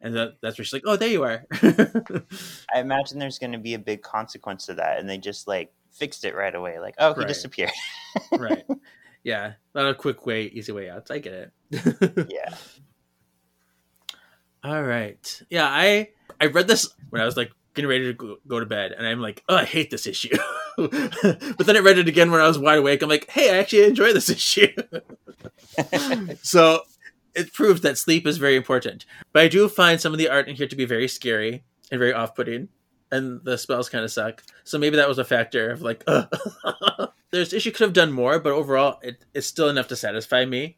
and 0.00 0.14
that, 0.16 0.34
that's 0.42 0.58
where 0.58 0.64
she's 0.64 0.72
like, 0.72 0.82
"Oh, 0.86 0.96
there 0.96 1.08
you 1.08 1.22
are." 1.24 1.44
I 2.74 2.80
imagine 2.80 3.18
there's 3.18 3.38
going 3.38 3.52
to 3.52 3.58
be 3.58 3.74
a 3.74 3.78
big 3.78 4.02
consequence 4.02 4.66
to 4.66 4.74
that, 4.74 4.98
and 4.98 5.08
they 5.08 5.18
just 5.18 5.46
like 5.46 5.72
fixed 5.92 6.24
it 6.24 6.34
right 6.34 6.54
away. 6.54 6.78
Like, 6.80 6.96
oh, 6.98 7.14
he 7.14 7.20
Right. 7.20 7.28
disappeared. 7.28 7.70
right. 8.38 8.64
Yeah. 9.24 9.54
Not 9.74 9.90
a 9.90 9.94
quick 9.94 10.24
way, 10.26 10.44
easy 10.44 10.70
way 10.72 10.88
out. 10.88 11.10
I 11.10 11.18
get 11.18 11.52
it. 11.70 12.28
yeah. 12.30 12.54
All 14.64 14.82
right. 14.82 15.42
Yeah, 15.50 15.66
I 15.68 16.10
I 16.40 16.46
read 16.46 16.68
this 16.68 16.88
when 17.10 17.20
I 17.20 17.24
was 17.24 17.36
like 17.36 17.50
getting 17.74 17.88
ready 17.88 18.04
to 18.06 18.12
go, 18.14 18.36
go 18.46 18.60
to 18.60 18.64
bed, 18.66 18.92
and 18.92 19.06
I'm 19.06 19.20
like, 19.20 19.42
oh, 19.48 19.56
I 19.56 19.64
hate 19.64 19.90
this 19.90 20.06
issue. 20.06 20.36
but 20.90 21.66
then 21.66 21.76
I 21.76 21.80
read 21.80 21.98
it 21.98 22.06
again 22.06 22.30
when 22.30 22.40
I 22.40 22.46
was 22.46 22.56
wide 22.56 22.78
awake. 22.78 23.02
I'm 23.02 23.08
like, 23.08 23.28
hey, 23.30 23.52
I 23.52 23.58
actually 23.58 23.84
enjoy 23.84 24.12
this 24.12 24.28
issue. 24.28 24.68
so 26.42 26.82
it 27.34 27.52
proves 27.52 27.80
that 27.80 27.98
sleep 27.98 28.26
is 28.28 28.38
very 28.38 28.54
important. 28.54 29.04
But 29.32 29.42
I 29.42 29.48
do 29.48 29.68
find 29.68 30.00
some 30.00 30.12
of 30.12 30.18
the 30.18 30.28
art 30.28 30.48
in 30.48 30.54
here 30.54 30.68
to 30.68 30.76
be 30.76 30.84
very 30.84 31.08
scary 31.08 31.64
and 31.90 31.98
very 31.98 32.12
off-putting, 32.12 32.68
and 33.10 33.40
the 33.42 33.58
spells 33.58 33.88
kind 33.88 34.04
of 34.04 34.12
suck. 34.12 34.44
So 34.62 34.78
maybe 34.78 34.96
that 34.96 35.08
was 35.08 35.18
a 35.18 35.24
factor 35.24 35.70
of 35.70 35.82
like, 35.82 36.04
there's 37.32 37.52
issue 37.52 37.72
could 37.72 37.84
have 37.84 37.92
done 37.92 38.12
more, 38.12 38.38
but 38.38 38.52
overall, 38.52 39.00
it, 39.02 39.24
it's 39.34 39.48
still 39.48 39.68
enough 39.68 39.88
to 39.88 39.96
satisfy 39.96 40.44
me. 40.44 40.76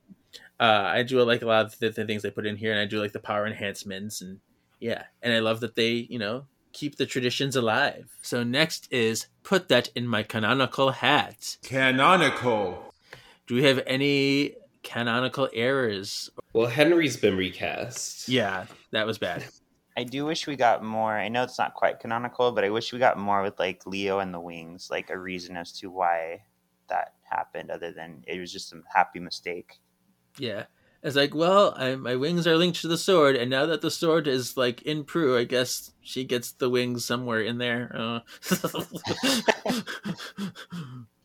Uh, 0.58 0.84
I 0.86 1.02
do 1.02 1.22
like 1.22 1.42
a 1.42 1.46
lot 1.46 1.66
of 1.66 1.78
the, 1.78 1.90
the 1.90 2.06
things 2.06 2.22
they 2.22 2.30
put 2.30 2.46
in 2.46 2.56
here, 2.56 2.70
and 2.72 2.80
I 2.80 2.86
do 2.86 3.00
like 3.00 3.12
the 3.12 3.20
power 3.20 3.46
enhancements, 3.46 4.22
and 4.22 4.40
yeah, 4.78 5.04
and 5.22 5.32
I 5.32 5.40
love 5.40 5.60
that 5.60 5.74
they, 5.74 5.90
you 5.90 6.18
know, 6.18 6.46
keep 6.72 6.96
the 6.96 7.06
traditions 7.06 7.56
alive. 7.56 8.10
So 8.22 8.42
next 8.42 8.90
is 8.92 9.26
put 9.42 9.68
that 9.68 9.88
in 9.94 10.06
my 10.06 10.22
canonical 10.22 10.90
hat. 10.90 11.56
Canonical. 11.62 12.94
Do 13.46 13.54
we 13.54 13.64
have 13.64 13.82
any 13.86 14.54
canonical 14.82 15.48
errors? 15.52 16.30
Well, 16.52 16.68
Henry's 16.68 17.16
been 17.16 17.36
recast. 17.36 18.28
Yeah, 18.28 18.66
that 18.92 19.06
was 19.06 19.18
bad. 19.18 19.44
I 19.96 20.04
do 20.04 20.24
wish 20.24 20.46
we 20.46 20.56
got 20.56 20.84
more. 20.84 21.12
I 21.16 21.28
know 21.28 21.42
it's 21.42 21.58
not 21.58 21.74
quite 21.74 22.00
canonical, 22.00 22.52
but 22.52 22.64
I 22.64 22.70
wish 22.70 22.92
we 22.92 22.98
got 22.98 23.18
more 23.18 23.42
with 23.42 23.58
like 23.58 23.86
Leo 23.86 24.20
and 24.20 24.32
the 24.32 24.40
wings, 24.40 24.88
like 24.90 25.10
a 25.10 25.18
reason 25.18 25.56
as 25.56 25.72
to 25.80 25.90
why 25.90 26.42
that 26.88 27.14
happened, 27.22 27.70
other 27.70 27.92
than 27.92 28.24
it 28.26 28.38
was 28.38 28.52
just 28.52 28.72
a 28.72 28.80
happy 28.92 29.20
mistake. 29.20 29.80
Yeah. 30.38 30.64
It's 31.02 31.16
like, 31.16 31.34
well, 31.34 31.72
I, 31.78 31.94
my 31.96 32.14
wings 32.16 32.46
are 32.46 32.56
linked 32.58 32.80
to 32.82 32.88
the 32.88 32.98
sword, 32.98 33.34
and 33.34 33.50
now 33.50 33.64
that 33.66 33.80
the 33.80 33.90
sword 33.90 34.26
is 34.28 34.56
like 34.58 34.82
in 34.82 35.04
Prue, 35.04 35.36
I 35.38 35.44
guess 35.44 35.92
she 36.02 36.24
gets 36.24 36.52
the 36.52 36.68
wings 36.68 37.04
somewhere 37.06 37.40
in 37.40 37.56
there. 37.58 37.90
Uh. 37.94 38.20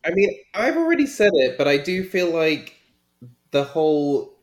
I 0.04 0.12
mean, 0.12 0.30
I've 0.54 0.78
already 0.78 1.06
said 1.08 1.32
it, 1.34 1.58
but 1.58 1.68
I 1.68 1.78
do 1.78 2.04
feel 2.04 2.32
like 2.34 2.76
the 3.52 3.64
whole 3.64 4.38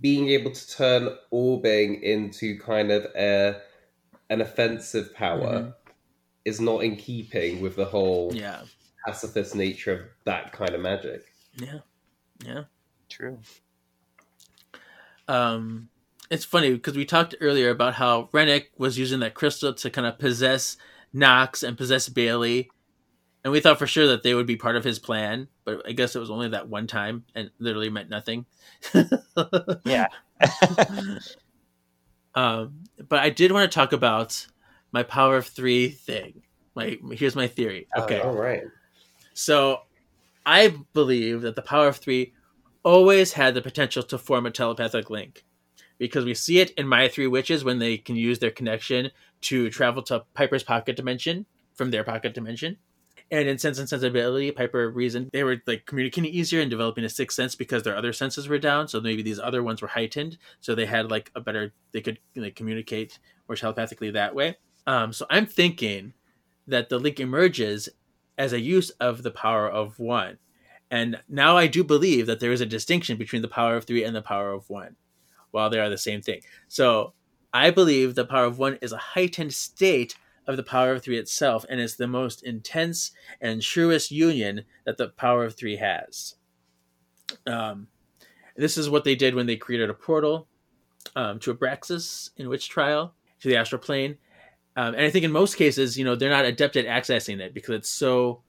being 0.00 0.28
able 0.28 0.50
to 0.50 0.70
turn 0.70 1.16
orbing 1.32 2.00
into 2.02 2.58
kind 2.58 2.90
of 2.90 3.04
a 3.16 3.60
an 4.30 4.40
offensive 4.40 5.14
power 5.14 5.60
Mhm. 5.60 5.74
is 6.44 6.60
not 6.60 6.82
in 6.82 6.96
keeping 6.96 7.60
with 7.60 7.76
the 7.76 7.84
whole 7.84 8.34
yeah, 8.34 8.62
pacifist 9.06 9.54
nature 9.54 9.92
of 9.92 10.00
that 10.24 10.52
kind 10.52 10.74
of 10.74 10.80
magic. 10.80 11.24
yeah, 11.56 11.78
yeah. 12.44 12.64
True. 13.08 13.38
Um, 15.28 15.88
it's 16.30 16.44
funny 16.44 16.72
because 16.72 16.96
we 16.96 17.04
talked 17.04 17.34
earlier 17.40 17.70
about 17.70 17.94
how 17.94 18.28
Rennek 18.32 18.66
was 18.76 18.98
using 18.98 19.20
that 19.20 19.34
crystal 19.34 19.74
to 19.74 19.90
kind 19.90 20.06
of 20.06 20.18
possess 20.18 20.76
Knox 21.12 21.62
and 21.62 21.78
possess 21.78 22.08
Bailey, 22.08 22.70
and 23.44 23.52
we 23.52 23.60
thought 23.60 23.78
for 23.78 23.86
sure 23.86 24.08
that 24.08 24.24
they 24.24 24.34
would 24.34 24.46
be 24.46 24.56
part 24.56 24.74
of 24.74 24.82
his 24.82 24.98
plan, 24.98 25.46
but 25.64 25.80
I 25.86 25.92
guess 25.92 26.16
it 26.16 26.18
was 26.18 26.30
only 26.30 26.48
that 26.48 26.68
one 26.68 26.88
time 26.88 27.24
and 27.34 27.50
literally 27.60 27.90
meant 27.90 28.10
nothing. 28.10 28.46
Yeah. 29.84 30.08
um, 32.34 32.84
but 33.08 33.20
I 33.20 33.30
did 33.30 33.52
want 33.52 33.70
to 33.70 33.74
talk 33.74 33.92
about 33.92 34.46
my 34.92 35.02
power 35.04 35.36
of 35.36 35.46
three 35.46 35.88
thing. 35.90 36.42
My 36.74 36.98
here's 37.12 37.36
my 37.36 37.46
theory. 37.46 37.86
Okay, 37.96 38.20
All 38.20 38.34
right. 38.34 38.64
so 39.32 39.82
I 40.44 40.74
believe 40.92 41.42
that 41.42 41.54
the 41.56 41.62
power 41.62 41.88
of 41.88 41.98
three 41.98 42.34
always 42.86 43.32
had 43.32 43.52
the 43.52 43.60
potential 43.60 44.04
to 44.04 44.16
form 44.16 44.46
a 44.46 44.50
telepathic 44.50 45.10
link 45.10 45.44
because 45.98 46.24
we 46.24 46.34
see 46.34 46.60
it 46.60 46.70
in 46.72 46.86
my 46.86 47.08
three 47.08 47.26
witches 47.26 47.64
when 47.64 47.80
they 47.80 47.98
can 47.98 48.14
use 48.14 48.38
their 48.38 48.52
connection 48.52 49.10
to 49.40 49.68
travel 49.70 50.04
to 50.04 50.24
Piper's 50.34 50.62
pocket 50.62 50.94
dimension 50.94 51.46
from 51.74 51.90
their 51.90 52.04
pocket 52.04 52.32
dimension. 52.32 52.76
And 53.28 53.48
in 53.48 53.58
Sense 53.58 53.80
and 53.80 53.88
Sense 53.88 54.04
Ability, 54.04 54.52
Piper 54.52 54.88
reasoned 54.88 55.30
they 55.32 55.42
were 55.42 55.60
like 55.66 55.84
communicating 55.84 56.32
easier 56.32 56.60
and 56.60 56.70
developing 56.70 57.02
a 57.02 57.08
sixth 57.08 57.34
sense 57.34 57.56
because 57.56 57.82
their 57.82 57.96
other 57.96 58.12
senses 58.12 58.46
were 58.46 58.56
down. 58.56 58.86
So 58.86 59.00
maybe 59.00 59.22
these 59.22 59.40
other 59.40 59.64
ones 59.64 59.82
were 59.82 59.88
heightened. 59.88 60.38
So 60.60 60.76
they 60.76 60.86
had 60.86 61.10
like 61.10 61.32
a 61.34 61.40
better, 61.40 61.72
they 61.90 62.00
could 62.00 62.20
like, 62.36 62.54
communicate 62.54 63.18
more 63.48 63.56
telepathically 63.56 64.12
that 64.12 64.36
way. 64.36 64.58
Um, 64.86 65.12
so 65.12 65.26
I'm 65.28 65.46
thinking 65.46 66.12
that 66.68 66.88
the 66.88 66.98
link 66.98 67.18
emerges 67.18 67.88
as 68.38 68.52
a 68.52 68.60
use 68.60 68.90
of 68.90 69.24
the 69.24 69.32
power 69.32 69.68
of 69.68 69.98
one. 69.98 70.38
And 70.90 71.20
now 71.28 71.56
I 71.56 71.66
do 71.66 71.82
believe 71.82 72.26
that 72.26 72.40
there 72.40 72.52
is 72.52 72.60
a 72.60 72.66
distinction 72.66 73.16
between 73.16 73.42
the 73.42 73.48
power 73.48 73.76
of 73.76 73.84
three 73.84 74.04
and 74.04 74.14
the 74.14 74.22
power 74.22 74.52
of 74.52 74.70
one, 74.70 74.96
while 75.50 75.68
they 75.68 75.80
are 75.80 75.90
the 75.90 75.98
same 75.98 76.22
thing. 76.22 76.40
So 76.68 77.12
I 77.52 77.70
believe 77.70 78.14
the 78.14 78.24
power 78.24 78.44
of 78.44 78.58
one 78.58 78.78
is 78.80 78.92
a 78.92 78.98
heightened 78.98 79.52
state 79.52 80.16
of 80.46 80.56
the 80.56 80.62
power 80.62 80.92
of 80.92 81.02
three 81.02 81.18
itself, 81.18 81.64
and 81.68 81.80
it's 81.80 81.96
the 81.96 82.06
most 82.06 82.42
intense 82.42 83.10
and 83.40 83.60
truest 83.60 84.10
union 84.10 84.64
that 84.84 84.96
the 84.96 85.08
power 85.08 85.44
of 85.44 85.56
three 85.56 85.76
has. 85.76 86.36
Um, 87.46 87.88
this 88.56 88.78
is 88.78 88.88
what 88.88 89.04
they 89.04 89.16
did 89.16 89.34
when 89.34 89.46
they 89.46 89.56
created 89.56 89.90
a 89.90 89.94
portal 89.94 90.46
um, 91.16 91.38
to 91.40 91.52
Abraxas 91.52 92.30
in 92.36 92.48
Witch 92.48 92.68
Trial 92.68 93.14
to 93.40 93.48
the 93.48 93.56
astral 93.56 93.80
plane. 93.80 94.18
Um, 94.76 94.94
and 94.94 95.04
I 95.04 95.10
think 95.10 95.24
in 95.24 95.32
most 95.32 95.56
cases, 95.56 95.98
you 95.98 96.04
know, 96.04 96.14
they're 96.14 96.30
not 96.30 96.44
adept 96.44 96.76
at 96.76 96.86
accessing 96.86 97.40
it 97.40 97.54
because 97.54 97.74
it's 97.74 97.88
so 97.88 98.42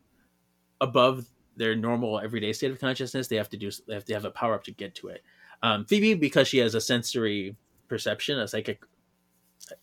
above 0.81 1.25
their 1.57 1.75
normal 1.75 2.19
everyday 2.19 2.53
state 2.53 2.71
of 2.71 2.79
consciousness. 2.79 3.27
They 3.27 3.35
have 3.35 3.49
to 3.49 3.57
do 3.57 3.71
they 3.87 3.93
have 3.93 4.05
to 4.05 4.13
have 4.13 4.25
a 4.25 4.31
power 4.31 4.53
up 4.53 4.63
to 4.65 4.71
get 4.71 4.95
to 4.95 5.09
it. 5.09 5.23
Um, 5.63 5.85
Phoebe, 5.85 6.13
because 6.13 6.47
she 6.47 6.59
has 6.59 6.75
a 6.75 6.81
sensory 6.81 7.55
perception, 7.87 8.39
a 8.39 8.47
psychic 8.47 8.83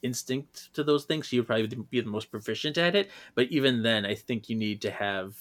instinct 0.02 0.72
to 0.74 0.84
those 0.84 1.04
things, 1.04 1.26
she 1.26 1.38
would 1.38 1.46
probably 1.46 1.66
be 1.90 2.00
the 2.00 2.08
most 2.08 2.30
proficient 2.30 2.78
at 2.78 2.94
it. 2.94 3.10
But 3.34 3.48
even 3.48 3.82
then, 3.82 4.06
I 4.06 4.14
think 4.14 4.48
you 4.48 4.56
need 4.56 4.82
to 4.82 4.90
have, 4.90 5.34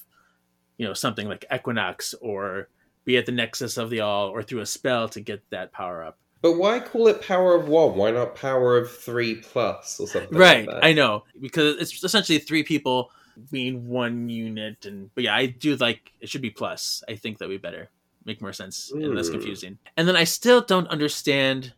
you 0.78 0.88
know, 0.88 0.94
something 0.94 1.28
like 1.28 1.46
Equinox 1.54 2.14
or 2.16 2.70
be 3.06 3.18
at 3.18 3.26
the 3.26 3.32
nexus 3.32 3.78
of 3.78 3.90
the 3.90 4.00
all 4.00 4.30
or 4.30 4.42
through 4.44 4.62
a 4.62 4.66
spell 4.66 5.08
to 5.10 5.22
get 5.22 5.48
that 5.52 5.72
power 5.72 6.04
up. 6.04 6.18
But 6.42 6.58
why 6.58 6.80
call 6.80 7.08
it 7.08 7.22
power 7.22 7.56
of 7.56 7.70
one? 7.70 7.96
Why 7.96 8.12
not 8.12 8.36
power 8.36 8.78
of 8.78 8.92
three 8.92 9.36
plus 9.36 10.00
or 10.00 10.08
something? 10.08 10.38
right 10.38 10.68
Like 10.68 10.84
i 10.84 10.92
know 10.92 11.24
because 11.40 11.78
it's 11.78 12.04
essentially 12.04 12.40
three 12.40 12.64
people 12.64 13.12
being 13.52 13.88
one 13.88 14.30
unit 14.30 14.86
and 14.86 15.10
but 15.16 15.24
yeah 15.24 15.36
i 15.36 15.46
do 15.46 15.76
like 15.78 16.12
it 16.20 16.30
should 16.30 16.42
be 16.42 16.50
plus. 16.50 17.04
I 17.10 17.16
think 17.16 17.38
that 17.38 17.48
would 17.48 17.54
be 17.62 17.68
better. 17.68 17.90
Make 18.26 18.42
more 18.42 18.54
sense 18.54 18.92
and 18.92 19.14
less 19.16 19.30
confusing. 19.30 19.78
And 19.98 20.08
then 20.08 20.16
i 20.16 20.24
still 20.24 20.62
don't 20.62 20.88
understand 20.88 21.74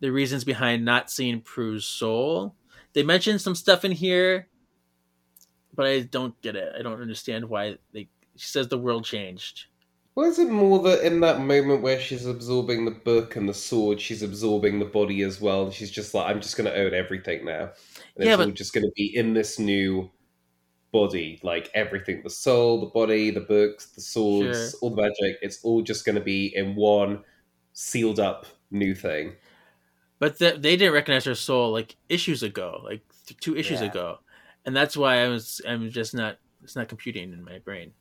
the 0.00 0.12
reasons 0.12 0.44
behind 0.44 0.84
not 0.84 1.10
seeing 1.10 1.40
prue's 1.40 1.84
soul. 1.84 2.54
They 2.92 3.02
mentioned 3.02 3.40
some 3.40 3.54
stuff 3.54 3.84
in 3.84 3.92
here 3.92 4.48
but 5.74 5.86
i 5.86 6.00
don't 6.00 6.40
get 6.42 6.56
it. 6.56 6.72
I 6.78 6.82
don't 6.82 7.00
understand 7.00 7.48
why 7.48 7.78
they 7.92 8.08
she 8.36 8.46
says 8.48 8.68
the 8.68 8.78
world 8.78 9.04
changed. 9.04 9.66
Well, 10.14 10.28
is 10.28 10.40
it 10.40 10.48
more 10.50 10.80
that 10.82 11.06
in 11.06 11.20
that 11.20 11.40
moment 11.40 11.80
where 11.82 12.00
she's 12.00 12.26
absorbing 12.26 12.84
the 12.84 12.90
book 12.90 13.36
and 13.36 13.48
the 13.48 13.54
sword, 13.54 14.00
she's 14.00 14.24
absorbing 14.24 14.80
the 14.80 14.84
body 14.84 15.22
as 15.22 15.40
well? 15.40 15.70
She's 15.70 15.92
just 15.92 16.12
like, 16.12 16.26
I'm 16.28 16.40
just 16.40 16.56
going 16.56 16.68
to 16.68 16.76
own 16.76 16.92
everything 16.92 17.44
now. 17.44 17.70
And 18.16 18.24
Yeah, 18.26 18.30
it's 18.32 18.36
but- 18.38 18.46
all 18.46 18.50
just 18.50 18.72
going 18.72 18.82
to 18.82 18.90
be 18.96 19.12
in 19.16 19.32
this 19.32 19.60
new 19.60 20.10
body, 20.92 21.38
like 21.42 21.70
everything 21.74 22.22
the 22.22 22.30
soul, 22.30 22.80
the 22.80 22.86
body, 22.86 23.30
the 23.30 23.40
books, 23.40 23.86
the 23.92 24.00
swords, 24.00 24.70
Sure. 24.72 24.78
all 24.82 24.90
the 24.94 25.02
magic. 25.02 25.38
It's 25.42 25.62
all 25.64 25.82
just 25.82 26.04
going 26.04 26.16
to 26.16 26.22
be 26.24 26.54
in 26.54 26.74
one 26.76 27.22
sealed 27.72 28.18
up 28.20 28.46
new 28.70 28.94
thing. 28.94 29.34
but 30.18 30.36
th- 30.38 30.60
they 30.60 30.76
didn't 30.76 30.94
recognize 30.94 31.24
her 31.24 31.34
soul 31.34 31.70
like 31.72 31.94
issues 32.08 32.42
ago 32.42 32.80
like 32.84 33.02
th- 33.26 33.38
two 33.40 33.56
issues 33.56 33.80
Yeah. 33.80 33.86
ago 33.86 34.18
and 34.66 34.74
that's 34.74 34.96
why 34.96 35.22
i 35.24 35.28
was 35.28 35.60
i'm 35.66 35.88
just 35.90 36.12
not 36.12 36.38
it's 36.64 36.74
not 36.74 36.88
computing 36.88 37.32
in 37.32 37.44
my 37.44 37.58
brain 37.60 37.92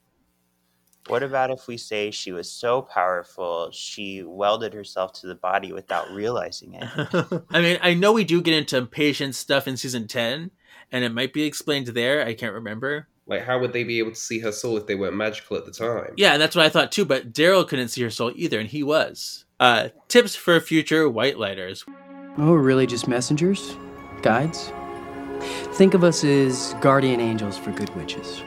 What 1.08 1.24
about 1.24 1.52
if 1.52 1.68
we 1.68 1.78
say 1.78 2.12
she 2.12 2.34
was 2.34 2.52
so 2.52 2.82
powerful 2.82 3.70
she 3.72 4.24
welded 4.24 4.74
herself 4.74 5.14
to 5.14 5.28
the 5.28 5.36
body 5.36 5.72
without 5.72 6.12
realizing 6.12 6.74
it? 6.74 7.44
I 7.50 7.62
mean, 7.62 7.80
I 7.82 7.94
know 7.94 8.12
we 8.12 8.26
do 8.26 8.42
get 8.42 8.54
into 8.54 8.86
patient 8.86 9.36
stuff 9.36 9.70
in 9.70 9.78
season 9.78 10.08
10, 10.08 10.52
and 10.92 11.04
it 11.06 11.14
might 11.14 11.32
be 11.32 11.44
explained 11.44 11.88
there. 11.88 12.26
I 12.26 12.34
can't 12.34 12.54
remember. 12.54 13.08
Like, 13.26 13.44
how 13.44 13.58
would 13.60 13.72
they 13.72 13.86
be 13.86 14.00
able 14.00 14.12
to 14.12 14.18
see 14.18 14.40
her 14.40 14.52
soul 14.52 14.76
if 14.78 14.86
they 14.86 14.96
weren't 14.96 15.16
magical 15.16 15.56
at 15.56 15.66
the 15.66 15.72
time? 15.72 16.14
Yeah, 16.18 16.34
and 16.34 16.42
that's 16.42 16.56
what 16.56 16.66
I 16.66 16.70
thought 16.70 16.92
too, 16.92 17.06
but 17.06 17.32
Darryl 17.32 17.68
couldn't 17.68 17.90
see 17.90 18.02
her 18.04 18.10
soul 18.10 18.34
either, 18.36 18.60
and 18.60 18.70
he 18.70 18.84
was. 18.84 19.46
Uh, 19.62 19.90
tips 20.10 20.36
for 20.36 20.60
future 20.60 21.10
white 21.10 21.40
lighters. 21.40 21.86
Oh, 22.38 22.52
we're 22.52 22.62
really 22.62 22.86
just 22.86 23.08
messengers? 23.08 23.76
Guides? 24.22 24.72
Think 25.74 25.94
of 25.94 26.04
us 26.04 26.24
as 26.24 26.76
guardian 26.82 27.20
angels 27.20 27.58
for 27.58 27.72
good 27.72 27.94
witches. 27.96 28.44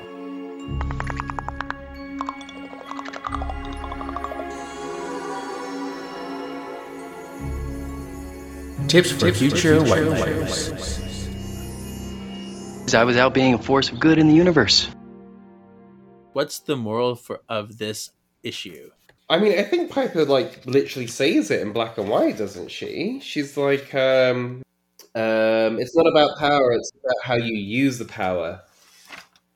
Tips 8.90 9.12
for 9.12 9.32
future 9.32 9.80
white 9.84 10.02
lighters. 10.02 10.68
I 12.92 13.04
was 13.04 13.16
out 13.16 13.32
being 13.32 13.54
a 13.54 13.58
force 13.58 13.88
of 13.88 14.00
good 14.00 14.18
in 14.18 14.26
the 14.26 14.34
universe. 14.34 14.88
What's 16.32 16.58
the 16.58 16.74
moral 16.74 17.14
for 17.14 17.40
of 17.48 17.78
this 17.78 18.10
issue? 18.42 18.90
I 19.28 19.38
mean, 19.38 19.56
I 19.56 19.62
think 19.62 19.92
Piper 19.92 20.24
like 20.24 20.66
literally 20.66 21.06
says 21.06 21.52
it 21.52 21.60
in 21.60 21.72
black 21.72 21.98
and 21.98 22.08
white, 22.08 22.36
doesn't 22.36 22.72
she? 22.72 23.20
She's 23.22 23.56
like, 23.56 23.94
um, 23.94 24.60
um, 25.14 25.78
it's 25.78 25.94
not 25.94 26.08
about 26.08 26.36
power; 26.40 26.72
it's 26.72 26.90
about 26.90 27.22
how 27.22 27.36
you 27.36 27.56
use 27.56 27.96
the 27.96 28.06
power. 28.06 28.60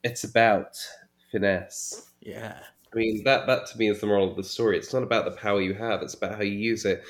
It's 0.05 0.23
about 0.23 0.77
finesse. 1.29 2.09
Yeah. 2.21 2.57
I 2.93 2.97
mean, 2.97 3.21
that 3.25 3.47
that 3.47 3.65
to 3.65 3.77
me 3.77 3.89
is 3.89 3.99
the 3.99 4.07
moral 4.07 4.31
of 4.31 4.37
the 4.37 4.45
story. 4.45 4.77
It's 4.77 4.93
not 4.93 5.03
about 5.03 5.25
the 5.25 5.31
power 5.31 5.59
you 5.59 5.73
have; 5.73 6.01
it's 6.01 6.13
about 6.13 6.35
how 6.35 6.43
you 6.43 6.57
use 6.57 6.85
it. 6.85 7.03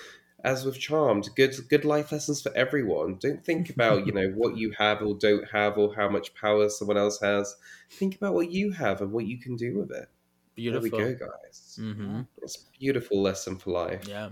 As 0.46 0.64
with 0.64 0.80
Charmed, 0.80 1.30
good 1.36 1.56
good 1.70 1.84
life 1.84 2.12
lessons 2.12 2.42
for 2.42 2.56
everyone. 2.56 3.18
Don't 3.20 3.44
think 3.44 3.70
about 3.72 4.06
you 4.06 4.14
know 4.14 4.30
what 4.36 4.56
you 4.56 4.72
have 4.78 5.02
or 5.02 5.16
don't 5.16 5.50
have 5.52 5.78
or 5.78 5.94
how 5.94 6.08
much 6.08 6.34
power 6.36 6.70
someone 6.70 6.98
else 6.98 7.20
has. 7.20 7.56
Think 7.90 8.16
about 8.16 8.34
what 8.36 8.52
you 8.52 8.72
have 8.72 9.02
and 9.02 9.12
what 9.12 9.26
you 9.26 9.38
can 9.38 9.56
do 9.56 9.78
with 9.78 9.92
it. 9.92 10.08
Beautiful. 10.56 10.98
There 10.98 11.08
we 11.08 11.14
go, 11.14 11.28
guys. 11.28 11.78
Mm-hmm. 11.82 12.22
It's 12.42 12.56
a 12.56 12.80
beautiful 12.80 13.22
lesson 13.22 13.58
for 13.58 13.72
life. 13.72 14.08
Yeah. 14.08 14.30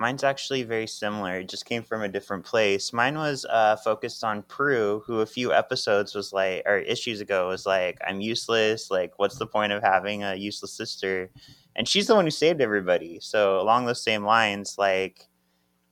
Mine's 0.00 0.22
actually 0.22 0.62
very 0.62 0.86
similar. 0.86 1.40
It 1.40 1.48
just 1.48 1.64
came 1.64 1.82
from 1.82 2.02
a 2.02 2.08
different 2.08 2.44
place. 2.44 2.92
Mine 2.92 3.18
was 3.18 3.44
uh, 3.50 3.74
focused 3.74 4.22
on 4.22 4.44
Prue, 4.44 5.02
who 5.04 5.20
a 5.20 5.26
few 5.26 5.52
episodes 5.52 6.14
was 6.14 6.32
like, 6.32 6.62
or 6.66 6.78
issues 6.78 7.20
ago 7.20 7.48
was 7.48 7.66
like, 7.66 7.98
I'm 8.06 8.20
useless. 8.20 8.92
Like, 8.92 9.18
what's 9.18 9.38
the 9.38 9.46
point 9.46 9.72
of 9.72 9.82
having 9.82 10.22
a 10.22 10.36
useless 10.36 10.72
sister? 10.72 11.32
And 11.74 11.88
she's 11.88 12.06
the 12.06 12.14
one 12.14 12.26
who 12.26 12.30
saved 12.30 12.60
everybody. 12.60 13.18
So, 13.20 13.60
along 13.60 13.86
those 13.86 14.00
same 14.00 14.24
lines, 14.24 14.76
like, 14.78 15.28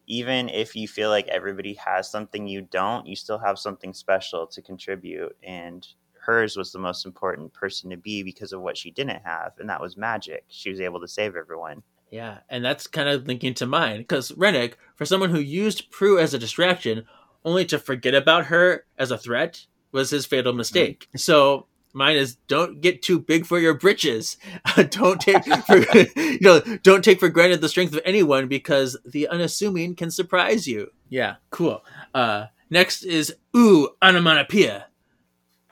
even 0.06 0.48
if 0.48 0.74
you 0.74 0.88
feel 0.88 1.10
like 1.10 1.28
everybody 1.28 1.74
has 1.74 2.10
something 2.10 2.46
you 2.46 2.62
don't, 2.62 3.06
you 3.06 3.16
still 3.16 3.38
have 3.38 3.58
something 3.58 3.92
special 3.92 4.46
to 4.46 4.62
contribute. 4.62 5.36
And 5.42 5.86
hers 6.26 6.56
was 6.56 6.72
the 6.72 6.78
most 6.78 7.06
important 7.06 7.52
person 7.52 7.90
to 7.90 7.96
be 7.96 8.22
because 8.22 8.52
of 8.52 8.60
what 8.60 8.76
she 8.76 8.90
didn't 8.90 9.22
have, 9.24 9.52
and 9.58 9.68
that 9.70 9.80
was 9.80 9.96
magic. 9.96 10.44
She 10.48 10.70
was 10.70 10.80
able 10.80 11.00
to 11.00 11.08
save 11.08 11.36
everyone. 11.36 11.82
Yeah, 12.10 12.38
and 12.48 12.64
that's 12.64 12.86
kind 12.86 13.08
of 13.08 13.26
linking 13.26 13.54
to 13.54 13.66
mine 13.66 13.98
because 13.98 14.32
Rennek, 14.32 14.74
for 14.94 15.04
someone 15.04 15.30
who 15.30 15.40
used 15.40 15.90
Prue 15.90 16.18
as 16.18 16.34
a 16.34 16.38
distraction, 16.38 17.04
only 17.44 17.64
to 17.66 17.78
forget 17.78 18.14
about 18.14 18.46
her 18.46 18.84
as 18.98 19.10
a 19.10 19.18
threat, 19.18 19.66
was 19.92 20.10
his 20.10 20.26
fatal 20.26 20.52
mistake. 20.52 21.06
Mm-hmm. 21.08 21.18
So 21.18 21.66
mine 21.96 22.16
is 22.16 22.36
don't 22.46 22.82
get 22.82 23.02
too 23.02 23.18
big 23.18 23.46
for 23.46 23.58
your 23.58 23.74
britches. 23.74 24.36
don't 24.90 25.20
take 25.20 25.42
for 25.44 25.76
you 26.20 26.38
know 26.40 26.60
don't 26.82 27.02
take 27.02 27.18
for 27.18 27.28
granted 27.28 27.60
the 27.60 27.68
strength 27.68 27.94
of 27.94 28.02
anyone 28.04 28.46
because 28.46 28.96
the 29.04 29.26
unassuming 29.28 29.96
can 29.96 30.10
surprise 30.10 30.68
you. 30.68 30.92
Yeah, 31.08 31.36
cool. 31.50 31.84
Uh, 32.14 32.46
next 32.70 33.02
is 33.02 33.34
ooh 33.56 33.88
onomatopoeia. 34.02 34.86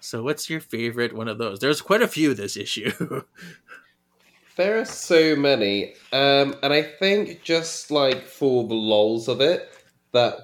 So 0.00 0.22
what's 0.22 0.50
your 0.50 0.60
favorite 0.60 1.14
one 1.14 1.28
of 1.28 1.38
those? 1.38 1.60
There's 1.60 1.80
quite 1.80 2.02
a 2.02 2.08
few 2.08 2.34
this 2.34 2.56
issue. 2.56 3.22
There 4.56 4.78
are 4.78 4.84
so 4.84 5.34
many, 5.34 5.94
um, 6.12 6.54
and 6.62 6.72
I 6.72 6.80
think 6.80 7.42
just 7.42 7.90
like 7.90 8.24
for 8.28 8.68
the 8.68 8.74
lols 8.74 9.26
of 9.26 9.40
it, 9.40 9.68
that 10.12 10.34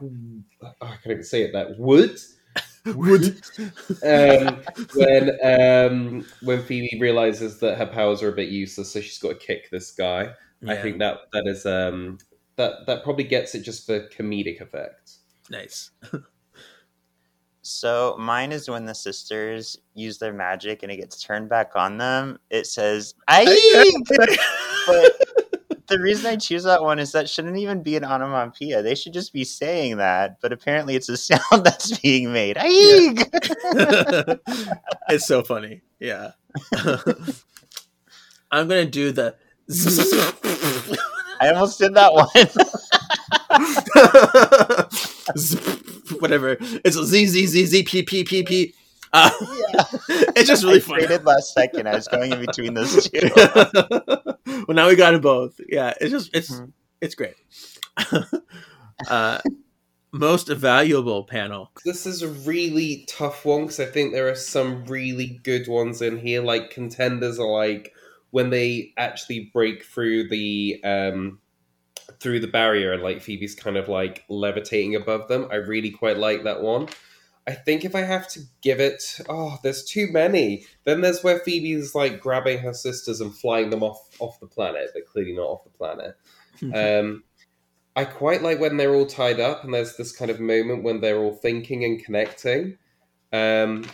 I 0.00 0.86
can't 0.86 1.06
even 1.06 1.24
say 1.24 1.42
it. 1.42 1.52
That 1.52 1.76
would 1.76 2.20
would 2.86 3.40
um, 4.04 4.60
when 4.94 5.38
um, 5.44 6.26
when 6.42 6.62
Phoebe 6.64 6.98
realizes 7.00 7.58
that 7.60 7.78
her 7.78 7.86
powers 7.86 8.22
are 8.22 8.28
a 8.28 8.34
bit 8.34 8.48
useless, 8.48 8.92
so 8.92 9.00
she's 9.00 9.18
got 9.18 9.28
to 9.28 9.46
kick 9.46 9.70
this 9.70 9.92
guy. 9.92 10.32
Yeah. 10.60 10.72
I 10.72 10.76
think 10.82 10.98
that 10.98 11.18
that 11.32 11.46
is 11.46 11.64
um, 11.64 12.18
that 12.56 12.86
that 12.86 13.04
probably 13.04 13.24
gets 13.24 13.54
it 13.54 13.60
just 13.62 13.86
for 13.86 14.08
comedic 14.08 14.60
effect. 14.60 15.18
Nice. 15.50 15.90
So 17.62 18.16
mine 18.18 18.50
is 18.50 18.68
when 18.68 18.84
the 18.84 18.94
sisters 18.94 19.78
use 19.94 20.18
their 20.18 20.32
magic 20.32 20.82
and 20.82 20.90
it 20.90 20.96
gets 20.96 21.22
turned 21.22 21.48
back 21.48 21.76
on 21.76 21.96
them. 21.96 22.38
It 22.50 22.66
says 22.66 23.14
"I." 23.28 23.44
but 24.86 25.10
the 25.92 26.02
reason 26.02 26.26
I 26.26 26.36
choose 26.36 26.64
that 26.64 26.82
one 26.82 26.98
is 26.98 27.12
that 27.12 27.28
shouldn't 27.28 27.56
even 27.56 27.82
be 27.82 27.96
an 27.96 28.04
onomatopoeia. 28.04 28.82
They 28.82 28.94
should 28.94 29.12
just 29.12 29.32
be 29.32 29.44
saying 29.44 29.98
that. 29.98 30.40
But 30.40 30.52
apparently, 30.52 30.96
it's 30.96 31.08
a 31.08 31.16
sound 31.18 31.64
that's 31.64 31.98
being 31.98 32.32
made. 32.32 32.56
Yeah. 32.56 32.64
it's 35.08 35.26
so 35.26 35.42
funny. 35.42 35.82
Yeah. 36.00 36.32
I'm 38.50 38.68
gonna 38.68 38.86
do 38.86 39.12
the. 39.12 39.36
I 41.40 41.48
almost 41.50 41.78
did 41.78 41.94
that 41.94 42.12
one 42.12 42.28
whatever. 46.20 46.56
It's 46.84 46.96
Z 46.96 47.26
Z 47.26 47.46
Z 47.46 47.66
Z 47.66 47.82
P 47.84 48.02
P 48.02 48.24
P 48.24 48.42
P. 48.42 48.74
Uh, 49.12 49.30
yeah. 49.40 49.84
It's 50.34 50.48
just 50.48 50.64
really 50.64 50.78
I 50.78 50.80
funny. 50.80 51.06
Traded 51.06 51.24
last 51.24 51.52
second. 51.52 51.86
I 51.86 51.94
was 51.94 52.08
going 52.08 52.32
in 52.32 52.40
between 52.40 52.74
those 52.74 53.08
two. 53.08 53.30
well, 53.36 54.66
now 54.68 54.88
we 54.88 54.96
got 54.96 55.12
them 55.12 55.20
both. 55.20 55.60
Yeah, 55.68 55.92
it's 56.00 56.10
just 56.10 56.34
it's 56.34 56.50
mm-hmm. 56.50 56.70
it's 57.00 57.14
great. 57.14 57.36
uh, 59.10 59.38
most 60.12 60.48
valuable 60.48 61.24
panel. 61.24 61.70
This 61.84 62.06
is 62.06 62.22
a 62.22 62.28
really 62.28 63.04
tough 63.08 63.44
one 63.44 63.62
because 63.62 63.80
I 63.80 63.86
think 63.86 64.12
there 64.12 64.28
are 64.28 64.34
some 64.34 64.84
really 64.86 65.40
good 65.42 65.68
ones 65.68 66.02
in 66.02 66.18
here. 66.18 66.42
Like 66.42 66.70
contenders 66.70 67.38
are 67.38 67.50
like 67.50 67.92
when 68.30 68.50
they 68.50 68.92
actually 68.96 69.50
break 69.52 69.84
through 69.84 70.28
the 70.28 70.80
um 70.84 71.38
through 72.20 72.40
the 72.40 72.46
barrier 72.46 72.92
and 72.92 73.02
like 73.02 73.20
Phoebe's 73.20 73.54
kind 73.54 73.76
of 73.76 73.88
like 73.88 74.24
levitating 74.28 74.94
above 74.94 75.28
them. 75.28 75.48
I 75.50 75.56
really 75.56 75.90
quite 75.90 76.18
like 76.18 76.44
that 76.44 76.62
one. 76.62 76.88
I 77.46 77.52
think 77.52 77.84
if 77.84 77.94
I 77.96 78.02
have 78.02 78.28
to 78.30 78.40
give 78.60 78.78
it, 78.78 79.20
oh, 79.28 79.58
there's 79.62 79.84
too 79.84 80.06
many. 80.12 80.64
Then 80.84 81.00
there's 81.00 81.22
where 81.24 81.40
Phoebe's 81.40 81.94
like 81.94 82.20
grabbing 82.20 82.58
her 82.58 82.72
sisters 82.72 83.20
and 83.20 83.34
flying 83.34 83.70
them 83.70 83.82
off 83.82 83.98
off 84.20 84.38
the 84.38 84.46
planet, 84.46 84.90
They're 84.94 85.02
clearly 85.02 85.32
not 85.34 85.46
off 85.48 85.64
the 85.64 85.70
planet. 85.70 86.16
um, 86.74 87.24
I 87.96 88.04
quite 88.04 88.42
like 88.42 88.60
when 88.60 88.76
they're 88.76 88.94
all 88.94 89.06
tied 89.06 89.40
up 89.40 89.64
and 89.64 89.74
there's 89.74 89.96
this 89.96 90.12
kind 90.16 90.30
of 90.30 90.38
moment 90.40 90.82
when 90.84 91.00
they're 91.00 91.18
all 91.18 91.34
thinking 91.34 91.84
and 91.84 92.02
connecting. 92.02 92.78
Um, 93.32 93.84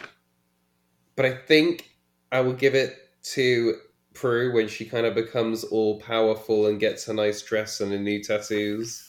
but 1.16 1.24
I 1.24 1.34
think 1.34 1.90
I 2.30 2.40
will 2.42 2.52
give 2.52 2.74
it 2.74 2.96
to 3.34 3.76
Prue 4.14 4.52
when 4.54 4.68
she 4.68 4.84
kind 4.84 5.06
of 5.06 5.14
becomes 5.14 5.64
all 5.64 6.00
powerful 6.00 6.66
and 6.66 6.78
gets 6.78 7.08
a 7.08 7.14
nice 7.14 7.40
dress 7.42 7.80
and 7.80 7.92
a 7.92 7.98
new 7.98 8.22
tattoos. 8.22 9.04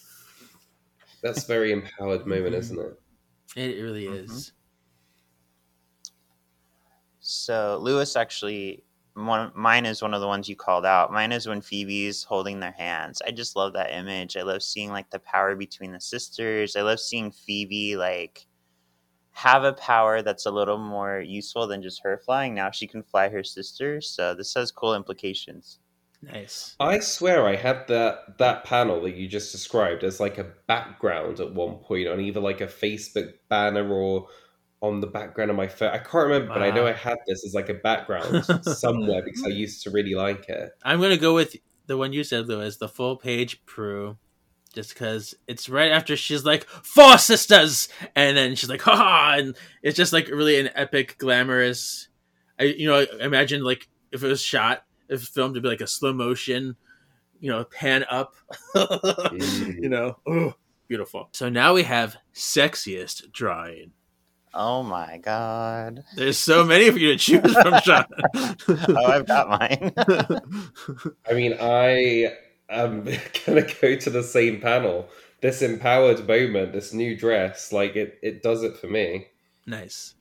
That's 1.21 1.43
a 1.43 1.47
very 1.47 1.71
empowered 1.73 2.25
moment, 2.25 2.47
Mm-hmm. 2.53 2.59
isn't 2.59 2.79
it? 2.79 3.01
It 3.59 3.81
really 3.81 4.05
mm-hmm. 4.05 4.31
is. 4.31 4.53
So 7.19 7.77
Lewis 7.81 8.15
actually 8.15 8.83
one 9.15 9.51
mine 9.53 9.85
is 9.85 10.01
one 10.01 10.13
of 10.13 10.21
the 10.21 10.27
ones 10.27 10.47
you 10.47 10.55
called 10.55 10.85
out. 10.85 11.11
Mine 11.11 11.33
is 11.33 11.45
when 11.45 11.59
Phoebe's 11.59 12.23
holding 12.23 12.61
their 12.61 12.71
hands. 12.71 13.21
I 13.27 13.31
just 13.31 13.57
love 13.57 13.73
that 13.73 13.93
image. 13.93 14.37
I 14.37 14.43
love 14.43 14.63
seeing 14.63 14.91
like 14.91 15.09
the 15.09 15.19
power 15.19 15.57
between 15.57 15.91
the 15.91 15.99
sisters. 15.99 16.77
I 16.77 16.83
love 16.83 17.01
seeing 17.01 17.31
Phoebe 17.31 17.97
like 17.97 18.47
have 19.31 19.65
a 19.65 19.73
power 19.73 20.21
that's 20.21 20.45
a 20.45 20.51
little 20.51 20.77
more 20.77 21.19
useful 21.19 21.67
than 21.67 21.81
just 21.81 22.01
her 22.03 22.17
flying. 22.17 22.55
Now 22.55 22.71
she 22.71 22.87
can 22.87 23.03
fly 23.03 23.27
her 23.27 23.43
sister. 23.43 23.99
So 23.99 24.33
this 24.33 24.53
has 24.53 24.71
cool 24.71 24.95
implications. 24.95 25.79
Nice. 26.21 26.75
I 26.79 26.99
swear 26.99 27.47
I 27.47 27.55
had 27.55 27.87
that 27.87 28.37
that 28.39 28.65
panel 28.65 29.01
that 29.03 29.15
you 29.15 29.27
just 29.27 29.51
described 29.53 30.03
as 30.03 30.19
like 30.19 30.37
a 30.37 30.51
background 30.67 31.39
at 31.39 31.53
one 31.53 31.75
point 31.75 32.07
on 32.07 32.19
either 32.19 32.41
like 32.41 32.59
a 32.59 32.67
Facebook 32.67 33.33
banner 33.47 33.89
or 33.89 34.27
on 34.81 34.99
the 34.99 35.07
background 35.07 35.51
of 35.51 35.57
my 35.57 35.67
phone. 35.67 35.91
I 35.91 35.97
can't 35.97 36.27
remember, 36.27 36.53
but 36.53 36.61
I 36.61 36.71
know 36.71 36.87
I 36.87 36.93
had 36.93 37.17
this 37.27 37.45
as 37.45 37.53
like 37.53 37.69
a 37.69 37.73
background 37.73 38.45
somewhere 38.65 39.21
because 39.23 39.43
I 39.45 39.49
used 39.49 39.83
to 39.83 39.91
really 39.91 40.15
like 40.15 40.47
it. 40.49 40.71
I'm 40.83 40.99
gonna 40.99 41.17
go 41.17 41.33
with 41.33 41.55
the 41.87 41.97
one 41.97 42.13
you 42.13 42.23
said, 42.23 42.47
Lewis, 42.47 42.77
the 42.77 42.89
full 42.89 43.15
page 43.15 43.65
Prue. 43.65 44.17
Just 44.73 44.93
because 44.93 45.33
it's 45.47 45.67
right 45.67 45.91
after 45.91 46.15
she's 46.15 46.45
like, 46.45 46.65
Four 46.65 47.17
sisters! 47.17 47.89
And 48.15 48.37
then 48.37 48.55
she's 48.55 48.69
like, 48.69 48.81
ha! 48.81 49.35
And 49.39 49.55
it's 49.81 49.97
just 49.97 50.13
like 50.13 50.27
really 50.27 50.59
an 50.59 50.69
epic, 50.75 51.17
glamorous. 51.17 52.07
I, 52.59 52.65
you 52.65 52.87
know, 52.87 53.03
imagine 53.19 53.63
like 53.63 53.89
if 54.11 54.23
it 54.23 54.27
was 54.27 54.43
shot, 54.43 54.83
if 55.09 55.23
filmed 55.23 55.55
to 55.55 55.61
be 55.61 55.67
like 55.67 55.81
a 55.81 55.87
slow 55.87 56.13
motion, 56.13 56.75
you 57.39 57.49
know, 57.51 57.63
pan 57.63 58.05
up, 58.09 58.35
Mm. 58.75 59.81
you 59.83 59.89
know, 59.89 60.17
oh, 60.27 60.53
beautiful. 60.87 61.29
So 61.33 61.49
now 61.49 61.73
we 61.73 61.83
have 61.83 62.17
sexiest 62.33 63.31
drawing. 63.31 63.91
Oh 64.53 64.81
my 64.81 65.17
god. 65.19 66.03
There's 66.15 66.37
so 66.37 66.63
many 66.63 66.89
for 66.89 66.97
you 66.97 67.09
to 67.09 67.17
choose 67.17 67.53
from, 67.53 67.79
Sean. 67.83 68.05
oh, 68.35 69.05
I've 69.05 69.27
got 69.27 69.47
mine. 69.49 69.93
I 71.29 71.33
mean, 71.33 71.55
I 71.59 72.33
am 72.69 73.03
gonna 73.45 73.67
go 73.81 73.95
to 73.95 74.09
the 74.09 74.23
same 74.23 74.59
panel. 74.59 75.07
This 75.41 75.61
empowered 75.61 76.27
moment, 76.27 76.73
this 76.73 76.93
new 76.93 77.15
dress, 77.15 77.71
like 77.71 77.95
it, 77.95 78.17
it 78.23 78.41
does 78.43 78.63
it 78.63 78.75
for 78.77 78.87
me. 78.87 79.27
nice. 79.65 80.15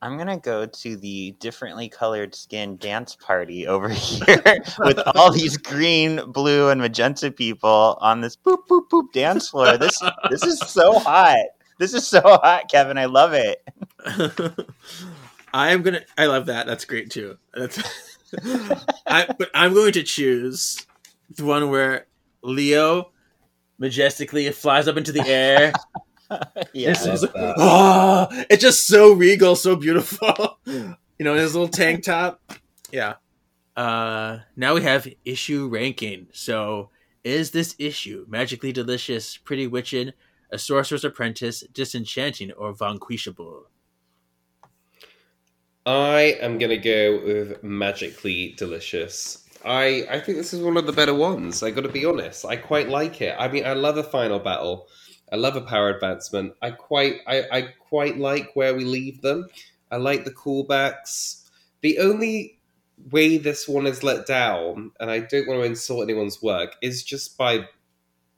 I'm 0.00 0.16
gonna 0.16 0.38
go 0.38 0.64
to 0.64 0.96
the 0.96 1.32
differently 1.40 1.88
colored 1.88 2.34
skin 2.34 2.76
dance 2.76 3.16
party 3.16 3.66
over 3.66 3.88
here 3.88 4.62
with 4.78 5.00
all 5.14 5.32
these 5.32 5.56
green, 5.56 6.30
blue, 6.30 6.70
and 6.70 6.80
magenta 6.80 7.30
people 7.30 7.98
on 8.00 8.20
this 8.20 8.36
boop 8.36 8.66
boop 8.68 8.88
boop 8.90 9.12
dance 9.12 9.48
floor. 9.48 9.76
This 9.76 10.00
this 10.30 10.44
is 10.44 10.60
so 10.60 10.98
hot. 10.98 11.46
This 11.78 11.94
is 11.94 12.06
so 12.06 12.20
hot, 12.20 12.70
Kevin. 12.70 12.98
I 12.98 13.06
love 13.06 13.32
it. 13.32 13.62
I 15.52 15.70
am 15.70 15.82
gonna. 15.82 16.02
I 16.16 16.26
love 16.26 16.46
that. 16.46 16.66
That's 16.66 16.84
great 16.84 17.10
too. 17.10 17.38
That's. 17.54 17.78
I, 19.06 19.26
but 19.38 19.50
I'm 19.54 19.74
going 19.74 19.92
to 19.92 20.02
choose 20.02 20.86
the 21.34 21.44
one 21.44 21.70
where 21.70 22.06
Leo 22.42 23.12
majestically 23.78 24.50
flies 24.50 24.86
up 24.86 24.96
into 24.96 25.12
the 25.12 25.26
air. 25.26 25.72
Yeah, 26.74 26.90
This 26.92 27.06
is- 27.06 27.24
oh, 27.34 28.28
it's 28.50 28.62
just 28.62 28.86
so 28.86 29.12
regal, 29.12 29.56
so 29.56 29.76
beautiful. 29.76 30.58
You 31.18 31.24
know, 31.24 31.32
in 31.34 31.40
his 31.40 31.52
little 31.52 31.66
tank 31.68 32.04
top. 32.04 32.40
Yeah. 32.92 33.14
Uh, 33.76 34.38
now 34.54 34.74
we 34.74 34.82
have 34.82 35.08
issue 35.24 35.66
ranking. 35.66 36.28
So 36.32 36.90
Is 37.24 37.50
this 37.50 37.74
issue 37.78 38.24
magically 38.28 38.70
delicious, 38.72 39.36
pretty 39.36 39.66
witchin', 39.66 40.12
a 40.52 40.58
sorcerer's 40.58 41.04
apprentice, 41.04 41.64
disenchanting, 41.72 42.52
or 42.52 42.72
vanquishable? 42.72 43.64
I 45.86 46.36
am 46.40 46.58
gonna 46.58 46.76
go 46.76 47.20
with 47.24 47.62
magically 47.64 48.54
delicious. 48.56 49.44
I 49.64 50.06
I 50.10 50.20
think 50.20 50.38
this 50.38 50.52
is 50.52 50.62
one 50.62 50.76
of 50.76 50.86
the 50.86 50.92
better 50.92 51.14
ones. 51.14 51.62
I 51.62 51.70
got 51.70 51.82
to 51.82 51.88
be 51.88 52.04
honest. 52.04 52.44
I 52.44 52.56
quite 52.56 52.88
like 52.88 53.20
it. 53.22 53.34
I 53.38 53.48
mean, 53.48 53.64
I 53.66 53.72
love 53.72 53.96
a 53.96 54.02
final 54.04 54.38
battle. 54.38 54.88
I 55.32 55.36
love 55.36 55.56
a 55.56 55.60
power 55.60 55.90
advancement. 55.90 56.54
I 56.62 56.70
quite 56.70 57.16
I, 57.26 57.44
I 57.50 57.62
quite 57.78 58.18
like 58.18 58.50
where 58.54 58.74
we 58.74 58.84
leave 58.84 59.22
them. 59.22 59.48
I 59.90 59.96
like 59.96 60.24
the 60.24 60.30
callbacks. 60.30 61.48
The 61.80 61.98
only 61.98 62.58
way 63.10 63.38
this 63.38 63.68
one 63.68 63.86
is 63.86 64.02
let 64.02 64.26
down, 64.26 64.90
and 65.00 65.10
I 65.10 65.20
don't 65.20 65.46
want 65.46 65.60
to 65.60 65.66
insult 65.66 66.02
anyone's 66.02 66.42
work, 66.42 66.76
is 66.82 67.02
just 67.02 67.38
by 67.38 67.66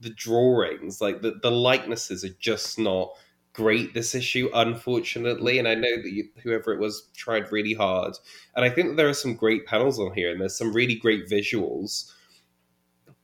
the 0.00 0.10
drawings. 0.10 1.00
Like 1.00 1.22
the, 1.22 1.38
the 1.42 1.50
likenesses 1.50 2.24
are 2.24 2.34
just 2.40 2.78
not 2.78 3.10
great 3.52 3.94
this 3.94 4.14
issue, 4.14 4.48
unfortunately. 4.54 5.58
And 5.58 5.66
I 5.66 5.74
know 5.74 5.96
that 6.02 6.12
you, 6.12 6.28
whoever 6.42 6.72
it 6.72 6.80
was 6.80 7.08
tried 7.16 7.50
really 7.52 7.74
hard. 7.74 8.14
And 8.54 8.64
I 8.64 8.70
think 8.70 8.88
that 8.88 8.96
there 8.96 9.08
are 9.08 9.14
some 9.14 9.34
great 9.34 9.66
panels 9.66 9.98
on 9.98 10.14
here, 10.14 10.30
and 10.30 10.40
there's 10.40 10.56
some 10.56 10.72
really 10.72 10.94
great 10.94 11.28
visuals. 11.28 12.12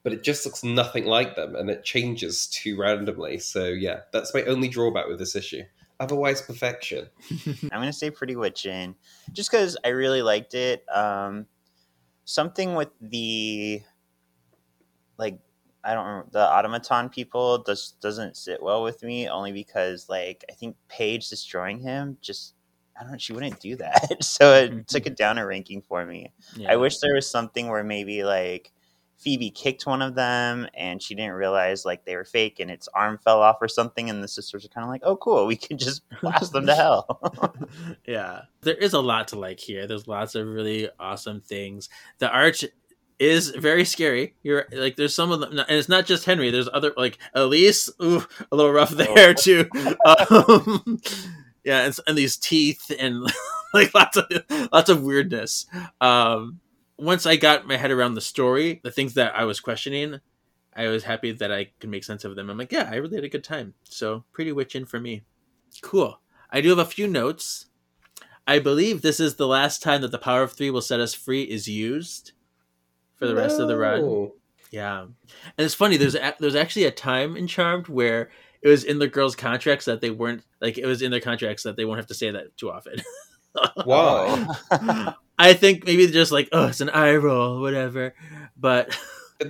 But 0.07 0.13
it 0.13 0.23
just 0.23 0.47
looks 0.47 0.63
nothing 0.63 1.07
like 1.07 1.35
them, 1.35 1.57
and 1.57 1.69
it 1.69 1.83
changes 1.83 2.47
too 2.47 2.79
randomly. 2.79 3.41
So 3.41 3.65
yeah, 3.67 4.03
that's 4.13 4.33
my 4.33 4.45
only 4.45 4.69
drawback 4.69 5.09
with 5.09 5.19
this 5.19 5.35
issue. 5.35 5.65
Otherwise, 5.99 6.41
perfection. 6.43 7.09
I'm 7.47 7.81
gonna 7.81 7.93
say 7.93 8.11
Pretty 8.11 8.37
Witchin', 8.37 8.95
just 9.33 9.51
because 9.51 9.77
I 9.85 9.89
really 9.89 10.23
liked 10.23 10.55
it. 10.55 10.85
Um, 10.95 11.47
something 12.25 12.77
with 12.77 12.91
the 13.01 13.83
like 15.19 15.41
I 15.83 15.95
don't 15.95 16.07
remember 16.07 16.31
the 16.31 16.49
automaton 16.49 17.09
people 17.09 17.59
does 17.59 17.95
doesn't 18.01 18.37
sit 18.37 18.63
well 18.63 18.85
with 18.85 19.03
me 19.03 19.29
only 19.29 19.51
because 19.51 20.09
like 20.09 20.45
I 20.49 20.53
think 20.53 20.77
Paige 20.87 21.29
destroying 21.29 21.81
him 21.81 22.17
just 22.21 22.55
I 22.97 23.03
don't 23.03 23.11
know 23.11 23.19
she 23.19 23.33
wouldn't 23.33 23.59
do 23.59 23.75
that 23.75 24.19
so 24.23 24.55
it 24.55 24.87
took 24.87 25.07
it 25.07 25.17
down 25.17 25.39
a 25.39 25.45
ranking 25.45 25.83
for 25.83 26.07
me. 26.07 26.33
Yeah. 26.57 26.73
I 26.73 26.77
wish 26.77 26.99
there 26.99 27.17
was 27.17 27.29
something 27.29 27.67
where 27.67 27.83
maybe 27.83 28.23
like 28.23 28.73
Phoebe 29.19 29.51
kicked 29.51 29.87
one 29.87 30.03
of 30.03 30.15
them 30.15 30.67
and 30.75 31.03
she 31.03 31.15
didn't 31.15 31.33
realize 31.33 31.85
like 31.85 32.05
they 32.05 32.17
were 32.17 32.25
fake 32.25 32.61
and 32.61 32.71
its 32.71 32.89
arm 32.95 33.19
fell 33.19 33.41
off 33.41 33.57
or 33.61 33.69
something 33.69 34.11
and 34.11 34.23
the 34.23 34.29
sisters 34.29 34.65
are 34.65 34.69
kind 34.69 34.85
of 34.85 34.91
like 34.91 35.03
oh 35.05 35.17
cool 35.17 35.47
we 35.47 35.57
can 35.57 35.79
just 35.79 36.03
blast 36.21 36.53
them 36.53 36.67
to 36.67 36.75
hell. 36.75 37.21
yeah, 38.07 38.43
there 38.63 38.75
is 38.75 38.93
a 38.93 39.01
lot 39.01 39.29
to 39.29 39.39
like 39.39 39.61
here. 39.61 39.87
There's 39.87 40.07
lots 40.07 40.35
of 40.35 40.47
really 40.47 40.89
awesome 40.99 41.41
things. 41.41 41.89
The 42.19 42.31
arch 42.31 42.65
is 43.19 43.51
very 43.51 43.85
scary. 43.85 44.35
You're 44.43 44.67
like, 44.73 44.97
there's 44.97 45.15
some 45.15 45.33
of 45.33 45.41
them, 45.41 45.59
and 45.59 45.65
it's 45.71 45.89
not 45.89 46.07
just 46.07 46.25
Henry. 46.25 46.51
There's 46.51 46.69
other 46.73 46.93
like 46.97 47.19
Elise, 47.35 47.91
ooh, 48.03 48.25
a 48.53 48.57
little 48.57 48.73
rough 48.73 48.91
there 48.91 49.35
too. 49.35 49.69
Um, 50.07 51.01
yeah, 51.65 51.85
and, 51.85 51.97
and 52.07 52.17
these 52.17 52.37
teeth 52.37 52.93
and 52.99 53.27
like 53.75 53.93
lots 53.95 54.17
of 54.17 54.27
lots 54.73 54.89
of 54.89 55.03
weirdness. 55.03 55.67
Um, 56.01 56.61
once 56.99 57.27
I 57.27 57.37
got 57.37 57.67
my 57.67 57.77
head 57.77 57.91
around 57.91 58.15
the 58.15 58.21
story, 58.21 58.81
the 58.83 58.91
things 58.91 59.15
that 59.15 59.35
I 59.37 59.45
was 59.45 59.61
questioning, 59.61 60.21
I 60.75 60.89
was 60.89 61.05
happy 61.05 61.33
that 61.33 61.53
I 61.53 61.71
could 61.81 61.91
make 61.91 62.05
sense 62.05 62.25
of 62.25 62.37
them. 62.37 62.51
I'm 62.51 62.59
like, 62.59 62.73
yeah, 62.73 62.89
I 62.91 62.97
really 62.97 63.17
had 63.17 63.25
a 63.25 63.29
good 63.29 63.45
time. 63.45 63.75
So 63.85 64.25
pretty 64.33 64.53
witching 64.53 64.85
for 64.85 65.01
me. 65.01 65.23
Cool. 65.83 66.21
I 66.51 66.61
do 66.61 66.71
have 66.71 66.79
a 66.79 66.85
few 66.85 67.07
notes. 67.07 67.67
I 68.47 68.59
believe 68.59 69.03
this 69.03 69.19
is 69.19 69.35
the 69.35 69.49
last 69.49 69.83
time 69.83 70.03
that 70.03 70.13
the 70.13 70.19
power 70.19 70.43
of 70.43 70.53
three 70.53 70.71
will 70.71 70.81
set 70.81 71.01
us 71.01 71.15
free 71.15 71.43
is 71.43 71.69
used 71.69 72.33
for 73.17 73.27
the 73.27 73.35
rest 73.35 73.59
of 73.59 73.69
the 73.69 73.77
run. 73.77 74.31
Yeah, 74.71 75.03
and 75.03 75.15
it's 75.59 75.75
funny. 75.75 75.97
There's 75.97 76.15
a, 76.15 76.35
there's 76.39 76.55
actually 76.55 76.85
a 76.85 76.91
time 76.91 77.37
in 77.37 77.47
Charmed 77.47 77.89
where 77.89 78.31
it 78.63 78.69
was 78.69 78.85
in 78.85 78.99
the 78.99 79.09
girls' 79.09 79.37
contracts 79.37 79.85
that 79.87 80.01
they 80.01 80.11
weren't 80.11 80.43
like 80.61 80.77
it 80.79 80.87
was 80.87 81.03
in 81.03 81.11
their 81.11 81.21
contracts 81.21 81.63
that 81.63 81.77
they 81.77 81.85
won't 81.85 81.99
have 81.99 82.07
to 82.09 82.15
say 82.15 82.31
that 82.31 82.57
too 82.57 82.71
often. 82.71 83.01
Why? 83.85 84.47
I 85.39 85.53
think 85.55 85.85
maybe 85.87 86.07
just 86.07 86.33
like 86.33 86.49
oh, 86.53 86.67
it's 86.69 86.81
an 86.81 86.91
eye 86.91 87.17
roll, 87.17 87.61
whatever. 87.61 88.15
But 88.57 88.97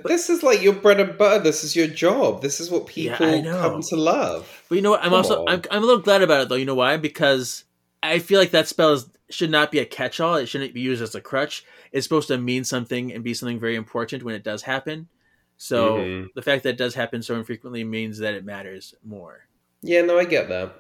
This 0.05 0.29
is 0.31 0.43
like 0.43 0.63
your 0.63 0.73
bread 0.73 0.99
and 0.99 1.17
butter. 1.17 1.43
This 1.43 1.63
is 1.63 1.77
your 1.77 1.87
job. 1.87 2.43
This 2.43 2.59
is 2.61 2.71
what 2.71 2.87
people 2.87 3.43
know. 3.43 3.61
come 3.61 3.83
to 3.83 3.97
love. 3.97 4.65
But 4.69 4.75
you 4.77 4.83
know 4.83 4.91
what? 4.91 5.01
I'm 5.01 5.11
Come 5.11 5.15
also. 5.15 5.45
I'm, 5.47 5.63
I'm 5.71 5.83
a 5.83 5.87
little 5.87 6.03
glad 6.03 6.23
about 6.23 6.43
it 6.43 6.49
though. 6.49 6.57
You 6.57 6.65
know 6.65 6.75
why? 6.75 6.97
Because 6.97 7.65
I 8.03 8.19
feel 8.19 8.41
like 8.41 8.51
that 8.51 8.67
spell 8.69 8.95
is, 8.95 9.09
should 9.31 9.51
not 9.51 9.71
be 9.71 9.79
a 9.79 9.85
catch-all. 9.85 10.37
It 10.37 10.47
shouldn't 10.47 10.75
be 10.75 10.81
used 10.81 11.03
as 11.03 11.15
a 11.15 11.21
crutch. 11.21 11.65
It's 11.93 12.05
supposed 12.05 12.29
to 12.29 12.39
mean 12.39 12.65
something 12.65 13.13
and 13.13 13.23
be 13.23 13.33
something 13.35 13.61
very 13.61 13.77
important 13.77 14.23
when 14.25 14.35
it 14.35 14.43
does 14.45 14.63
happen. 14.63 15.09
So 15.57 15.99
Mhm. 15.99 16.27
the 16.35 16.43
fact 16.43 16.65
that 16.65 16.71
it 16.71 16.79
does 16.79 16.95
happen 16.95 17.23
so 17.23 17.35
infrequently 17.37 17.83
means 17.85 18.19
that 18.19 18.35
it 18.35 18.45
matters 18.45 18.95
more. 19.05 19.47
Yeah, 19.83 20.03
no, 20.03 20.19
I 20.19 20.25
get 20.25 20.49
that. 20.49 20.75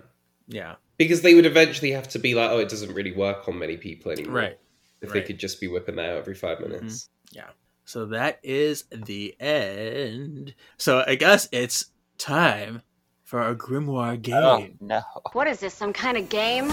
Yeah. 0.48 0.74
Because 0.98 1.22
they 1.22 1.34
would 1.34 1.46
eventually 1.46 1.92
have 1.92 2.09
to 2.09 2.18
be 2.18 2.34
like, 2.34 2.50
oh, 2.50 2.59
it 2.59 2.68
doesn't 2.68 2.92
really 2.94 3.12
work 3.12 3.48
on 3.48 3.59
many 3.59 3.76
people 3.76 4.12
anymore. 4.12 4.34
Right. 4.34 4.59
If 5.07 5.14
right. 5.14 5.22
they 5.22 5.26
could 5.26 5.38
just 5.38 5.61
be 5.61 5.68
whipping 5.68 5.96
that 5.96 6.11
out 6.11 6.16
every 6.16 6.34
five 6.34 6.59
mm-hmm. 6.59 6.72
minutes. 6.72 7.09
Yeah. 7.30 7.50
So 7.84 8.07
that 8.07 8.40
is 8.42 8.84
the 8.90 9.36
end. 9.40 10.54
So 10.76 11.04
I 11.07 11.14
guess 11.14 11.48
it's 11.52 11.86
time 12.18 12.82
for 13.22 13.40
our 13.40 13.54
grimoire 13.54 14.14
oh, 14.14 14.16
game. 14.16 14.78
oh 14.80 14.84
no. 14.84 15.02
What 15.32 15.46
is 15.46 15.61
this, 15.61 15.74
some 15.74 15.92
kind 15.92 16.16
of 16.16 16.28
game? 16.28 16.70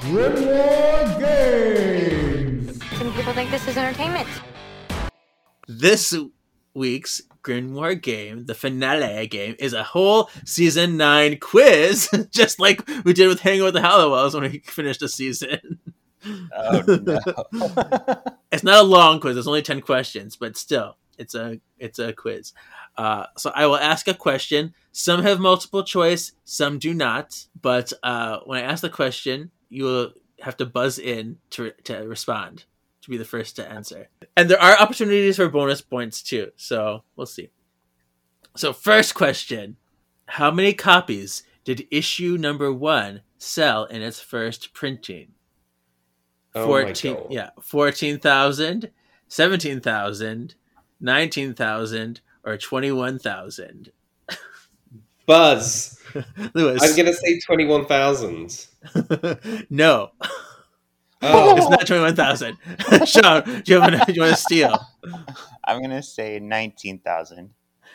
Grimoire 0.00 1.18
Games! 1.18 2.82
Some 2.96 3.12
people 3.12 3.32
think 3.34 3.50
this 3.50 3.66
is 3.68 3.76
entertainment. 3.76 4.28
This 5.66 6.14
week's 6.72 7.20
grimoire 7.42 8.00
game, 8.00 8.46
the 8.46 8.54
finale 8.54 9.26
game, 9.26 9.56
is 9.58 9.72
a 9.72 9.82
whole 9.82 10.30
season 10.44 10.96
nine 10.96 11.38
quiz, 11.40 12.08
just 12.30 12.60
like 12.60 12.88
we 13.04 13.12
did 13.12 13.28
with 13.28 13.40
Hanging 13.40 13.64
with 13.64 13.74
the 13.74 13.80
Halliwells 13.80 14.34
when 14.34 14.50
we 14.50 14.60
finished 14.60 15.00
the 15.00 15.08
season. 15.08 15.78
Oh 16.26 16.82
no. 16.86 17.20
it's 18.52 18.64
not 18.64 18.80
a 18.80 18.86
long 18.86 19.20
quiz; 19.20 19.36
it's 19.36 19.46
only 19.46 19.62
ten 19.62 19.80
questions, 19.80 20.36
but 20.36 20.56
still, 20.56 20.96
it's 21.18 21.34
a 21.34 21.60
it's 21.78 21.98
a 21.98 22.12
quiz. 22.12 22.52
Uh, 22.96 23.26
so 23.36 23.52
I 23.54 23.66
will 23.66 23.76
ask 23.76 24.08
a 24.08 24.14
question. 24.14 24.74
Some 24.92 25.22
have 25.22 25.38
multiple 25.38 25.84
choice, 25.84 26.32
some 26.44 26.78
do 26.78 26.92
not. 26.92 27.46
But 27.60 27.92
uh, 28.02 28.40
when 28.44 28.58
I 28.58 28.66
ask 28.66 28.82
the 28.82 28.90
question, 28.90 29.50
you 29.68 29.84
will 29.84 30.12
have 30.40 30.56
to 30.58 30.66
buzz 30.66 30.98
in 30.98 31.38
to 31.50 31.72
to 31.84 31.98
respond 32.08 32.64
to 33.02 33.10
be 33.10 33.16
the 33.16 33.24
first 33.24 33.56
to 33.56 33.70
answer. 33.70 34.08
And 34.36 34.50
there 34.50 34.60
are 34.60 34.78
opportunities 34.78 35.36
for 35.36 35.48
bonus 35.48 35.80
points 35.80 36.22
too. 36.22 36.50
So 36.56 37.04
we'll 37.16 37.26
see. 37.26 37.50
So 38.56 38.72
first 38.72 39.14
question: 39.14 39.76
How 40.26 40.50
many 40.50 40.72
copies 40.72 41.42
did 41.64 41.86
issue 41.90 42.36
number 42.38 42.72
one 42.72 43.22
sell 43.38 43.84
in 43.84 44.02
its 44.02 44.20
first 44.20 44.72
printing? 44.72 45.32
Oh 46.54 46.60
my 46.62 46.66
14 46.84 47.14
God. 47.14 47.26
yeah 47.30 47.50
14,000 47.62 48.90
17,000 49.28 50.54
19,000 51.00 52.20
or 52.44 52.56
21,000 52.56 53.92
Buzz. 55.26 56.00
Lewis 56.54 56.82
I'm 56.82 56.96
gonna 56.96 57.12
say 57.12 57.38
twenty-one 57.46 57.84
thousand. 57.84 58.66
no 59.70 60.10
Oh, 61.20 61.56
it's 61.56 61.68
not 61.68 61.86
21,000 61.86 62.56
Sean 63.06 63.42
do 63.44 63.62
you, 63.66 63.80
have 63.80 63.92
an, 63.92 64.00
do 64.06 64.12
you 64.12 64.22
want 64.22 64.34
to 64.36 64.40
steal 64.40 64.78
I'm 65.64 65.82
gonna 65.82 66.02
say 66.02 66.38
nineteen 66.38 67.00
thousand. 67.00 67.50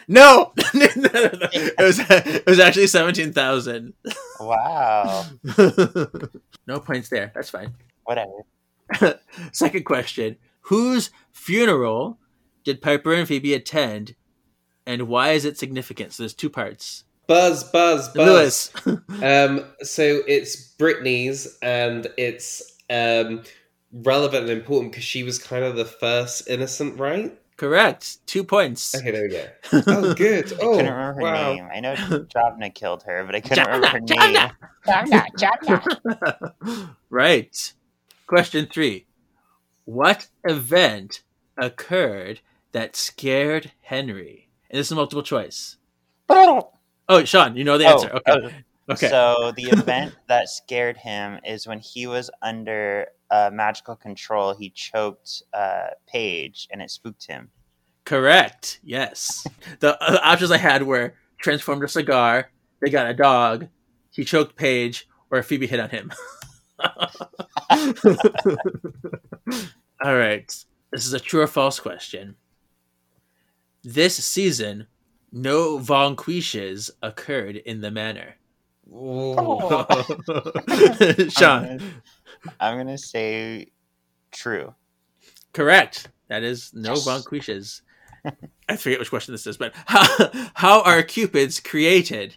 no 0.08 0.52
no, 0.76 0.88
no, 0.98 1.10
no. 1.14 1.48
It, 1.54 1.74
was, 1.82 2.00
it 2.10 2.46
was 2.46 2.60
actually 2.60 2.88
17,000 2.88 3.94
Wow. 4.42 5.26
no 6.68 6.80
points 6.82 7.10
there 7.10 7.32
that's 7.34 7.50
fine 7.50 7.74
Whatever. 8.06 8.44
second 9.52 9.86
question 9.86 10.38
whose 10.62 11.10
funeral 11.32 12.20
did 12.64 12.82
Piper 12.82 13.14
and 13.14 13.28
Phoebe 13.28 13.54
attend 13.54 14.16
and 14.86 15.04
why 15.08 15.32
is 15.32 15.46
it 15.46 15.58
significant 15.58 16.14
so 16.14 16.24
there's 16.24 16.34
two 16.34 16.50
parts 16.50 17.06
Buzz, 17.26 17.64
Buzz, 17.64 18.10
Buzz. 18.10 18.72
Lewis 18.86 19.00
Um, 19.24 19.66
so 19.82 20.22
it's 20.28 20.76
Britney's, 20.76 21.58
and 21.62 22.08
it's 22.18 22.62
um 22.90 23.44
relevant 23.94 24.50
and 24.50 24.58
important 24.60 24.92
because 24.92 25.06
she 25.06 25.24
was 25.24 25.40
kind 25.40 25.64
of 25.64 25.76
the 25.78 25.86
first 25.86 26.48
innocent, 26.50 27.00
right? 27.00 27.38
correct 27.56 28.18
two 28.28 28.44
points 28.44 28.94
Okay, 28.96 29.12
there 29.12 29.24
we 29.24 29.30
go. 29.30 29.46
Oh, 29.88 30.14
good. 30.16 30.52
I 30.54 30.56
Oh, 30.62 30.76
couldn't 30.76 30.92
remember 30.92 31.14
her 31.14 31.22
wow. 31.22 31.54
name. 31.54 31.68
I 31.74 31.80
know 31.80 31.94
Javna 31.96 32.74
killed 32.74 33.04
her, 33.04 33.24
but 33.24 33.36
I 33.36 33.40
couldn't 33.42 33.64
Javna, 33.66 33.74
remember 33.74 33.88
her 33.88 34.00
Javna. 34.02 34.34
name. 34.34 35.26
Javna, 35.38 35.82
Javna. 36.60 36.96
right. 37.10 37.74
Question 38.34 38.66
three. 38.66 39.06
What 39.86 40.26
event 40.44 41.22
occurred 41.56 42.40
that 42.72 42.96
scared 42.96 43.74
Henry? 43.82 44.50
And 44.72 44.80
this 44.80 44.88
is 44.88 44.92
a 44.92 44.96
multiple 44.96 45.22
choice. 45.22 45.78
Oh, 46.30 46.72
Sean, 47.26 47.56
you 47.56 47.64
know 47.64 47.78
the 47.78 47.86
answer. 47.86 48.10
Oh, 48.12 48.18
okay. 48.18 48.48
oh. 48.48 48.94
Okay. 48.94 49.08
So 49.08 49.54
the 49.56 49.66
event 49.66 50.16
that 50.30 50.50
scared 50.50 50.98
him 50.98 51.42
is 51.46 51.68
when 51.68 51.78
he 51.78 52.08
was 52.08 52.32
under 52.42 53.06
uh, 53.30 53.52
magical 53.54 53.96
control. 53.96 54.56
He 54.56 54.72
choked 54.72 55.44
uh, 55.54 55.90
Paige, 56.08 56.68
and 56.72 56.82
it 56.82 56.90
spooked 56.90 57.28
him. 57.28 57.52
Correct. 58.04 58.80
Yes. 58.84 59.46
The 59.80 59.96
uh, 60.04 60.18
options 60.24 60.50
I 60.50 60.58
had 60.58 60.82
were 60.82 61.14
transformed 61.40 61.84
a 61.84 61.88
cigar, 61.88 62.50
they 62.82 62.90
got 62.90 63.12
a 63.12 63.14
dog, 63.14 63.68
he 64.10 64.26
choked 64.26 64.56
Paige, 64.56 65.08
or 65.30 65.44
Phoebe 65.44 65.68
hit 65.68 65.80
on 65.80 65.92
him. 65.92 66.12
All 70.04 70.16
right. 70.18 70.66
This 70.92 71.06
is 71.06 71.14
a 71.14 71.20
true 71.20 71.42
or 71.42 71.48
false 71.48 71.80
question. 71.80 72.36
This 73.84 74.16
season, 74.16 74.88
no 75.32 75.78
vanquishes 75.78 76.92
occurred 77.02 77.56
in 77.58 77.82
the 77.82 77.92
manor. 77.92 78.36
Oh. 78.94 79.86
Sean. 81.30 81.64
I'm 81.66 81.78
gonna, 81.78 81.92
I'm 82.60 82.78
gonna 82.78 82.98
say 82.98 83.72
true. 84.32 84.74
Correct. 85.54 86.10
That 86.28 86.44
is 86.44 86.72
no 86.74 86.94
Yes. 86.94 87.06
vanquishes. 87.06 87.82
I 88.70 88.78
forget 88.78 89.00
which 89.00 89.10
question 89.10 89.34
this 89.34 89.46
is, 89.48 89.58
but 89.58 89.74
how, 89.86 90.06
how 90.54 90.82
are 90.84 91.04
cupids 91.04 91.60
created? 91.60 92.36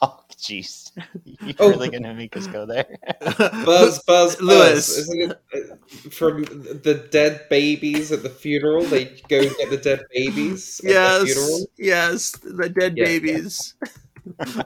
Oh, 0.00 0.21
jeez. 0.38 0.90
You're 1.24 1.54
Oh. 1.58 1.70
really 1.70 1.88
gonna 1.90 2.14
make 2.14 2.36
us 2.36 2.46
go 2.46 2.66
there? 2.66 2.86
Buzz, 3.38 4.02
Buzz, 4.06 4.40
Lewis. 4.40 4.88
Buzz. 4.88 4.98
Isn't 4.98 5.30
it 5.30 5.40
uh, 5.54 6.10
from 6.10 6.42
the 6.44 7.06
dead 7.10 7.46
babies 7.48 8.12
at 8.12 8.22
the 8.22 8.30
funeral? 8.30 8.84
They 8.84 9.04
go 9.28 9.42
get 9.42 9.70
the 9.70 9.76
dead 9.76 10.04
babies 10.12 10.80
at 10.80 10.84
the 10.86 10.92
Yes, 10.92 11.24
funeral. 11.32 11.66
yes, 11.78 12.30
the 12.32 12.68
dead 12.68 12.96
Yeah. 12.96 13.04
babies. 13.04 13.74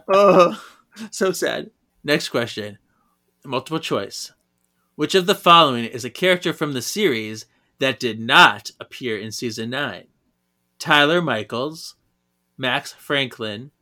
oh, 0.08 0.62
so 1.10 1.32
sad. 1.32 1.70
Next 2.04 2.28
question, 2.28 2.78
multiple 3.44 3.80
choice. 3.80 4.32
Which 4.94 5.14
of 5.14 5.26
the 5.26 5.34
following 5.34 5.84
is 5.84 6.04
a 6.04 6.10
character 6.10 6.52
from 6.52 6.72
the 6.72 6.82
series 6.82 7.46
that 7.80 8.00
did 8.00 8.18
not 8.18 8.70
appear 8.80 9.18
in 9.18 9.30
season 9.32 9.70
nine? 9.70 10.06
Tyler 10.78 11.20
Michaels, 11.20 11.96
Max 12.56 12.92
Franklin, 12.92 13.72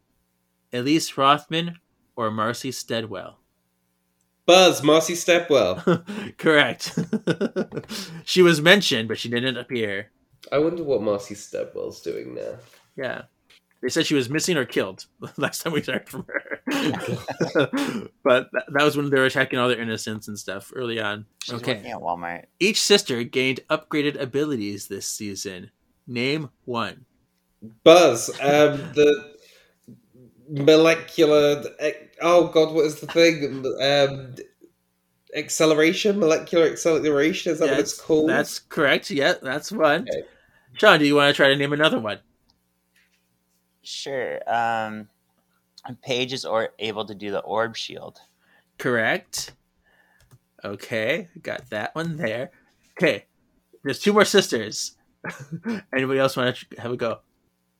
Elise 0.75 1.17
Rothman, 1.17 1.79
or 2.17 2.31
Marcy 2.31 2.73
Steadwell? 2.73 3.39
Buzz, 4.47 4.83
Marcy 4.83 5.15
Stepwell. 5.15 6.37
Correct. 6.39 6.99
she 8.25 8.43
was 8.43 8.61
mentioned, 8.61 9.09
but 9.09 9.19
she 9.19 9.31
didn't 9.31 9.57
appear. 9.57 10.11
I 10.53 10.59
wonder 10.59 10.83
what 10.83 11.03
Marcy 11.03 11.35
Stepwell's 11.35 12.03
doing 12.03 12.35
now. 12.35 12.57
Yeah. 12.97 13.23
They 13.81 13.89
said 13.89 14.07
she 14.07 14.15
was 14.15 14.31
missing 14.31 14.57
or 14.57 14.65
killed 14.65 15.07
last 15.37 15.63
time 15.63 15.73
we 15.73 15.81
heard 15.81 16.09
from 16.09 16.27
her. 16.27 16.61
but 18.23 18.51
that, 18.53 18.65
that 18.73 18.85
was 18.85 18.97
when 18.97 19.11
they 19.11 19.19
were 19.19 19.27
attacking 19.27 19.59
all 19.59 19.69
their 19.69 19.81
innocents 19.81 20.29
and 20.29 20.39
stuff 20.39 20.73
early 20.75 21.01
on. 21.01 21.27
She's 21.43 21.55
okay. 21.55 21.75
working 21.75 21.93
at 21.93 21.99
Walmart. 21.99 22.45
Each 22.61 22.81
sister 22.81 23.23
gained 23.25 23.61
upgraded 23.71 24.21
abilities 24.21 24.89
this 24.89 25.07
season. 25.07 25.71
Name 26.07 26.51
one. 26.65 27.07
Buzz, 27.83 28.29
um, 28.41 28.77
the 28.95 29.34
molecular. 30.49 31.65
Oh 32.21 32.49
God, 32.49 32.75
what 32.75 32.87
is 32.87 33.01
the 33.01 33.07
thing? 33.07 33.65
Um, 33.81 34.35
acceleration, 35.37 36.19
molecular 36.19 36.67
acceleration. 36.67 37.53
Is 37.53 37.59
that 37.59 37.71
what 37.71 37.81
it's 37.81 38.01
called? 38.01 38.29
That's 38.29 38.59
correct. 38.59 39.11
Yeah, 39.11 39.35
that's 39.43 39.73
one. 39.73 40.03
Okay. 40.03 40.23
Sean, 40.75 40.99
do 40.99 41.07
you 41.07 41.15
want 41.15 41.29
to 41.29 41.35
try 41.35 41.49
to 41.49 41.57
name 41.57 41.73
another 41.73 42.01
one? 42.01 42.19
Sure. 43.83 44.41
Um, 44.53 45.09
Paige 46.03 46.33
is 46.33 46.45
or 46.45 46.71
able 46.79 47.05
to 47.05 47.15
do 47.15 47.31
the 47.31 47.41
orb 47.41 47.77
shield. 47.77 48.19
Correct. 48.79 49.53
Okay, 50.65 51.29
got 51.43 51.69
that 51.71 51.95
one 51.95 52.17
there. 52.17 52.51
Okay, 52.97 53.27
there's 53.83 53.99
two 53.99 54.13
more 54.13 54.25
sisters. 54.25 54.97
Anybody 55.95 56.19
else 56.19 56.37
want 56.37 56.57
to 56.57 56.81
have 56.81 56.93
a 56.93 56.97
go? 56.97 57.21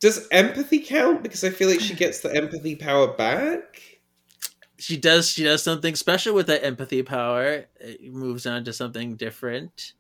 Does 0.05 0.29
empathy 0.31 0.81
count? 0.81 1.23
Because 1.23 1.43
I 1.45 1.49
feel 1.49 1.71
like 1.71 1.81
she 1.81 1.95
gets 1.95 2.21
the 2.21 2.29
empathy 2.37 2.77
power 2.77 3.09
back. 3.09 3.81
she 4.79 4.99
does 4.99 5.31
she 5.31 5.45
does 5.45 5.63
something 5.63 5.95
special 5.95 6.35
with 6.35 6.47
that 6.49 6.63
empathy 6.63 7.03
power 7.03 7.65
it 7.81 8.13
moves 8.13 8.45
on 8.45 8.65
to 8.65 8.73
something 8.73 9.17
different 9.17 9.95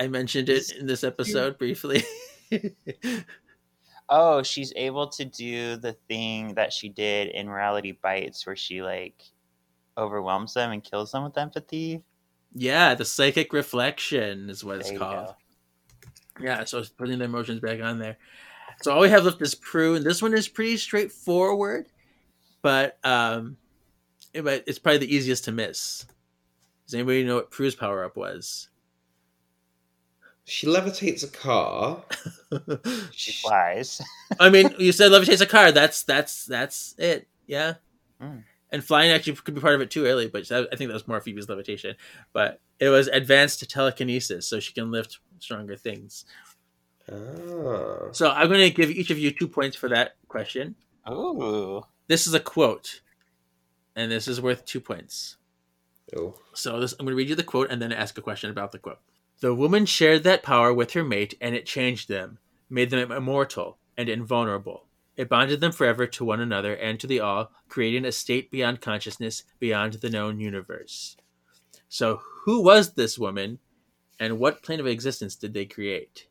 i 0.00 0.08
mentioned 0.08 0.48
it 0.48 0.72
in 0.72 0.86
this 0.86 1.04
episode 1.04 1.56
briefly 1.58 2.02
Oh, 4.08 4.42
she's 4.42 4.72
able 4.76 5.08
to 5.08 5.24
do 5.24 5.76
the 5.76 5.94
thing 6.08 6.54
that 6.56 6.72
she 6.74 6.88
did 6.90 7.28
in 7.28 7.46
Morality 7.46 7.92
Bites, 7.92 8.46
where 8.46 8.54
she 8.56 8.82
like 8.82 9.22
overwhelms 9.96 10.52
them 10.54 10.72
and 10.72 10.84
kills 10.84 11.12
them 11.12 11.24
with 11.24 11.38
empathy. 11.38 12.02
yeah 12.54 12.94
the 12.94 13.04
psychic 13.04 13.52
reflection 13.52 14.50
is 14.50 14.62
what 14.64 14.76
it's 14.78 14.90
There 14.90 14.94
you 14.94 14.98
called 14.98 15.26
go. 15.28 15.34
Yeah 16.40 16.64
so 16.64 16.78
it's 16.78 16.88
putting 16.88 17.18
the 17.18 17.24
emotions 17.24 17.60
back 17.60 17.80
on 17.80 17.98
there 17.98 18.16
so 18.82 18.92
all 18.92 19.00
we 19.00 19.08
have 19.08 19.24
left 19.24 19.40
is 19.42 19.54
prue 19.54 19.94
and 19.94 20.04
this 20.04 20.20
one 20.20 20.34
is 20.34 20.48
pretty 20.48 20.76
straightforward 20.76 21.86
but 22.62 22.98
um 23.04 23.56
it, 24.32 24.42
but 24.42 24.64
it's 24.66 24.78
probably 24.78 24.98
the 24.98 25.14
easiest 25.14 25.44
to 25.44 25.52
miss 25.52 26.06
does 26.86 26.94
anybody 26.94 27.24
know 27.24 27.36
what 27.36 27.50
prue's 27.50 27.74
power 27.74 28.04
up 28.04 28.16
was 28.16 28.68
She 30.44 30.66
levitates 30.66 31.24
a 31.24 31.28
car. 31.28 32.04
She 33.12 33.32
flies. 33.32 34.00
I 34.38 34.50
mean, 34.50 34.74
you 34.78 34.92
said 34.92 35.10
levitates 35.10 35.40
a 35.40 35.46
car. 35.46 35.72
That's 35.72 36.02
that's 36.02 36.44
that's 36.44 36.94
it. 36.98 37.26
Yeah. 37.46 37.74
Mm. 38.20 38.44
And 38.70 38.84
flying 38.84 39.10
actually 39.10 39.36
could 39.36 39.54
be 39.54 39.60
part 39.60 39.74
of 39.74 39.80
it 39.80 39.90
too 39.90 40.04
early, 40.04 40.28
but 40.28 40.50
I 40.52 40.66
I 40.70 40.76
think 40.76 40.88
that 40.88 40.94
was 40.94 41.08
more 41.08 41.20
Phoebe's 41.20 41.48
levitation. 41.48 41.96
But 42.32 42.60
it 42.78 42.88
was 42.90 43.08
advanced 43.08 43.68
telekinesis, 43.70 44.46
so 44.46 44.60
she 44.60 44.72
can 44.72 44.90
lift 44.90 45.18
stronger 45.44 45.76
things. 45.76 46.24
Ah. 47.10 48.10
So 48.12 48.30
I'm 48.30 48.48
going 48.48 48.60
to 48.60 48.70
give 48.70 48.90
each 48.90 49.10
of 49.10 49.18
you 49.18 49.30
two 49.30 49.48
points 49.48 49.76
for 49.76 49.88
that 49.90 50.16
question. 50.28 50.74
Ooh. 51.08 51.82
This 52.08 52.26
is 52.26 52.34
a 52.34 52.40
quote, 52.40 53.00
and 53.94 54.10
this 54.10 54.26
is 54.26 54.40
worth 54.40 54.64
two 54.64 54.80
points. 54.80 55.36
Oh. 56.16 56.34
So 56.54 56.80
this, 56.80 56.92
I'm 56.92 57.06
going 57.06 57.12
to 57.12 57.16
read 57.16 57.28
you 57.28 57.34
the 57.34 57.42
quote 57.42 57.70
and 57.70 57.80
then 57.80 57.92
ask 57.92 58.16
a 58.18 58.22
question 58.22 58.50
about 58.50 58.72
the 58.72 58.78
quote. 58.78 59.00
The 59.40 59.54
woman 59.54 59.84
shared 59.84 60.22
that 60.24 60.42
power 60.42 60.72
with 60.72 60.92
her 60.92 61.04
mate, 61.04 61.34
and 61.40 61.54
it 61.54 61.66
changed 61.66 62.08
them, 62.08 62.38
made 62.70 62.90
them 62.90 63.12
immortal 63.12 63.78
and 63.96 64.08
invulnerable. 64.08 64.86
It 65.16 65.28
bonded 65.28 65.60
them 65.60 65.72
forever 65.72 66.06
to 66.06 66.24
one 66.24 66.40
another 66.40 66.74
and 66.74 66.98
to 67.00 67.06
the 67.06 67.20
all, 67.20 67.52
creating 67.68 68.04
a 68.04 68.12
state 68.12 68.50
beyond 68.50 68.80
consciousness, 68.80 69.44
beyond 69.60 69.94
the 69.94 70.10
known 70.10 70.40
universe. 70.40 71.16
So, 71.88 72.20
who 72.44 72.62
was 72.62 72.94
this 72.94 73.18
woman, 73.18 73.60
and 74.18 74.38
what 74.38 74.62
plane 74.62 74.80
of 74.80 74.86
existence 74.86 75.36
did 75.36 75.54
they 75.54 75.64
create? 75.66 76.28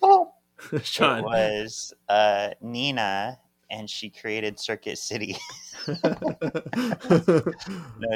Sean. 0.82 1.18
It 1.18 1.24
was 1.24 1.94
uh, 2.08 2.50
Neena, 2.60 3.38
and 3.70 3.88
she 3.88 4.10
created 4.10 4.58
Circuit 4.58 4.98
City. 4.98 5.36
no, 5.86 6.02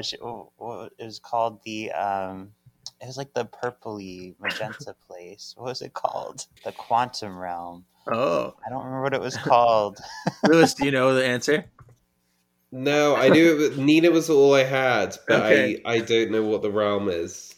she, 0.03 0.19
oh, 0.19 0.53
oh, 0.61 0.89
it 0.99 1.05
was 1.05 1.19
called 1.19 1.61
the. 1.65 1.93
Um, 1.93 2.53
it 3.01 3.07
was 3.07 3.17
like 3.17 3.33
the 3.35 3.47
purpley 3.47 4.35
magenta 4.41 4.95
place. 5.07 5.55
What 5.57 5.67
was 5.67 5.83
it 5.83 5.93
called? 5.93 6.47
The 6.65 6.73
Quantum 6.73 7.37
Realm. 7.37 7.85
Oh, 8.13 8.55
I 8.65 8.71
don't 8.71 8.85
remember 8.85 9.03
what 9.03 9.15
it 9.15 9.21
was 9.21 9.37
called. 9.37 9.99
Lewis, 10.47 10.75
do 10.75 10.85
you 10.85 10.91
know 10.91 11.15
the 11.15 11.25
answer? 11.25 11.65
No, 12.71 13.15
I 13.15 13.29
knew 13.29 13.53
it 13.53 13.59
was, 13.59 13.79
Neena 13.79 14.11
was 14.11 14.31
all 14.31 14.55
I 14.55 14.65
had, 14.65 15.17
but 15.29 15.43
Okay. 15.43 15.83
I, 15.85 15.95
I 15.95 15.99
don't 16.01 16.31
know 16.31 16.43
what 16.43 16.63
the 16.63 16.71
realm 16.71 17.09
is. 17.09 17.52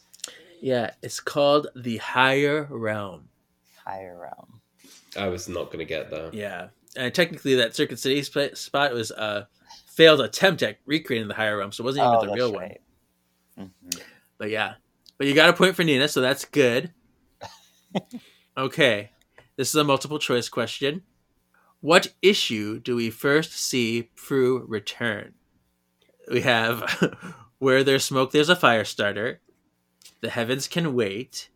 Yeah, 0.65 0.93
it's 1.03 1.21
called 1.21 1.67
the 1.77 1.99
Higher 1.99 2.67
Realm. 2.71 3.29
Higher 3.85 4.19
Realm. 4.19 4.63
I 5.15 5.29
was 5.29 5.47
not 5.47 5.67
going 5.67 5.81
to 5.81 5.85
get 5.85 6.11
that. 6.11 6.33
Yeah, 6.33 6.69
and 6.97 7.13
technically, 7.13 7.57
that 7.57 7.77
Circuit 7.77 7.99
City 7.99 8.23
sp- 8.25 8.57
spot 8.57 8.95
was 8.95 9.11
a 9.11 9.47
failed 9.89 10.23
attempt 10.23 10.63
at 10.63 10.79
recreating 10.87 11.29
the 11.29 11.35
Higher 11.35 11.59
Realm, 11.59 11.71
so 11.71 11.83
it 11.83 11.85
wasn't 11.85 12.07
even 12.07 12.17
Oh, 12.17 12.25
the 12.27 12.33
real 12.33 12.55
right. 12.55 12.81
One. 13.57 13.73
But 14.39 14.49
yeah, 14.49 14.77
but 15.19 15.27
you 15.27 15.35
got 15.35 15.51
a 15.51 15.53
point 15.53 15.77
for 15.77 15.85
Neena, 15.85 16.09
so 16.09 16.23
that's 16.23 16.47
good. 16.47 16.95
okay, 18.57 19.11
this 19.57 19.69
is 19.69 19.75
a 19.75 19.85
multiple 19.85 20.19
choice 20.19 20.49
question. 20.49 21.03
What 21.83 22.15
issue 22.23 22.81
do 22.81 22.97
we 22.97 23.11
first 23.11 23.53
see 23.53 24.09
Prue 24.17 24.65
return? 24.67 25.35
We 26.31 26.41
have 26.41 27.15
Where 27.59 27.85
There's 27.85 28.05
Smoke, 28.05 28.33
There's 28.33 28.49
a 28.49 28.57
Fire 28.57 28.87
Starter, 28.87 29.43
The 30.25 30.31
Heavens 30.31 30.69
Can 30.69 30.95
Wait, 30.95 31.51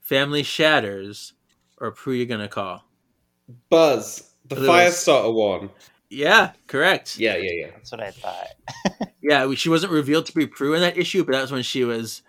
Family 0.00 0.42
Shatters, 0.42 1.34
or 1.76 1.90
Prue 1.90 2.14
You 2.14 2.24
Gonna 2.24 2.48
Call? 2.48 2.82
Buzz, 3.68 4.32
the 4.46 4.54
Lewis. 4.54 5.04
Firestarter 5.04 5.34
one. 5.34 5.68
Yeah, 6.08 6.52
correct. 6.66 7.18
Yeah, 7.18 7.36
yeah, 7.36 7.50
yeah. 7.52 7.66
That's 7.74 7.92
what 7.92 8.00
I 8.00 8.10
thought. 8.10 8.46
Yeah, 9.20 9.52
she 9.54 9.68
wasn't 9.68 9.92
revealed 9.92 10.24
to 10.26 10.34
be 10.34 10.46
Prue 10.46 10.72
in 10.72 10.80
that 10.80 10.96
issue, 10.96 11.24
but 11.24 11.32
that 11.32 11.42
was 11.42 11.52
when 11.52 11.62
she 11.62 11.84
was, 11.84 12.22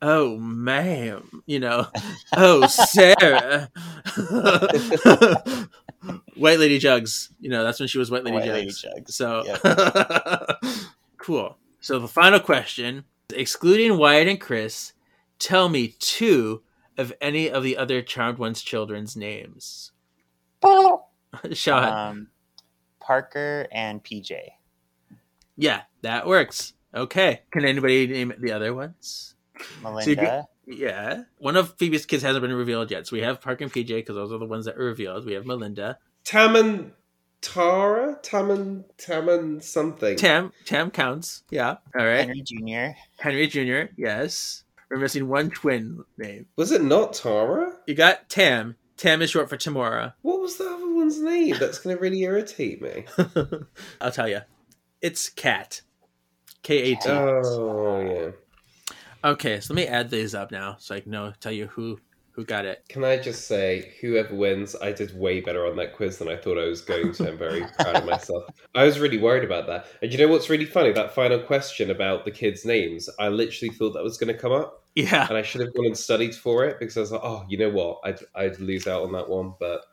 oh, 0.00 0.38
ma'am, 0.38 1.42
you 1.44 1.60
know, 1.60 1.88
oh, 2.34 2.66
Sarah. 2.66 3.70
White 6.36 6.58
Lady 6.58 6.78
Jugs, 6.78 7.28
you 7.38 7.50
know, 7.50 7.64
that's 7.64 7.80
when 7.80 7.88
she 7.88 7.98
was 7.98 8.10
White 8.10 8.24
Lady 8.24 8.36
White 8.36 8.46
Jugs. 8.46 8.82
Lady 8.84 9.00
Jugs, 9.00 9.14
So, 9.14 9.44
yep. 9.44 10.58
cool. 11.18 11.58
So, 11.80 11.98
the 11.98 12.08
final 12.08 12.40
question 12.40 13.04
excluding 13.34 13.96
Wyatt 13.96 14.28
and 14.28 14.40
Chris, 14.40 14.92
tell 15.42 15.68
me 15.68 15.88
two 15.98 16.62
of 16.96 17.12
any 17.20 17.50
of 17.50 17.62
the 17.62 17.76
other 17.76 18.00
Charmed 18.02 18.38
One's 18.38 18.62
children's 18.62 19.16
names? 19.16 19.92
Sean. 21.52 21.84
Um, 21.84 22.28
Parker 23.00 23.66
and 23.72 24.02
PJ. 24.02 24.38
yeah, 25.56 25.82
that 26.02 26.26
works. 26.26 26.72
Okay. 26.94 27.40
Can 27.50 27.64
anybody 27.64 28.06
name 28.06 28.32
the 28.38 28.52
other 28.52 28.72
ones? 28.74 29.34
Melinda. 29.82 30.14
get- 30.14 30.44
yeah. 30.66 31.22
One 31.38 31.56
of 31.56 31.76
Phoebe's 31.78 32.06
kids 32.06 32.22
hasn't 32.22 32.42
been 32.42 32.52
revealed 32.52 32.90
yet. 32.90 33.06
So 33.08 33.16
we 33.16 33.22
have 33.22 33.40
Parker 33.40 33.64
and 33.64 33.72
PJ 33.72 33.88
because 33.88 34.14
those 34.14 34.32
are 34.32 34.38
the 34.38 34.46
ones 34.46 34.66
that 34.66 34.76
were 34.78 34.84
revealed. 34.84 35.26
We 35.26 35.32
have 35.32 35.44
Melinda. 35.46 35.98
Taman 36.24 36.92
Tara? 37.40 38.18
Taman 38.22 38.84
Taman 38.98 39.60
something. 39.60 40.16
Tam. 40.16 40.52
Tam 40.64 40.90
counts. 40.92 41.42
Yeah. 41.50 41.76
All 41.98 42.06
right. 42.06 42.26
Henry 42.28 42.42
Jr. 42.42 42.96
Henry 43.18 43.46
Jr. 43.48 43.92
Yes. 43.96 44.62
We're 44.92 44.98
missing 44.98 45.26
one 45.26 45.48
twin 45.48 46.04
name. 46.18 46.48
Was 46.56 46.70
it 46.70 46.82
not 46.82 47.14
Tara? 47.14 47.72
You 47.86 47.94
got 47.94 48.28
Tam. 48.28 48.76
Tam 48.98 49.22
is 49.22 49.30
short 49.30 49.48
for 49.48 49.56
Tamora. 49.56 50.12
What 50.20 50.38
was 50.38 50.58
the 50.58 50.66
other 50.66 50.92
one's 50.92 51.18
name? 51.18 51.56
That's 51.58 51.78
going 51.78 51.96
to 51.96 52.02
really 52.02 52.20
irritate 52.20 52.82
me. 52.82 53.06
I'll 54.02 54.12
tell 54.12 54.28
you. 54.28 54.40
It's 55.00 55.30
Kat. 55.30 55.80
K 56.62 56.92
A 56.92 56.96
T. 56.96 57.08
Oh, 57.08 58.00
yeah. 58.02 59.30
Okay, 59.30 59.60
so 59.60 59.72
let 59.72 59.80
me 59.80 59.86
add 59.86 60.10
these 60.10 60.34
up 60.34 60.50
now 60.50 60.76
so 60.78 60.94
I 60.94 61.00
can 61.00 61.10
know 61.10 61.32
tell 61.40 61.52
you 61.52 61.68
who 61.68 61.98
who 62.32 62.44
got 62.44 62.64
it. 62.64 62.82
Can 62.88 63.04
I 63.04 63.18
just 63.18 63.46
say, 63.46 63.92
whoever 64.00 64.34
wins, 64.34 64.74
I 64.80 64.92
did 64.92 65.18
way 65.18 65.40
better 65.40 65.66
on 65.66 65.76
that 65.76 65.94
quiz 65.94 66.18
than 66.18 66.28
I 66.28 66.36
thought 66.36 66.58
I 66.58 66.64
was 66.64 66.80
going 66.80 67.12
to. 67.12 67.28
I'm 67.28 67.38
very 67.38 67.64
proud 67.78 67.96
of 67.96 68.06
myself. 68.06 68.44
I 68.74 68.84
was 68.84 68.98
really 68.98 69.18
worried 69.18 69.44
about 69.44 69.66
that. 69.66 69.86
And 70.00 70.10
you 70.10 70.18
know 70.18 70.28
what's 70.28 70.48
really 70.48 70.64
funny? 70.64 70.92
That 70.92 71.14
final 71.14 71.38
question 71.38 71.90
about 71.90 72.24
the 72.24 72.30
kids' 72.30 72.64
names, 72.64 73.08
I 73.18 73.28
literally 73.28 73.74
thought 73.74 73.92
that 73.92 74.02
was 74.02 74.16
going 74.16 74.34
to 74.34 74.40
come 74.40 74.52
up. 74.52 74.84
Yeah. 74.94 75.26
And 75.28 75.36
I 75.36 75.42
should 75.42 75.60
have 75.60 75.74
gone 75.74 75.86
and 75.86 75.96
studied 75.96 76.34
for 76.34 76.64
it 76.64 76.78
because 76.78 76.96
I 76.96 77.00
was 77.00 77.12
like, 77.12 77.22
oh, 77.22 77.44
you 77.48 77.58
know 77.58 77.70
what? 77.70 78.00
I'd, 78.04 78.20
I'd 78.34 78.60
lose 78.60 78.86
out 78.86 79.02
on 79.02 79.12
that 79.12 79.28
one, 79.28 79.54
but 79.60 79.84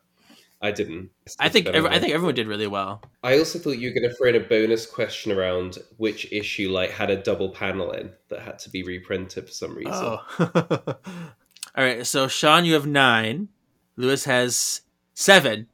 I 0.61 0.71
didn't. 0.71 1.09
I 1.39 1.47
think 1.47 1.67
every, 1.67 1.89
I 1.89 1.99
think 1.99 2.13
everyone 2.13 2.35
did 2.35 2.47
really 2.47 2.67
well. 2.67 3.01
I 3.23 3.37
also 3.37 3.59
thought 3.59 3.77
you 3.77 3.89
were 3.89 3.99
going 3.99 4.09
to 4.09 4.15
throw 4.15 4.29
in 4.29 4.35
a 4.35 4.41
bonus 4.41 4.85
question 4.85 5.31
around 5.31 5.77
which 5.97 6.29
issue 6.33 6.69
like 6.69 6.91
had 6.91 7.09
a 7.09 7.21
double 7.21 7.49
panel 7.49 7.91
in 7.91 8.11
that 8.29 8.41
had 8.41 8.59
to 8.59 8.69
be 8.69 8.83
reprinted 8.83 9.47
for 9.47 9.53
some 9.53 9.75
reason. 9.75 9.93
Oh. 9.93 10.95
All 11.75 11.83
right, 11.83 12.05
so 12.05 12.27
Sean, 12.27 12.65
you 12.65 12.73
have 12.73 12.87
nine. 12.87 13.49
Lewis 13.95 14.25
has 14.25 14.81
seven. 15.13 15.67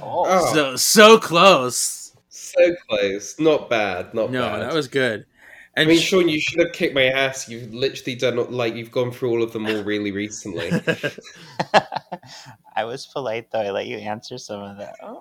Oh. 0.00 0.52
So 0.54 0.76
so 0.76 1.18
close. 1.18 2.14
So 2.28 2.74
close. 2.88 3.38
Not 3.40 3.68
bad. 3.68 4.14
Not 4.14 4.30
No, 4.30 4.42
bad. 4.42 4.62
that 4.62 4.72
was 4.74 4.86
good. 4.88 5.26
I 5.76 5.80
And 5.80 5.88
mean, 5.88 5.98
Sean, 5.98 6.28
you 6.28 6.40
should 6.40 6.60
have 6.60 6.72
kicked 6.72 6.94
my 6.94 7.06
ass. 7.06 7.48
You've 7.48 7.74
literally 7.74 8.14
done 8.14 8.36
like 8.52 8.76
you've 8.76 8.92
gone 8.92 9.10
through 9.10 9.30
all 9.30 9.42
of 9.42 9.52
them 9.52 9.66
all 9.66 9.82
really 9.82 10.12
recently. 10.12 10.70
I 12.76 12.84
was 12.84 13.06
polite 13.06 13.50
though. 13.50 13.60
I 13.60 13.70
let 13.70 13.86
you 13.86 13.96
answer 13.98 14.38
some 14.38 14.62
of 14.62 14.78
that. 14.78 14.94
Oh. 15.02 15.20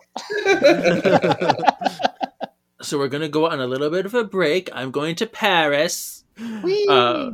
so 2.82 2.98
we're 3.00 3.08
gonna 3.08 3.30
go 3.30 3.50
on 3.50 3.60
a 3.60 3.66
little 3.68 3.90
bit 3.90 4.06
of 4.06 4.14
a 4.14 4.24
break. 4.24 4.70
I'm 4.74 4.92
going 4.92 5.16
to 5.16 5.26
Paris. 5.26 6.24
Whee! 6.64 6.86
Uh, 6.90 7.32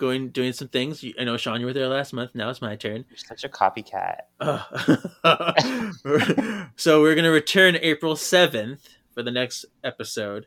going 0.00 0.30
doing 0.30 0.52
some 0.52 0.68
things. 0.68 1.04
I 1.18 1.24
know 1.24 1.36
Sean, 1.36 1.60
you 1.60 1.66
were 1.66 1.72
there 1.72 1.86
last 1.86 2.12
month. 2.12 2.34
Now 2.34 2.50
it's 2.50 2.62
my 2.62 2.74
turn. 2.74 3.04
You're 3.08 3.18
such 3.18 3.44
a 3.44 3.48
copycat. 3.48 4.22
Uh, 4.40 4.62
so 6.76 7.02
we're 7.02 7.14
gonna 7.14 7.30
return 7.30 7.76
April 7.76 8.16
seventh 8.16 8.88
for 9.14 9.22
the 9.22 9.30
next 9.30 9.66
episode, 9.84 10.46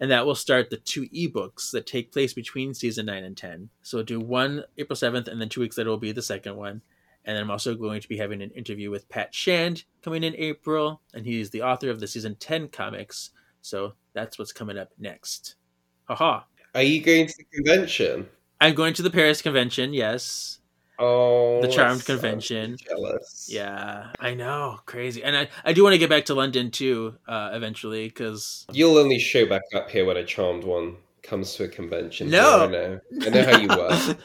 and 0.00 0.10
that 0.10 0.26
will 0.26 0.34
start 0.34 0.70
the 0.70 0.78
two 0.78 1.02
ebooks 1.10 1.70
that 1.70 1.86
take 1.86 2.12
place 2.12 2.32
between 2.32 2.74
season 2.74 3.06
nine 3.06 3.22
and 3.22 3.36
ten. 3.36 3.68
So 3.82 3.98
we'll 3.98 4.06
do 4.06 4.18
one 4.18 4.64
April 4.78 4.96
seventh, 4.96 5.28
and 5.28 5.40
then 5.40 5.50
two 5.50 5.60
weeks 5.60 5.78
later 5.78 5.90
will 5.90 5.98
be 5.98 6.12
the 6.12 6.22
second 6.22 6.56
one. 6.56 6.80
And 7.26 7.36
then 7.36 7.42
I'm 7.42 7.50
also 7.50 7.74
going 7.74 8.00
to 8.00 8.08
be 8.08 8.18
having 8.18 8.42
an 8.42 8.50
interview 8.50 8.90
with 8.90 9.08
Pat 9.08 9.34
Shand 9.34 9.84
coming 10.02 10.24
in 10.24 10.34
April, 10.36 11.00
and 11.14 11.24
he's 11.24 11.50
the 11.50 11.62
author 11.62 11.90
of 11.90 12.00
the 12.00 12.08
season 12.08 12.36
ten 12.40 12.68
comics. 12.68 13.30
So 13.60 13.94
that's 14.14 14.38
what's 14.38 14.52
coming 14.52 14.78
up 14.78 14.90
next. 14.98 15.56
Haha. 16.04 16.42
Are 16.74 16.82
you 16.82 17.00
going 17.00 17.26
to 17.26 17.34
the 17.36 17.44
convention? 17.44 18.28
I'm 18.64 18.74
going 18.74 18.94
to 18.94 19.02
the 19.02 19.10
Paris 19.10 19.42
convention. 19.42 19.92
Yes. 19.92 20.58
Oh, 20.98 21.60
The 21.60 21.68
Charmed 21.68 22.00
sounds 22.00 22.04
convention. 22.04 22.76
Jealous. 22.78 23.48
Yeah, 23.50 24.12
I 24.20 24.34
know, 24.34 24.78
crazy, 24.86 25.22
and 25.24 25.36
I, 25.36 25.48
I 25.64 25.72
do 25.72 25.82
want 25.82 25.92
to 25.94 25.98
get 25.98 26.08
back 26.08 26.26
to 26.26 26.34
London 26.34 26.70
too, 26.70 27.16
uh, 27.26 27.50
eventually, 27.52 28.06
because 28.06 28.64
You'll 28.72 28.96
only 28.96 29.18
show 29.18 29.44
back 29.44 29.62
up 29.74 29.90
here 29.90 30.04
when 30.04 30.16
a 30.16 30.24
Charmed 30.24 30.64
one 30.64 30.96
comes 31.24 31.54
to 31.54 31.64
a 31.64 31.68
convention. 31.68 32.30
No. 32.30 32.64
I 32.64 32.66
know. 32.70 33.00
I 33.22 33.28
know 33.30 33.44
how 33.44 33.58
you 33.58 33.68
work. 33.76 34.18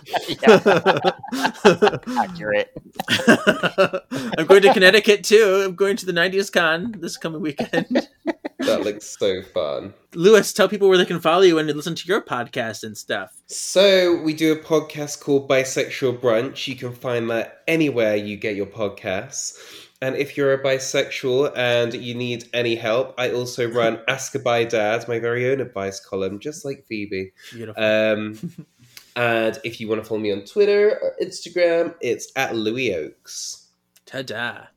Accurate. 2.18 2.72
I'm 4.38 4.46
going 4.46 4.62
to 4.62 4.74
Connecticut 4.74 5.24
too. 5.24 5.64
I'm 5.66 5.76
going 5.76 5.96
to 5.98 6.06
the 6.06 6.12
90s 6.12 6.52
Con 6.52 6.96
this 7.00 7.18
coming 7.18 7.42
weekend. 7.42 8.08
that 8.60 8.82
looks 8.84 9.18
so 9.18 9.42
fun. 9.42 9.94
Lewis, 10.14 10.54
tell 10.54 10.68
people 10.68 10.90
where 10.90 10.98
they 10.98 11.06
can 11.06 11.20
follow 11.20 11.44
you 11.44 11.58
and 11.58 11.68
listen 11.70 11.96
to 11.96 12.08
your 12.08 12.22
podcast 12.22 12.84
and 12.84 12.98
stuff. 12.98 13.36
So 13.48 14.22
we 14.22 14.34
do 14.34 14.54
a 14.54 14.58
podcast 14.58 15.22
called 15.22 15.50
Bisexual 15.50 16.20
Brunch. 16.20 16.68
You 16.68 16.76
can 16.76 16.94
find 16.94 17.30
that 17.30 17.64
anywhere 17.68 18.16
you 18.16 18.38
get 18.38 18.56
your 18.56 18.66
podcasts. 18.66 19.58
And 20.02 20.16
if 20.16 20.38
you're 20.38 20.54
a 20.54 20.64
bisexual 20.64 21.52
and 21.58 21.94
you 21.94 22.16
need 22.16 22.48
any 22.54 22.76
help, 22.76 23.14
I 23.18 23.32
also 23.32 23.70
run 23.70 24.00
Ask 24.08 24.34
a 24.36 24.40
Bi 24.40 24.64
Dad, 24.64 25.08
my 25.08 25.20
very 25.20 25.52
own 25.52 25.60
advice 25.60 26.00
column, 26.00 26.40
just 26.40 26.64
like 26.64 26.86
Phoebe. 26.88 27.34
Beautiful. 27.52 27.84
Um, 27.84 28.40
and 29.16 29.60
if 29.64 29.82
you 29.82 29.90
want 29.90 30.02
to 30.02 30.08
follow 30.08 30.22
me 30.22 30.32
on 30.32 30.46
Twitter 30.46 30.98
or 31.02 31.16
Instagram, 31.22 31.96
it's 32.00 32.32
at 32.36 32.56
Louis 32.56 32.96
Oaks. 32.96 33.68
Ta-da. 34.06 34.68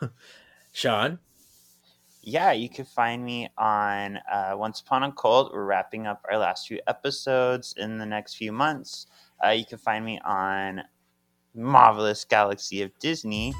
Sean? 0.72 1.20
yeah, 2.26 2.50
you 2.50 2.68
can 2.68 2.84
find 2.84 3.24
me 3.24 3.48
on 3.56 4.18
uh, 4.30 4.52
Once 4.56 4.80
Upon 4.80 5.04
a 5.04 5.12
Cult. 5.12 5.52
We're 5.54 5.64
wrapping 5.64 6.08
up 6.08 6.26
our 6.28 6.36
last 6.36 6.66
few 6.66 6.80
episodes 6.88 7.72
in 7.78 7.98
the 7.98 8.04
next 8.04 8.34
few 8.34 8.50
months. 8.50 9.06
Uh, 9.42 9.50
you 9.50 9.64
can 9.64 9.78
find 9.78 10.04
me 10.04 10.18
on 10.24 10.82
Marvelous 11.54 12.24
Galaxy 12.24 12.82
of 12.82 12.90
Disney. 12.98 13.54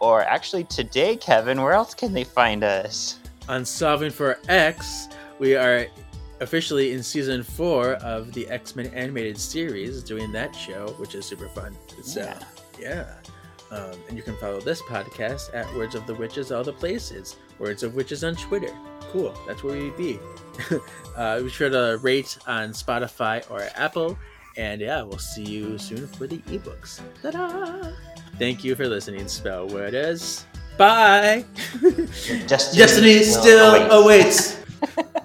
Or 0.00 0.22
actually, 0.22 0.64
today, 0.64 1.16
Kevin, 1.16 1.60
where 1.62 1.72
else 1.72 1.94
can 1.94 2.12
they 2.12 2.24
find 2.24 2.64
us? 2.64 3.18
On 3.48 3.64
Solving 3.64 4.10
for 4.10 4.38
X, 4.48 5.08
we 5.38 5.54
are 5.56 5.86
officially 6.40 6.92
in 6.92 7.02
season 7.02 7.42
four 7.42 7.94
of 7.96 8.32
the 8.32 8.48
X 8.48 8.74
Men 8.76 8.86
animated 8.94 9.38
series, 9.38 10.02
doing 10.02 10.32
that 10.32 10.54
show, 10.56 10.88
which 10.98 11.14
is 11.14 11.26
super 11.26 11.48
fun. 11.48 11.76
So, 12.02 12.20
Yeah. 12.20 12.38
yeah. 12.78 13.14
Um, 13.70 13.92
and 14.08 14.16
you 14.16 14.22
can 14.24 14.36
follow 14.38 14.60
this 14.60 14.82
podcast 14.82 15.54
at 15.54 15.72
Words 15.76 15.94
of 15.94 16.04
the 16.06 16.14
Witches, 16.14 16.50
all 16.50 16.64
the 16.64 16.72
places. 16.72 17.36
Words 17.58 17.82
of 17.84 17.94
Witches 17.94 18.24
on 18.24 18.34
Twitter. 18.34 18.74
Cool. 19.12 19.32
That's 19.46 19.62
where 19.62 19.78
we 19.78 19.90
be. 19.90 20.18
uh, 21.16 21.40
be 21.40 21.48
sure 21.50 21.70
to 21.70 21.98
rate 22.02 22.36
on 22.48 22.70
Spotify 22.70 23.48
or 23.50 23.68
Apple. 23.76 24.18
And 24.56 24.80
yeah, 24.80 25.02
we'll 25.02 25.18
see 25.18 25.44
you 25.44 25.78
soon 25.78 26.08
for 26.08 26.26
the 26.26 26.38
ebooks. 26.38 27.00
Ta-da! 27.22 27.92
Thank 28.40 28.64
you 28.64 28.74
for 28.74 28.88
listening, 28.88 29.28
Spell 29.28 29.68
Worders. 29.68 30.46
Bye! 30.78 31.44
Destiny 32.46 32.78
Destiny 32.78 33.22
still 33.22 33.74
await. 33.74 33.88
awaits. 33.90 34.56